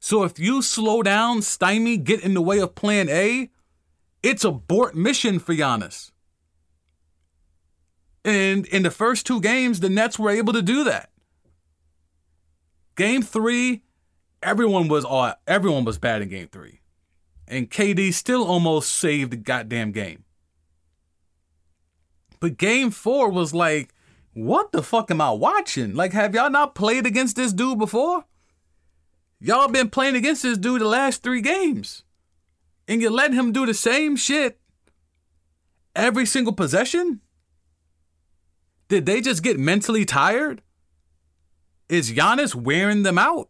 So 0.00 0.24
if 0.24 0.38
you 0.38 0.60
slow 0.60 1.02
down, 1.02 1.42
stymie, 1.42 1.96
get 1.96 2.20
in 2.20 2.34
the 2.34 2.42
way 2.42 2.58
of 2.58 2.74
plan 2.74 3.08
A, 3.08 3.50
it's 4.22 4.44
a 4.44 4.48
abort 4.48 4.94
mission 4.94 5.38
for 5.38 5.54
Giannis. 5.54 6.10
And 8.24 8.66
in 8.66 8.82
the 8.82 8.90
first 8.90 9.24
two 9.24 9.40
games, 9.40 9.80
the 9.80 9.88
Nets 9.88 10.18
were 10.18 10.30
able 10.30 10.52
to 10.54 10.62
do 10.62 10.84
that. 10.84 11.10
Game 12.96 13.22
three, 13.22 13.83
everyone 14.44 14.88
was 14.88 15.04
all, 15.04 15.34
everyone 15.46 15.84
was 15.84 15.98
bad 15.98 16.22
in 16.22 16.28
game 16.28 16.48
three. 16.48 16.80
And 17.48 17.70
KD 17.70 18.14
still 18.14 18.44
almost 18.44 18.90
saved 18.90 19.32
the 19.32 19.36
goddamn 19.36 19.92
game. 19.92 20.24
But 22.40 22.56
game 22.56 22.90
four 22.90 23.30
was 23.30 23.52
like 23.54 23.94
what 24.34 24.72
the 24.72 24.82
fuck 24.82 25.10
am 25.10 25.20
I 25.20 25.30
watching? 25.30 25.94
Like, 25.94 26.12
have 26.12 26.34
y'all 26.34 26.50
not 26.50 26.74
played 26.74 27.06
against 27.06 27.36
this 27.36 27.52
dude 27.52 27.78
before? 27.78 28.24
Y'all 29.40 29.68
been 29.68 29.90
playing 29.90 30.16
against 30.16 30.42
this 30.42 30.58
dude 30.58 30.80
the 30.80 30.86
last 30.86 31.22
three 31.22 31.40
games. 31.40 32.02
And 32.88 33.00
you 33.00 33.10
letting 33.10 33.38
him 33.38 33.52
do 33.52 33.64
the 33.64 33.74
same 33.74 34.16
shit 34.16 34.58
every 35.94 36.26
single 36.26 36.52
possession? 36.52 37.20
Did 38.88 39.06
they 39.06 39.20
just 39.20 39.42
get 39.42 39.58
mentally 39.58 40.04
tired? 40.04 40.62
Is 41.88 42.12
Giannis 42.12 42.54
wearing 42.54 43.04
them 43.04 43.18
out? 43.18 43.48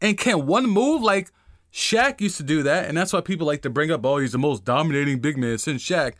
And 0.00 0.16
can 0.16 0.46
one 0.46 0.66
move 0.66 1.02
like 1.02 1.30
Shaq 1.72 2.20
used 2.20 2.36
to 2.38 2.42
do 2.42 2.62
that? 2.62 2.86
And 2.86 2.96
that's 2.96 3.12
why 3.12 3.20
people 3.20 3.46
like 3.46 3.62
to 3.62 3.70
bring 3.70 3.90
up, 3.90 4.04
oh, 4.04 4.18
he's 4.18 4.32
the 4.32 4.38
most 4.38 4.64
dominating 4.64 5.20
big 5.20 5.36
man 5.36 5.58
since 5.58 5.82
Shaq. 5.82 6.14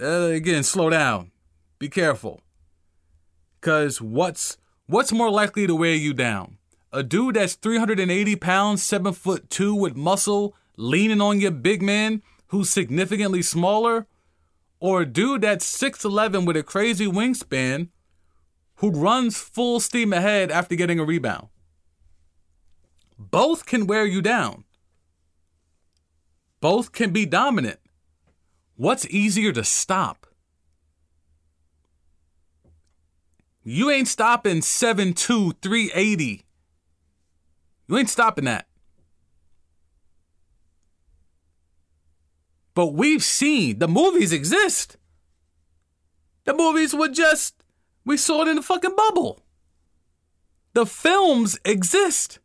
Uh, 0.00 0.30
again, 0.32 0.62
slow 0.62 0.90
down. 0.90 1.30
Be 1.78 1.88
careful. 1.88 2.40
Cause 3.60 4.00
what's 4.00 4.58
what's 4.86 5.12
more 5.12 5.30
likely 5.30 5.66
to 5.66 5.74
wear 5.74 5.94
you 5.94 6.12
down? 6.12 6.58
A 6.92 7.02
dude 7.02 7.36
that's 7.36 7.54
380 7.54 8.36
pounds, 8.36 8.82
seven 8.82 9.12
foot 9.12 9.48
two 9.48 9.74
with 9.74 9.96
muscle, 9.96 10.54
leaning 10.76 11.20
on 11.20 11.40
your 11.40 11.50
big 11.50 11.82
man 11.82 12.22
who's 12.48 12.70
significantly 12.70 13.42
smaller, 13.42 14.06
or 14.80 15.02
a 15.02 15.06
dude 15.06 15.42
that's 15.42 15.66
6'11 15.80 16.46
with 16.46 16.56
a 16.56 16.62
crazy 16.62 17.06
wingspan 17.06 17.88
who 18.76 18.90
runs 18.90 19.38
full 19.38 19.80
steam 19.80 20.12
ahead 20.12 20.50
after 20.50 20.74
getting 20.74 21.00
a 21.00 21.04
rebound. 21.04 21.48
Both 23.18 23.66
can 23.66 23.86
wear 23.86 24.04
you 24.04 24.22
down. 24.22 24.64
Both 26.60 26.92
can 26.92 27.10
be 27.10 27.26
dominant. 27.26 27.78
What's 28.76 29.06
easier 29.06 29.52
to 29.52 29.64
stop? 29.64 30.26
You 33.62 33.90
ain't 33.90 34.08
stopping 34.08 34.60
7'2, 34.60 35.54
380. 35.62 36.44
You 37.88 37.98
ain't 37.98 38.10
stopping 38.10 38.44
that. 38.44 38.66
But 42.74 42.88
we've 42.88 43.22
seen 43.22 43.78
the 43.78 43.88
movies 43.88 44.32
exist. 44.32 44.96
The 46.44 46.52
movies 46.52 46.94
were 46.94 47.08
just, 47.08 47.62
we 48.04 48.16
saw 48.16 48.42
it 48.42 48.48
in 48.48 48.56
the 48.56 48.62
fucking 48.62 48.96
bubble. 48.96 49.40
The 50.74 50.84
films 50.84 51.58
exist. 51.64 52.40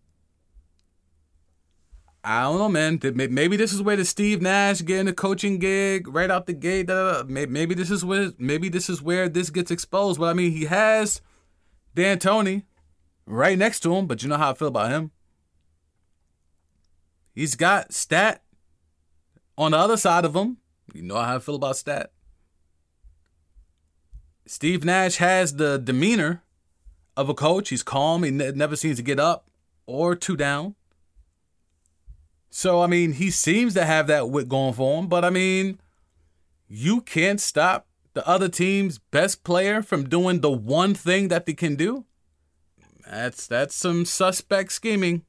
I 2.31 2.43
don't 2.43 2.59
know, 2.59 2.69
man. 2.69 2.99
Maybe 3.01 3.57
this 3.57 3.73
is 3.73 3.81
where 3.81 3.95
the 3.95 4.05
Steve 4.05 4.39
Nash 4.39 4.83
getting 4.83 5.07
a 5.07 5.13
coaching 5.13 5.57
gig 5.57 6.07
right 6.07 6.29
out 6.29 6.45
the 6.45 6.53
gate. 6.53 6.87
Maybe 7.27 7.73
this 7.73 7.89
is 7.89 8.05
where 8.05 8.33
maybe 8.37 8.69
this 8.69 8.87
is 8.87 9.01
where 9.01 9.27
this 9.27 9.49
gets 9.49 9.71
exposed. 9.71 10.19
But 10.19 10.27
I 10.27 10.33
mean, 10.33 10.51
he 10.51 10.65
has 10.65 11.23
D'Antoni 11.95 12.65
right 13.25 13.57
next 13.57 13.79
to 13.79 13.95
him. 13.95 14.05
But 14.05 14.21
you 14.21 14.29
know 14.29 14.37
how 14.37 14.51
I 14.51 14.53
feel 14.53 14.67
about 14.67 14.91
him. 14.91 15.09
He's 17.33 17.55
got 17.55 17.93
Stat 17.93 18.43
on 19.57 19.71
the 19.71 19.77
other 19.79 19.97
side 19.97 20.23
of 20.23 20.35
him. 20.35 20.57
You 20.93 21.01
know 21.01 21.15
how 21.15 21.37
I 21.37 21.39
feel 21.39 21.55
about 21.55 21.77
Stat. 21.77 22.11
Steve 24.45 24.85
Nash 24.85 25.15
has 25.15 25.55
the 25.55 25.79
demeanor 25.79 26.43
of 27.17 27.27
a 27.27 27.33
coach. 27.33 27.69
He's 27.69 27.81
calm. 27.81 28.21
He 28.21 28.29
never 28.29 28.75
seems 28.75 28.97
to 28.97 29.03
get 29.03 29.19
up 29.19 29.49
or 29.87 30.15
two 30.15 30.37
down. 30.37 30.75
So, 32.49 32.81
I 32.81 32.87
mean, 32.87 33.13
he 33.13 33.29
seems 33.29 33.73
to 33.75 33.85
have 33.85 34.07
that 34.07 34.29
wit 34.29 34.49
going 34.49 34.73
for 34.73 34.99
him, 34.99 35.07
but 35.07 35.23
I 35.23 35.29
mean, 35.29 35.79
you 36.67 37.01
can't 37.01 37.39
stop 37.39 37.87
the 38.13 38.27
other 38.27 38.49
team's 38.49 38.97
best 38.97 39.43
player 39.43 39.81
from 39.81 40.09
doing 40.09 40.41
the 40.41 40.51
one 40.51 40.93
thing 40.93 41.27
that 41.27 41.45
they 41.45 41.53
can 41.53 41.75
do. 41.75 42.05
That's 43.09 43.47
that's 43.47 43.75
some 43.75 44.05
suspect 44.05 44.71
scheming. 44.71 45.23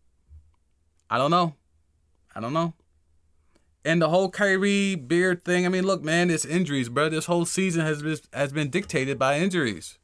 I 1.09 1.19
don't 1.19 1.31
know. 1.31 1.55
I 2.35 2.41
don't 2.41 2.53
know. 2.53 2.75
And 3.85 4.03
the 4.03 4.11
whole 4.11 4.31
Kyrie 4.31 4.95
beard 4.95 5.45
thing. 5.45 5.65
I 5.65 5.71
mean, 5.71 5.87
look, 5.87 6.03
man, 6.03 6.31
it's 6.31 6.45
injuries, 6.45 6.91
bro. 6.91 7.09
This 7.09 7.25
whole 7.25 7.47
season 7.47 7.85
has 7.85 8.03
been, 8.03 8.19
has 8.35 8.53
been 8.53 8.69
dictated 8.69 9.19
by 9.19 9.39
injuries. 9.39 9.99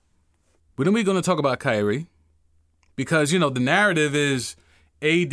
But 0.74 0.84
then 0.84 0.94
we're 0.94 1.04
going 1.04 1.20
to 1.20 1.22
talk 1.22 1.38
about 1.38 1.58
Kyrie 1.58 2.06
because 2.96 3.32
you 3.32 3.38
know 3.38 3.50
the 3.50 3.60
narrative 3.60 4.14
is 4.14 4.56
AD 5.02 5.32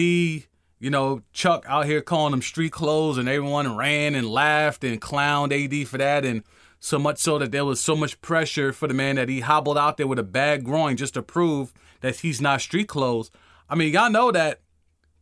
You 0.84 0.90
know, 0.90 1.22
Chuck 1.32 1.64
out 1.66 1.86
here 1.86 2.02
calling 2.02 2.32
them 2.32 2.42
street 2.42 2.74
clothes, 2.74 3.18
and 3.18 3.30
everyone 3.30 3.78
ran 3.78 4.16
and 4.16 4.28
laughed 4.28 4.84
and 4.84 5.00
clowned 5.00 5.54
AD 5.54 5.88
for 5.88 5.98
that, 5.98 6.26
and 6.26 6.44
so 6.82 7.00
much 7.00 7.20
so 7.20 7.40
that 7.40 7.54
there 7.54 7.64
was 7.64 7.80
so 7.80 7.96
much 7.96 8.20
pressure 8.20 8.74
for 8.74 8.90
the 8.90 8.94
man 8.94 9.16
that 9.16 9.30
he 9.30 9.40
hobbled 9.40 9.78
out 9.78 9.96
there 9.96 10.08
with 10.08 10.20
a 10.20 10.24
bad 10.24 10.66
groin 10.66 10.98
just 10.98 11.14
to 11.14 11.24
prove 11.24 11.74
that 12.02 12.18
he's 12.18 12.42
not 12.42 12.60
street 12.60 12.90
clothes. 12.90 13.32
I 13.70 13.76
mean, 13.76 13.94
y'all 13.94 14.12
know 14.12 14.30
that 14.34 14.60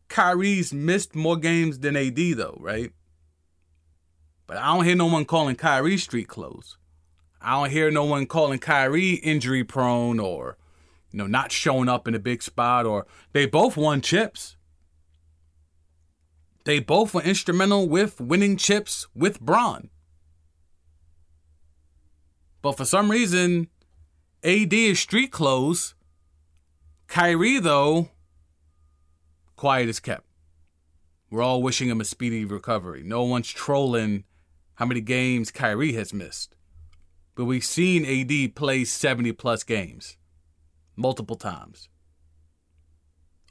Kyrie's 0.09 0.73
missed 0.73 1.13
more 1.13 1.37
games 1.37 1.77
than 1.77 1.95
AD, 1.95 2.17
though, 2.17 2.57
right? 2.59 2.91
But 4.47 4.57
I 4.57 4.65
don't 4.73 4.85
hear 4.85 4.95
no 4.95 5.05
one 5.05 5.25
calling 5.25 5.57
Kyrie 5.57 5.97
street 5.97 6.27
clothes. 6.27 6.79
I 7.39 7.61
don't 7.61 7.69
hear 7.69 7.91
no 7.91 8.05
one 8.05 8.25
calling 8.25 8.57
Kyrie 8.57 9.11
injury 9.11 9.63
prone 9.63 10.19
or, 10.19 10.57
you 11.11 11.19
know, 11.19 11.27
not 11.27 11.51
showing 11.51 11.87
up 11.87 12.07
in 12.07 12.15
a 12.15 12.19
big 12.19 12.41
spot 12.41 12.87
or 12.87 13.05
they 13.31 13.45
both 13.45 13.77
won 13.77 14.01
chips. 14.01 14.55
They 16.63 16.79
both 16.79 17.13
were 17.13 17.21
instrumental 17.21 17.89
with 17.89 18.21
winning 18.21 18.57
chips 18.57 19.07
with 19.15 19.39
Bron. 19.39 19.89
But 22.61 22.77
for 22.77 22.85
some 22.85 23.09
reason, 23.09 23.67
AD 24.43 24.73
is 24.73 24.99
street 24.99 25.31
clothes. 25.31 25.95
Kyrie, 27.07 27.59
though, 27.59 28.09
quiet 29.55 29.89
as 29.89 29.99
kept. 29.99 30.25
We're 31.29 31.41
all 31.41 31.63
wishing 31.63 31.89
him 31.89 32.01
a 32.01 32.05
speedy 32.05 32.45
recovery. 32.45 33.03
No 33.03 33.23
one's 33.23 33.49
trolling 33.49 34.25
how 34.75 34.85
many 34.85 35.01
games 35.01 35.51
Kyrie 35.51 35.93
has 35.93 36.13
missed. 36.13 36.55
But 37.35 37.45
we've 37.45 37.63
seen 37.63 38.05
AD 38.05 38.55
play 38.55 38.83
70 38.83 39.31
plus 39.33 39.63
games 39.63 40.17
multiple 40.95 41.35
times. 41.35 41.89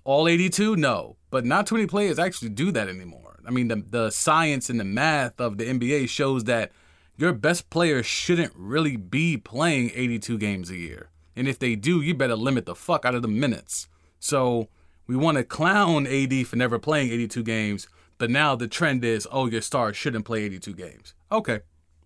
All 0.05 0.29
82? 0.29 0.77
No. 0.77 1.17
But 1.31 1.45
not 1.45 1.66
too 1.66 1.76
many 1.76 1.87
players 1.87 2.18
actually 2.18 2.51
do 2.51 2.72
that 2.72 2.89
anymore. 2.89 3.41
I 3.47 3.51
mean, 3.51 3.68
the, 3.68 3.85
the 3.89 4.11
science 4.11 4.68
and 4.68 4.78
the 4.78 4.85
math 4.85 5.41
of 5.41 5.59
the 5.59 5.64
NBA 5.64 6.09
shows 6.09 6.45
that 6.45 6.72
your 7.16 7.33
best 7.33 7.70
players 7.70 8.07
shouldn't 8.07 8.53
really 8.57 8.97
be 8.97 9.37
playing 9.37 9.93
82 9.95 10.39
games 10.39 10.70
a 10.70 10.76
year. 10.76 11.11
And 11.37 11.47
if 11.47 11.59
they 11.59 11.76
do, 11.76 12.01
you 12.01 12.14
better 12.14 12.37
limit 12.37 12.66
the 12.66 12.74
fuck 12.74 13.05
out 13.05 13.14
of 13.14 13.22
the 13.22 13.28
minutes. 13.28 13.89
So 14.18 14.68
we 15.07 15.16
want 15.16 15.39
to 15.39 15.45
clown 15.45 16.07
AD 16.07 16.47
for 16.47 16.57
never 16.57 16.78
playing 16.78 17.11
82 17.11 17.43
games, 17.43 17.89
but 18.18 18.31
now 18.31 18.55
the 18.55 18.68
trend 18.68 19.05
is, 19.05 19.26
oh, 19.31 19.47
your 19.47 19.62
star 19.62 19.93
shouldn't 19.95 20.24
play 20.24 20.45
82 20.45 20.74
games. 20.74 21.14
Okay, 21.33 21.61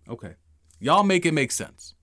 okay. 0.07 0.35
Y'all 0.79 1.03
make 1.03 1.25
it 1.25 1.33
make 1.33 1.51
sense. 1.51 1.95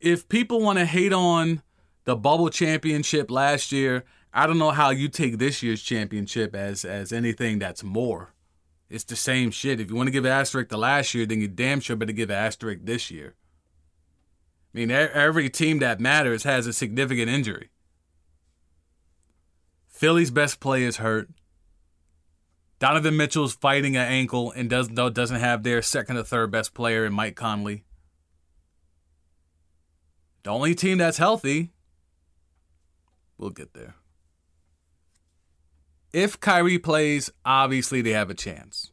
If 0.00 0.28
people 0.28 0.60
want 0.60 0.78
to 0.78 0.84
hate 0.84 1.12
on 1.12 1.62
the 2.04 2.16
bubble 2.16 2.50
championship 2.50 3.30
last 3.30 3.72
year, 3.72 4.04
I 4.32 4.46
don't 4.46 4.58
know 4.58 4.70
how 4.70 4.90
you 4.90 5.08
take 5.08 5.38
this 5.38 5.62
year's 5.62 5.82
championship 5.82 6.54
as 6.54 6.84
as 6.84 7.12
anything 7.12 7.58
that's 7.58 7.82
more. 7.82 8.34
It's 8.88 9.04
the 9.04 9.16
same 9.16 9.50
shit. 9.50 9.80
If 9.80 9.90
you 9.90 9.96
want 9.96 10.06
to 10.06 10.12
give 10.12 10.24
an 10.24 10.32
asterisk 10.32 10.68
to 10.70 10.76
last 10.76 11.14
year, 11.14 11.26
then 11.26 11.40
you 11.40 11.48
damn 11.48 11.80
sure 11.80 11.96
better 11.96 12.12
give 12.12 12.30
an 12.30 12.36
asterisk 12.36 12.82
this 12.84 13.10
year. 13.10 13.34
I 14.74 14.78
mean, 14.78 14.90
every 14.90 15.48
team 15.48 15.78
that 15.78 16.00
matters 16.00 16.44
has 16.44 16.66
a 16.66 16.72
significant 16.72 17.30
injury. 17.30 17.70
Philly's 19.88 20.30
best 20.30 20.60
player 20.60 20.86
is 20.86 20.98
hurt. 20.98 21.30
Donovan 22.78 23.16
Mitchell's 23.16 23.54
fighting 23.54 23.96
an 23.96 24.06
ankle 24.06 24.52
and 24.52 24.68
doesn't 24.68 24.94
doesn't 24.94 25.40
have 25.40 25.62
their 25.62 25.80
second 25.80 26.18
or 26.18 26.22
third 26.22 26.50
best 26.50 26.74
player 26.74 27.06
in 27.06 27.14
Mike 27.14 27.34
Conley. 27.34 27.84
The 30.42 30.50
only 30.50 30.74
team 30.74 30.98
that's 30.98 31.16
healthy, 31.16 31.70
we'll 33.38 33.50
get 33.50 33.72
there. 33.72 33.94
If 36.16 36.40
Kyrie 36.40 36.78
plays, 36.78 37.30
obviously 37.44 38.00
they 38.00 38.12
have 38.12 38.30
a 38.30 38.34
chance. 38.34 38.90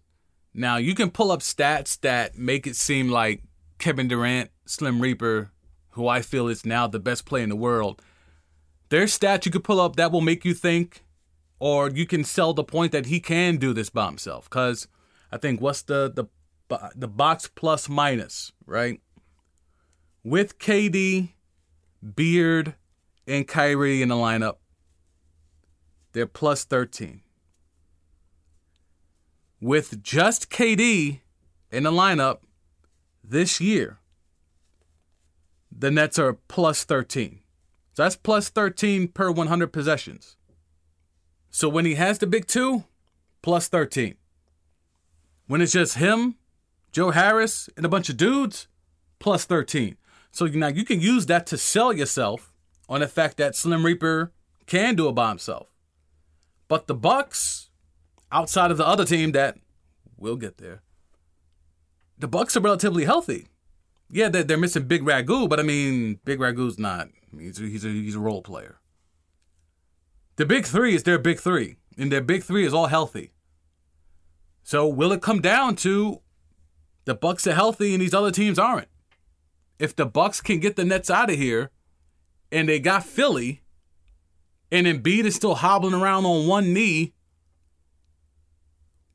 Now, 0.53 0.75
you 0.75 0.93
can 0.93 1.09
pull 1.09 1.31
up 1.31 1.39
stats 1.39 1.97
that 2.01 2.37
make 2.37 2.67
it 2.67 2.75
seem 2.75 3.07
like 3.07 3.43
Kevin 3.79 4.09
Durant, 4.09 4.51
Slim 4.65 4.99
Reaper, 4.99 5.49
who 5.91 6.05
I 6.05 6.21
feel 6.21 6.49
is 6.49 6.65
now 6.65 6.85
the 6.85 6.99
best 6.99 7.25
player 7.25 7.43
in 7.43 7.49
the 7.49 7.55
world, 7.55 8.01
there's 8.89 9.17
stats 9.17 9.45
you 9.45 9.53
could 9.53 9.63
pull 9.63 9.79
up 9.79 9.95
that 9.95 10.11
will 10.11 10.19
make 10.19 10.43
you 10.43 10.53
think, 10.53 11.05
or 11.59 11.89
you 11.89 12.05
can 12.05 12.25
sell 12.25 12.53
the 12.53 12.61
point 12.61 12.91
that 12.91 13.05
he 13.05 13.21
can 13.21 13.55
do 13.55 13.71
this 13.71 13.89
by 13.89 14.07
himself. 14.07 14.49
Because 14.49 14.89
I 15.31 15.37
think 15.37 15.61
what's 15.61 15.81
the 15.81 16.11
the 16.13 16.25
the 16.93 17.07
box 17.07 17.47
plus 17.47 17.87
minus 17.87 18.51
right 18.65 18.99
with 20.25 20.59
KD, 20.59 21.29
Beard, 22.15 22.75
and 23.25 23.47
Kyrie 23.47 24.01
in 24.01 24.09
the 24.09 24.15
lineup. 24.15 24.57
They're 26.13 26.27
plus 26.27 26.63
13. 26.63 27.21
With 29.59 30.01
just 30.03 30.49
KD 30.49 31.19
in 31.71 31.83
the 31.83 31.91
lineup 31.91 32.39
this 33.23 33.59
year, 33.59 33.99
the 35.71 35.89
Nets 35.91 36.19
are 36.19 36.33
plus 36.33 36.83
13. 36.83 37.39
So 37.93 38.03
that's 38.03 38.15
plus 38.15 38.49
13 38.49 39.07
per 39.09 39.31
100 39.31 39.67
possessions. 39.67 40.37
So 41.49 41.69
when 41.69 41.85
he 41.85 41.95
has 41.95 42.19
the 42.19 42.27
big 42.27 42.47
two, 42.47 42.85
plus 43.41 43.67
13. 43.67 44.15
When 45.47 45.61
it's 45.61 45.73
just 45.73 45.97
him, 45.97 46.35
Joe 46.91 47.11
Harris, 47.11 47.69
and 47.75 47.85
a 47.85 47.89
bunch 47.89 48.09
of 48.09 48.17
dudes, 48.17 48.67
plus 49.19 49.45
13. 49.45 49.97
So 50.31 50.45
now 50.45 50.67
you 50.67 50.85
can 50.85 50.99
use 50.99 51.27
that 51.27 51.45
to 51.47 51.57
sell 51.57 51.93
yourself 51.93 52.51
on 52.89 53.01
the 53.01 53.07
fact 53.07 53.37
that 53.37 53.55
Slim 53.55 53.85
Reaper 53.85 54.31
can 54.65 54.95
do 54.95 55.09
it 55.09 55.13
by 55.13 55.29
himself. 55.29 55.72
But 56.67 56.87
the 56.87 56.95
Bucks, 56.95 57.69
outside 58.31 58.71
of 58.71 58.77
the 58.77 58.87
other 58.87 59.05
team 59.05 59.31
that 59.33 59.57
will 60.17 60.35
get 60.35 60.57
there, 60.57 60.81
the 62.17 62.27
Bucks 62.27 62.55
are 62.55 62.61
relatively 62.61 63.05
healthy. 63.05 63.47
Yeah, 64.09 64.29
they're, 64.29 64.43
they're 64.43 64.57
missing 64.57 64.87
Big 64.87 65.03
Ragu, 65.03 65.49
but 65.49 65.59
I 65.59 65.63
mean, 65.63 66.19
Big 66.23 66.39
Ragu's 66.39 66.77
not 66.77 67.09
He's 67.39 67.59
a, 67.59 67.63
he's 67.63 67.85
a, 67.85 67.89
he's 67.89 68.15
a 68.15 68.19
role 68.19 68.41
player. 68.41 68.79
The 70.35 70.45
big 70.45 70.65
three 70.65 70.95
is 70.95 71.03
their 71.03 71.19
big 71.19 71.39
three, 71.39 71.75
and 71.97 72.11
their 72.11 72.21
big 72.21 72.43
three 72.43 72.65
is 72.65 72.73
all 72.73 72.87
healthy. 72.87 73.31
So 74.63 74.87
will 74.87 75.11
it 75.11 75.21
come 75.21 75.41
down 75.41 75.75
to 75.77 76.21
the 77.05 77.13
Bucks 77.13 77.45
are 77.47 77.53
healthy 77.53 77.93
and 77.93 78.01
these 78.01 78.13
other 78.13 78.31
teams 78.31 78.57
aren't? 78.57 78.87
If 79.77 79.95
the 79.95 80.05
Bucks 80.05 80.41
can 80.41 80.59
get 80.59 80.75
the 80.75 80.85
Nets 80.85 81.09
out 81.09 81.29
of 81.29 81.35
here, 81.35 81.71
and 82.51 82.69
they 82.69 82.79
got 82.79 83.03
Philly, 83.03 83.62
and 84.73 84.85
Embiid 84.85 85.23
is 85.23 85.35
still 85.35 85.55
hobbling 85.55 85.93
around 85.93 86.25
on 86.25 86.47
one 86.47 86.73
knee, 86.73 87.13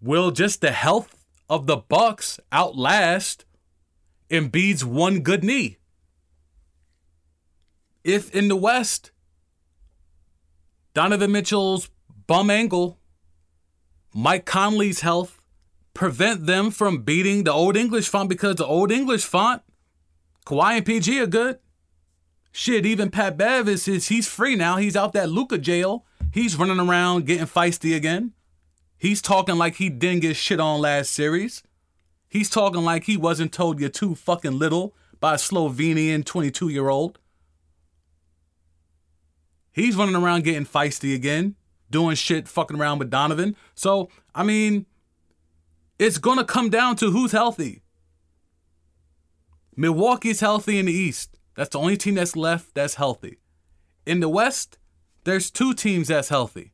will 0.00 0.30
just 0.30 0.62
the 0.62 0.72
health 0.72 1.22
of 1.50 1.66
the 1.66 1.76
Bucks 1.76 2.40
outlast 2.50 3.44
Embiid's 4.30 4.86
one 4.86 5.20
good 5.20 5.44
knee? 5.44 5.78
if 8.08 8.34
in 8.34 8.48
the 8.48 8.56
West, 8.56 9.10
Donovan 10.94 11.30
Mitchell's 11.30 11.90
bum 12.26 12.48
ankle, 12.48 12.98
Mike 14.14 14.46
Conley's 14.46 15.02
health 15.02 15.42
prevent 15.92 16.46
them 16.46 16.70
from 16.70 17.02
beating 17.02 17.44
the 17.44 17.52
Old 17.52 17.76
English 17.76 18.08
font 18.08 18.30
because 18.30 18.56
the 18.56 18.66
Old 18.66 18.90
English 18.90 19.24
font, 19.24 19.62
Kawhi 20.46 20.78
and 20.78 20.86
PG 20.86 21.20
are 21.20 21.26
good. 21.26 21.58
Shit, 22.58 22.84
even 22.84 23.12
Pat 23.12 23.36
Bev 23.36 23.68
is, 23.68 23.86
is 23.86 24.08
he's 24.08 24.26
free 24.26 24.56
now. 24.56 24.78
He's 24.78 24.96
out 24.96 25.12
that 25.12 25.30
Luka 25.30 25.58
jail. 25.58 26.04
He's 26.32 26.56
running 26.56 26.80
around 26.80 27.24
getting 27.24 27.46
feisty 27.46 27.94
again. 27.94 28.32
He's 28.96 29.22
talking 29.22 29.54
like 29.54 29.76
he 29.76 29.88
didn't 29.88 30.22
get 30.22 30.34
shit 30.34 30.58
on 30.58 30.80
last 30.80 31.12
series. 31.12 31.62
He's 32.28 32.50
talking 32.50 32.82
like 32.82 33.04
he 33.04 33.16
wasn't 33.16 33.52
told 33.52 33.78
you're 33.78 33.88
too 33.88 34.16
fucking 34.16 34.58
little 34.58 34.92
by 35.20 35.34
a 35.34 35.36
Slovenian 35.36 36.24
22 36.24 36.68
year 36.68 36.88
old. 36.88 37.20
He's 39.70 39.94
running 39.94 40.16
around 40.16 40.42
getting 40.42 40.66
feisty 40.66 41.14
again, 41.14 41.54
doing 41.92 42.16
shit, 42.16 42.48
fucking 42.48 42.76
around 42.76 42.98
with 42.98 43.08
Donovan. 43.08 43.54
So, 43.76 44.08
I 44.34 44.42
mean, 44.42 44.86
it's 45.96 46.18
going 46.18 46.38
to 46.38 46.44
come 46.44 46.70
down 46.70 46.96
to 46.96 47.12
who's 47.12 47.30
healthy. 47.30 47.82
Milwaukee's 49.76 50.40
healthy 50.40 50.80
in 50.80 50.86
the 50.86 50.92
East. 50.92 51.37
That's 51.58 51.70
the 51.70 51.80
only 51.80 51.96
team 51.96 52.14
that's 52.14 52.36
left 52.36 52.72
that's 52.76 52.94
healthy. 52.94 53.40
In 54.06 54.20
the 54.20 54.28
West, 54.28 54.78
there's 55.24 55.50
two 55.50 55.74
teams 55.74 56.06
that's 56.06 56.28
healthy. 56.28 56.70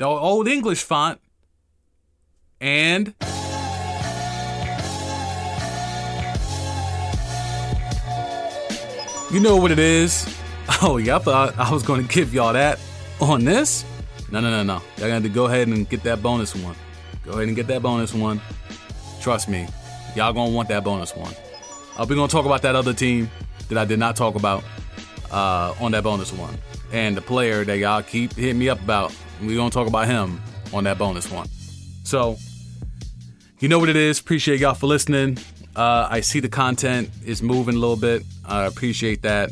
The 0.00 0.06
Old 0.06 0.48
English 0.48 0.82
font 0.82 1.20
and 2.60 3.14
You 9.30 9.38
know 9.38 9.56
what 9.56 9.70
it 9.70 9.78
is? 9.78 10.28
Oh, 10.80 10.96
y'all 10.96 11.20
thought 11.20 11.56
I 11.58 11.72
was 11.72 11.82
going 11.84 12.06
to 12.06 12.12
give 12.12 12.34
y'all 12.34 12.52
that 12.54 12.80
on 13.20 13.44
this? 13.44 13.84
No, 14.32 14.40
no, 14.40 14.50
no, 14.50 14.62
no. 14.62 14.82
Y'all 14.96 15.08
got 15.08 15.22
to 15.22 15.28
go 15.28 15.46
ahead 15.46 15.68
and 15.68 15.88
get 15.88 16.02
that 16.04 16.22
bonus 16.22 16.56
one. 16.56 16.74
Go 17.24 17.32
ahead 17.32 17.46
and 17.46 17.54
get 17.54 17.68
that 17.68 17.82
bonus 17.82 18.14
one. 18.14 18.40
Trust 19.20 19.48
me, 19.48 19.68
y'all 20.16 20.32
gonna 20.32 20.50
want 20.50 20.68
that 20.70 20.82
bonus 20.82 21.14
one. 21.14 21.32
Uh, 21.96 22.06
we're 22.08 22.16
gonna 22.16 22.26
talk 22.26 22.46
about 22.46 22.62
that 22.62 22.74
other 22.74 22.94
team 22.94 23.30
that 23.72 23.80
I 23.80 23.84
did 23.84 23.98
not 23.98 24.16
talk 24.16 24.34
about 24.34 24.64
uh, 25.30 25.74
on 25.80 25.92
that 25.92 26.04
bonus 26.04 26.32
one, 26.32 26.56
and 26.92 27.16
the 27.16 27.22
player 27.22 27.64
that 27.64 27.78
y'all 27.78 28.02
keep 28.02 28.34
hitting 28.34 28.58
me 28.58 28.68
up 28.68 28.80
about. 28.80 29.14
We're 29.40 29.56
gonna 29.56 29.70
talk 29.70 29.88
about 29.88 30.06
him 30.06 30.40
on 30.72 30.84
that 30.84 30.98
bonus 30.98 31.30
one. 31.30 31.48
So, 32.04 32.36
you 33.58 33.68
know 33.68 33.78
what 33.78 33.88
it 33.88 33.96
is. 33.96 34.20
Appreciate 34.20 34.60
y'all 34.60 34.74
for 34.74 34.86
listening. 34.86 35.38
Uh, 35.74 36.06
I 36.10 36.20
see 36.20 36.40
the 36.40 36.48
content 36.48 37.10
is 37.24 37.42
moving 37.42 37.74
a 37.74 37.78
little 37.78 37.96
bit. 37.96 38.24
I 38.44 38.64
appreciate 38.64 39.22
that. 39.22 39.50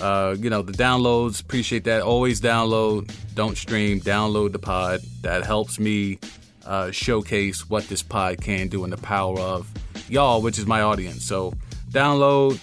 Uh, 0.00 0.34
you 0.38 0.48
know, 0.48 0.62
the 0.62 0.72
downloads, 0.72 1.42
appreciate 1.42 1.84
that. 1.84 2.02
Always 2.02 2.40
download, 2.40 3.12
don't 3.34 3.56
stream, 3.56 4.00
download 4.00 4.52
the 4.52 4.58
pod. 4.58 5.00
That 5.20 5.44
helps 5.44 5.78
me 5.78 6.18
uh, 6.64 6.90
showcase 6.90 7.68
what 7.68 7.88
this 7.88 8.02
pod 8.02 8.40
can 8.40 8.68
do 8.68 8.84
and 8.84 8.92
the 8.92 8.96
power 8.96 9.38
of 9.38 9.70
y'all, 10.08 10.40
which 10.40 10.58
is 10.58 10.66
my 10.66 10.80
audience. 10.80 11.24
So, 11.24 11.52
download. 11.90 12.58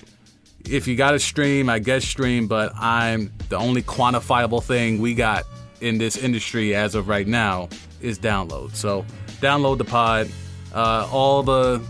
If 0.69 0.87
you 0.87 0.95
got 0.95 1.11
to 1.11 1.19
stream, 1.19 1.69
I 1.69 1.79
guess 1.79 2.03
stream, 2.03 2.47
but 2.47 2.73
I'm 2.75 3.31
the 3.49 3.57
only 3.57 3.81
quantifiable 3.81 4.61
thing 4.61 4.99
we 4.99 5.13
got 5.13 5.45
in 5.79 5.97
this 5.97 6.17
industry 6.17 6.75
as 6.75 6.95
of 6.95 7.07
right 7.07 7.27
now 7.27 7.69
is 8.01 8.19
download. 8.19 8.75
So, 8.75 9.05
download 9.39 9.77
the 9.77 9.85
pod. 9.85 10.29
Uh, 10.73 11.07
all 11.11 11.41
the 11.41 11.81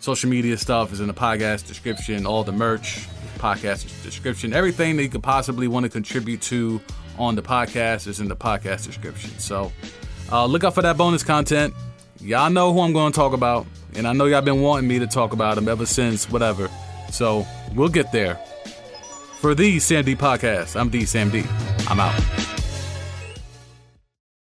social 0.00 0.30
media 0.30 0.56
stuff 0.56 0.92
is 0.92 1.00
in 1.00 1.06
the 1.06 1.14
podcast 1.14 1.66
description. 1.66 2.24
All 2.24 2.44
the 2.44 2.52
merch, 2.52 3.06
podcast 3.38 4.02
description. 4.02 4.54
Everything 4.54 4.96
that 4.96 5.02
you 5.02 5.08
could 5.10 5.22
possibly 5.22 5.68
want 5.68 5.84
to 5.84 5.90
contribute 5.90 6.40
to 6.42 6.80
on 7.18 7.34
the 7.34 7.42
podcast 7.42 8.06
is 8.06 8.20
in 8.20 8.28
the 8.28 8.36
podcast 8.36 8.86
description. 8.86 9.38
So 9.38 9.70
uh, 10.32 10.46
look 10.46 10.64
out 10.64 10.74
for 10.74 10.82
that 10.82 10.96
bonus 10.96 11.22
content. 11.22 11.74
Y'all 12.20 12.50
know 12.50 12.72
who 12.72 12.80
I'm 12.80 12.92
going 12.92 13.12
to 13.12 13.16
talk 13.16 13.32
about, 13.32 13.66
and 13.94 14.06
I 14.06 14.12
know 14.12 14.24
y'all 14.24 14.40
been 14.40 14.62
wanting 14.62 14.88
me 14.88 14.98
to 14.98 15.06
talk 15.06 15.32
about 15.32 15.58
him 15.58 15.68
ever 15.68 15.84
since 15.86 16.30
whatever. 16.30 16.70
So 17.10 17.46
we'll 17.74 17.88
get 17.88 18.12
there. 18.12 18.36
For 19.40 19.54
the 19.54 19.78
Sam 19.78 20.04
D 20.04 20.16
podcast, 20.16 20.78
I'm 20.78 20.90
Thee 20.90 21.04
Sam 21.04 21.30
D. 21.30 21.44
I'm 21.88 22.00
out. 22.00 22.57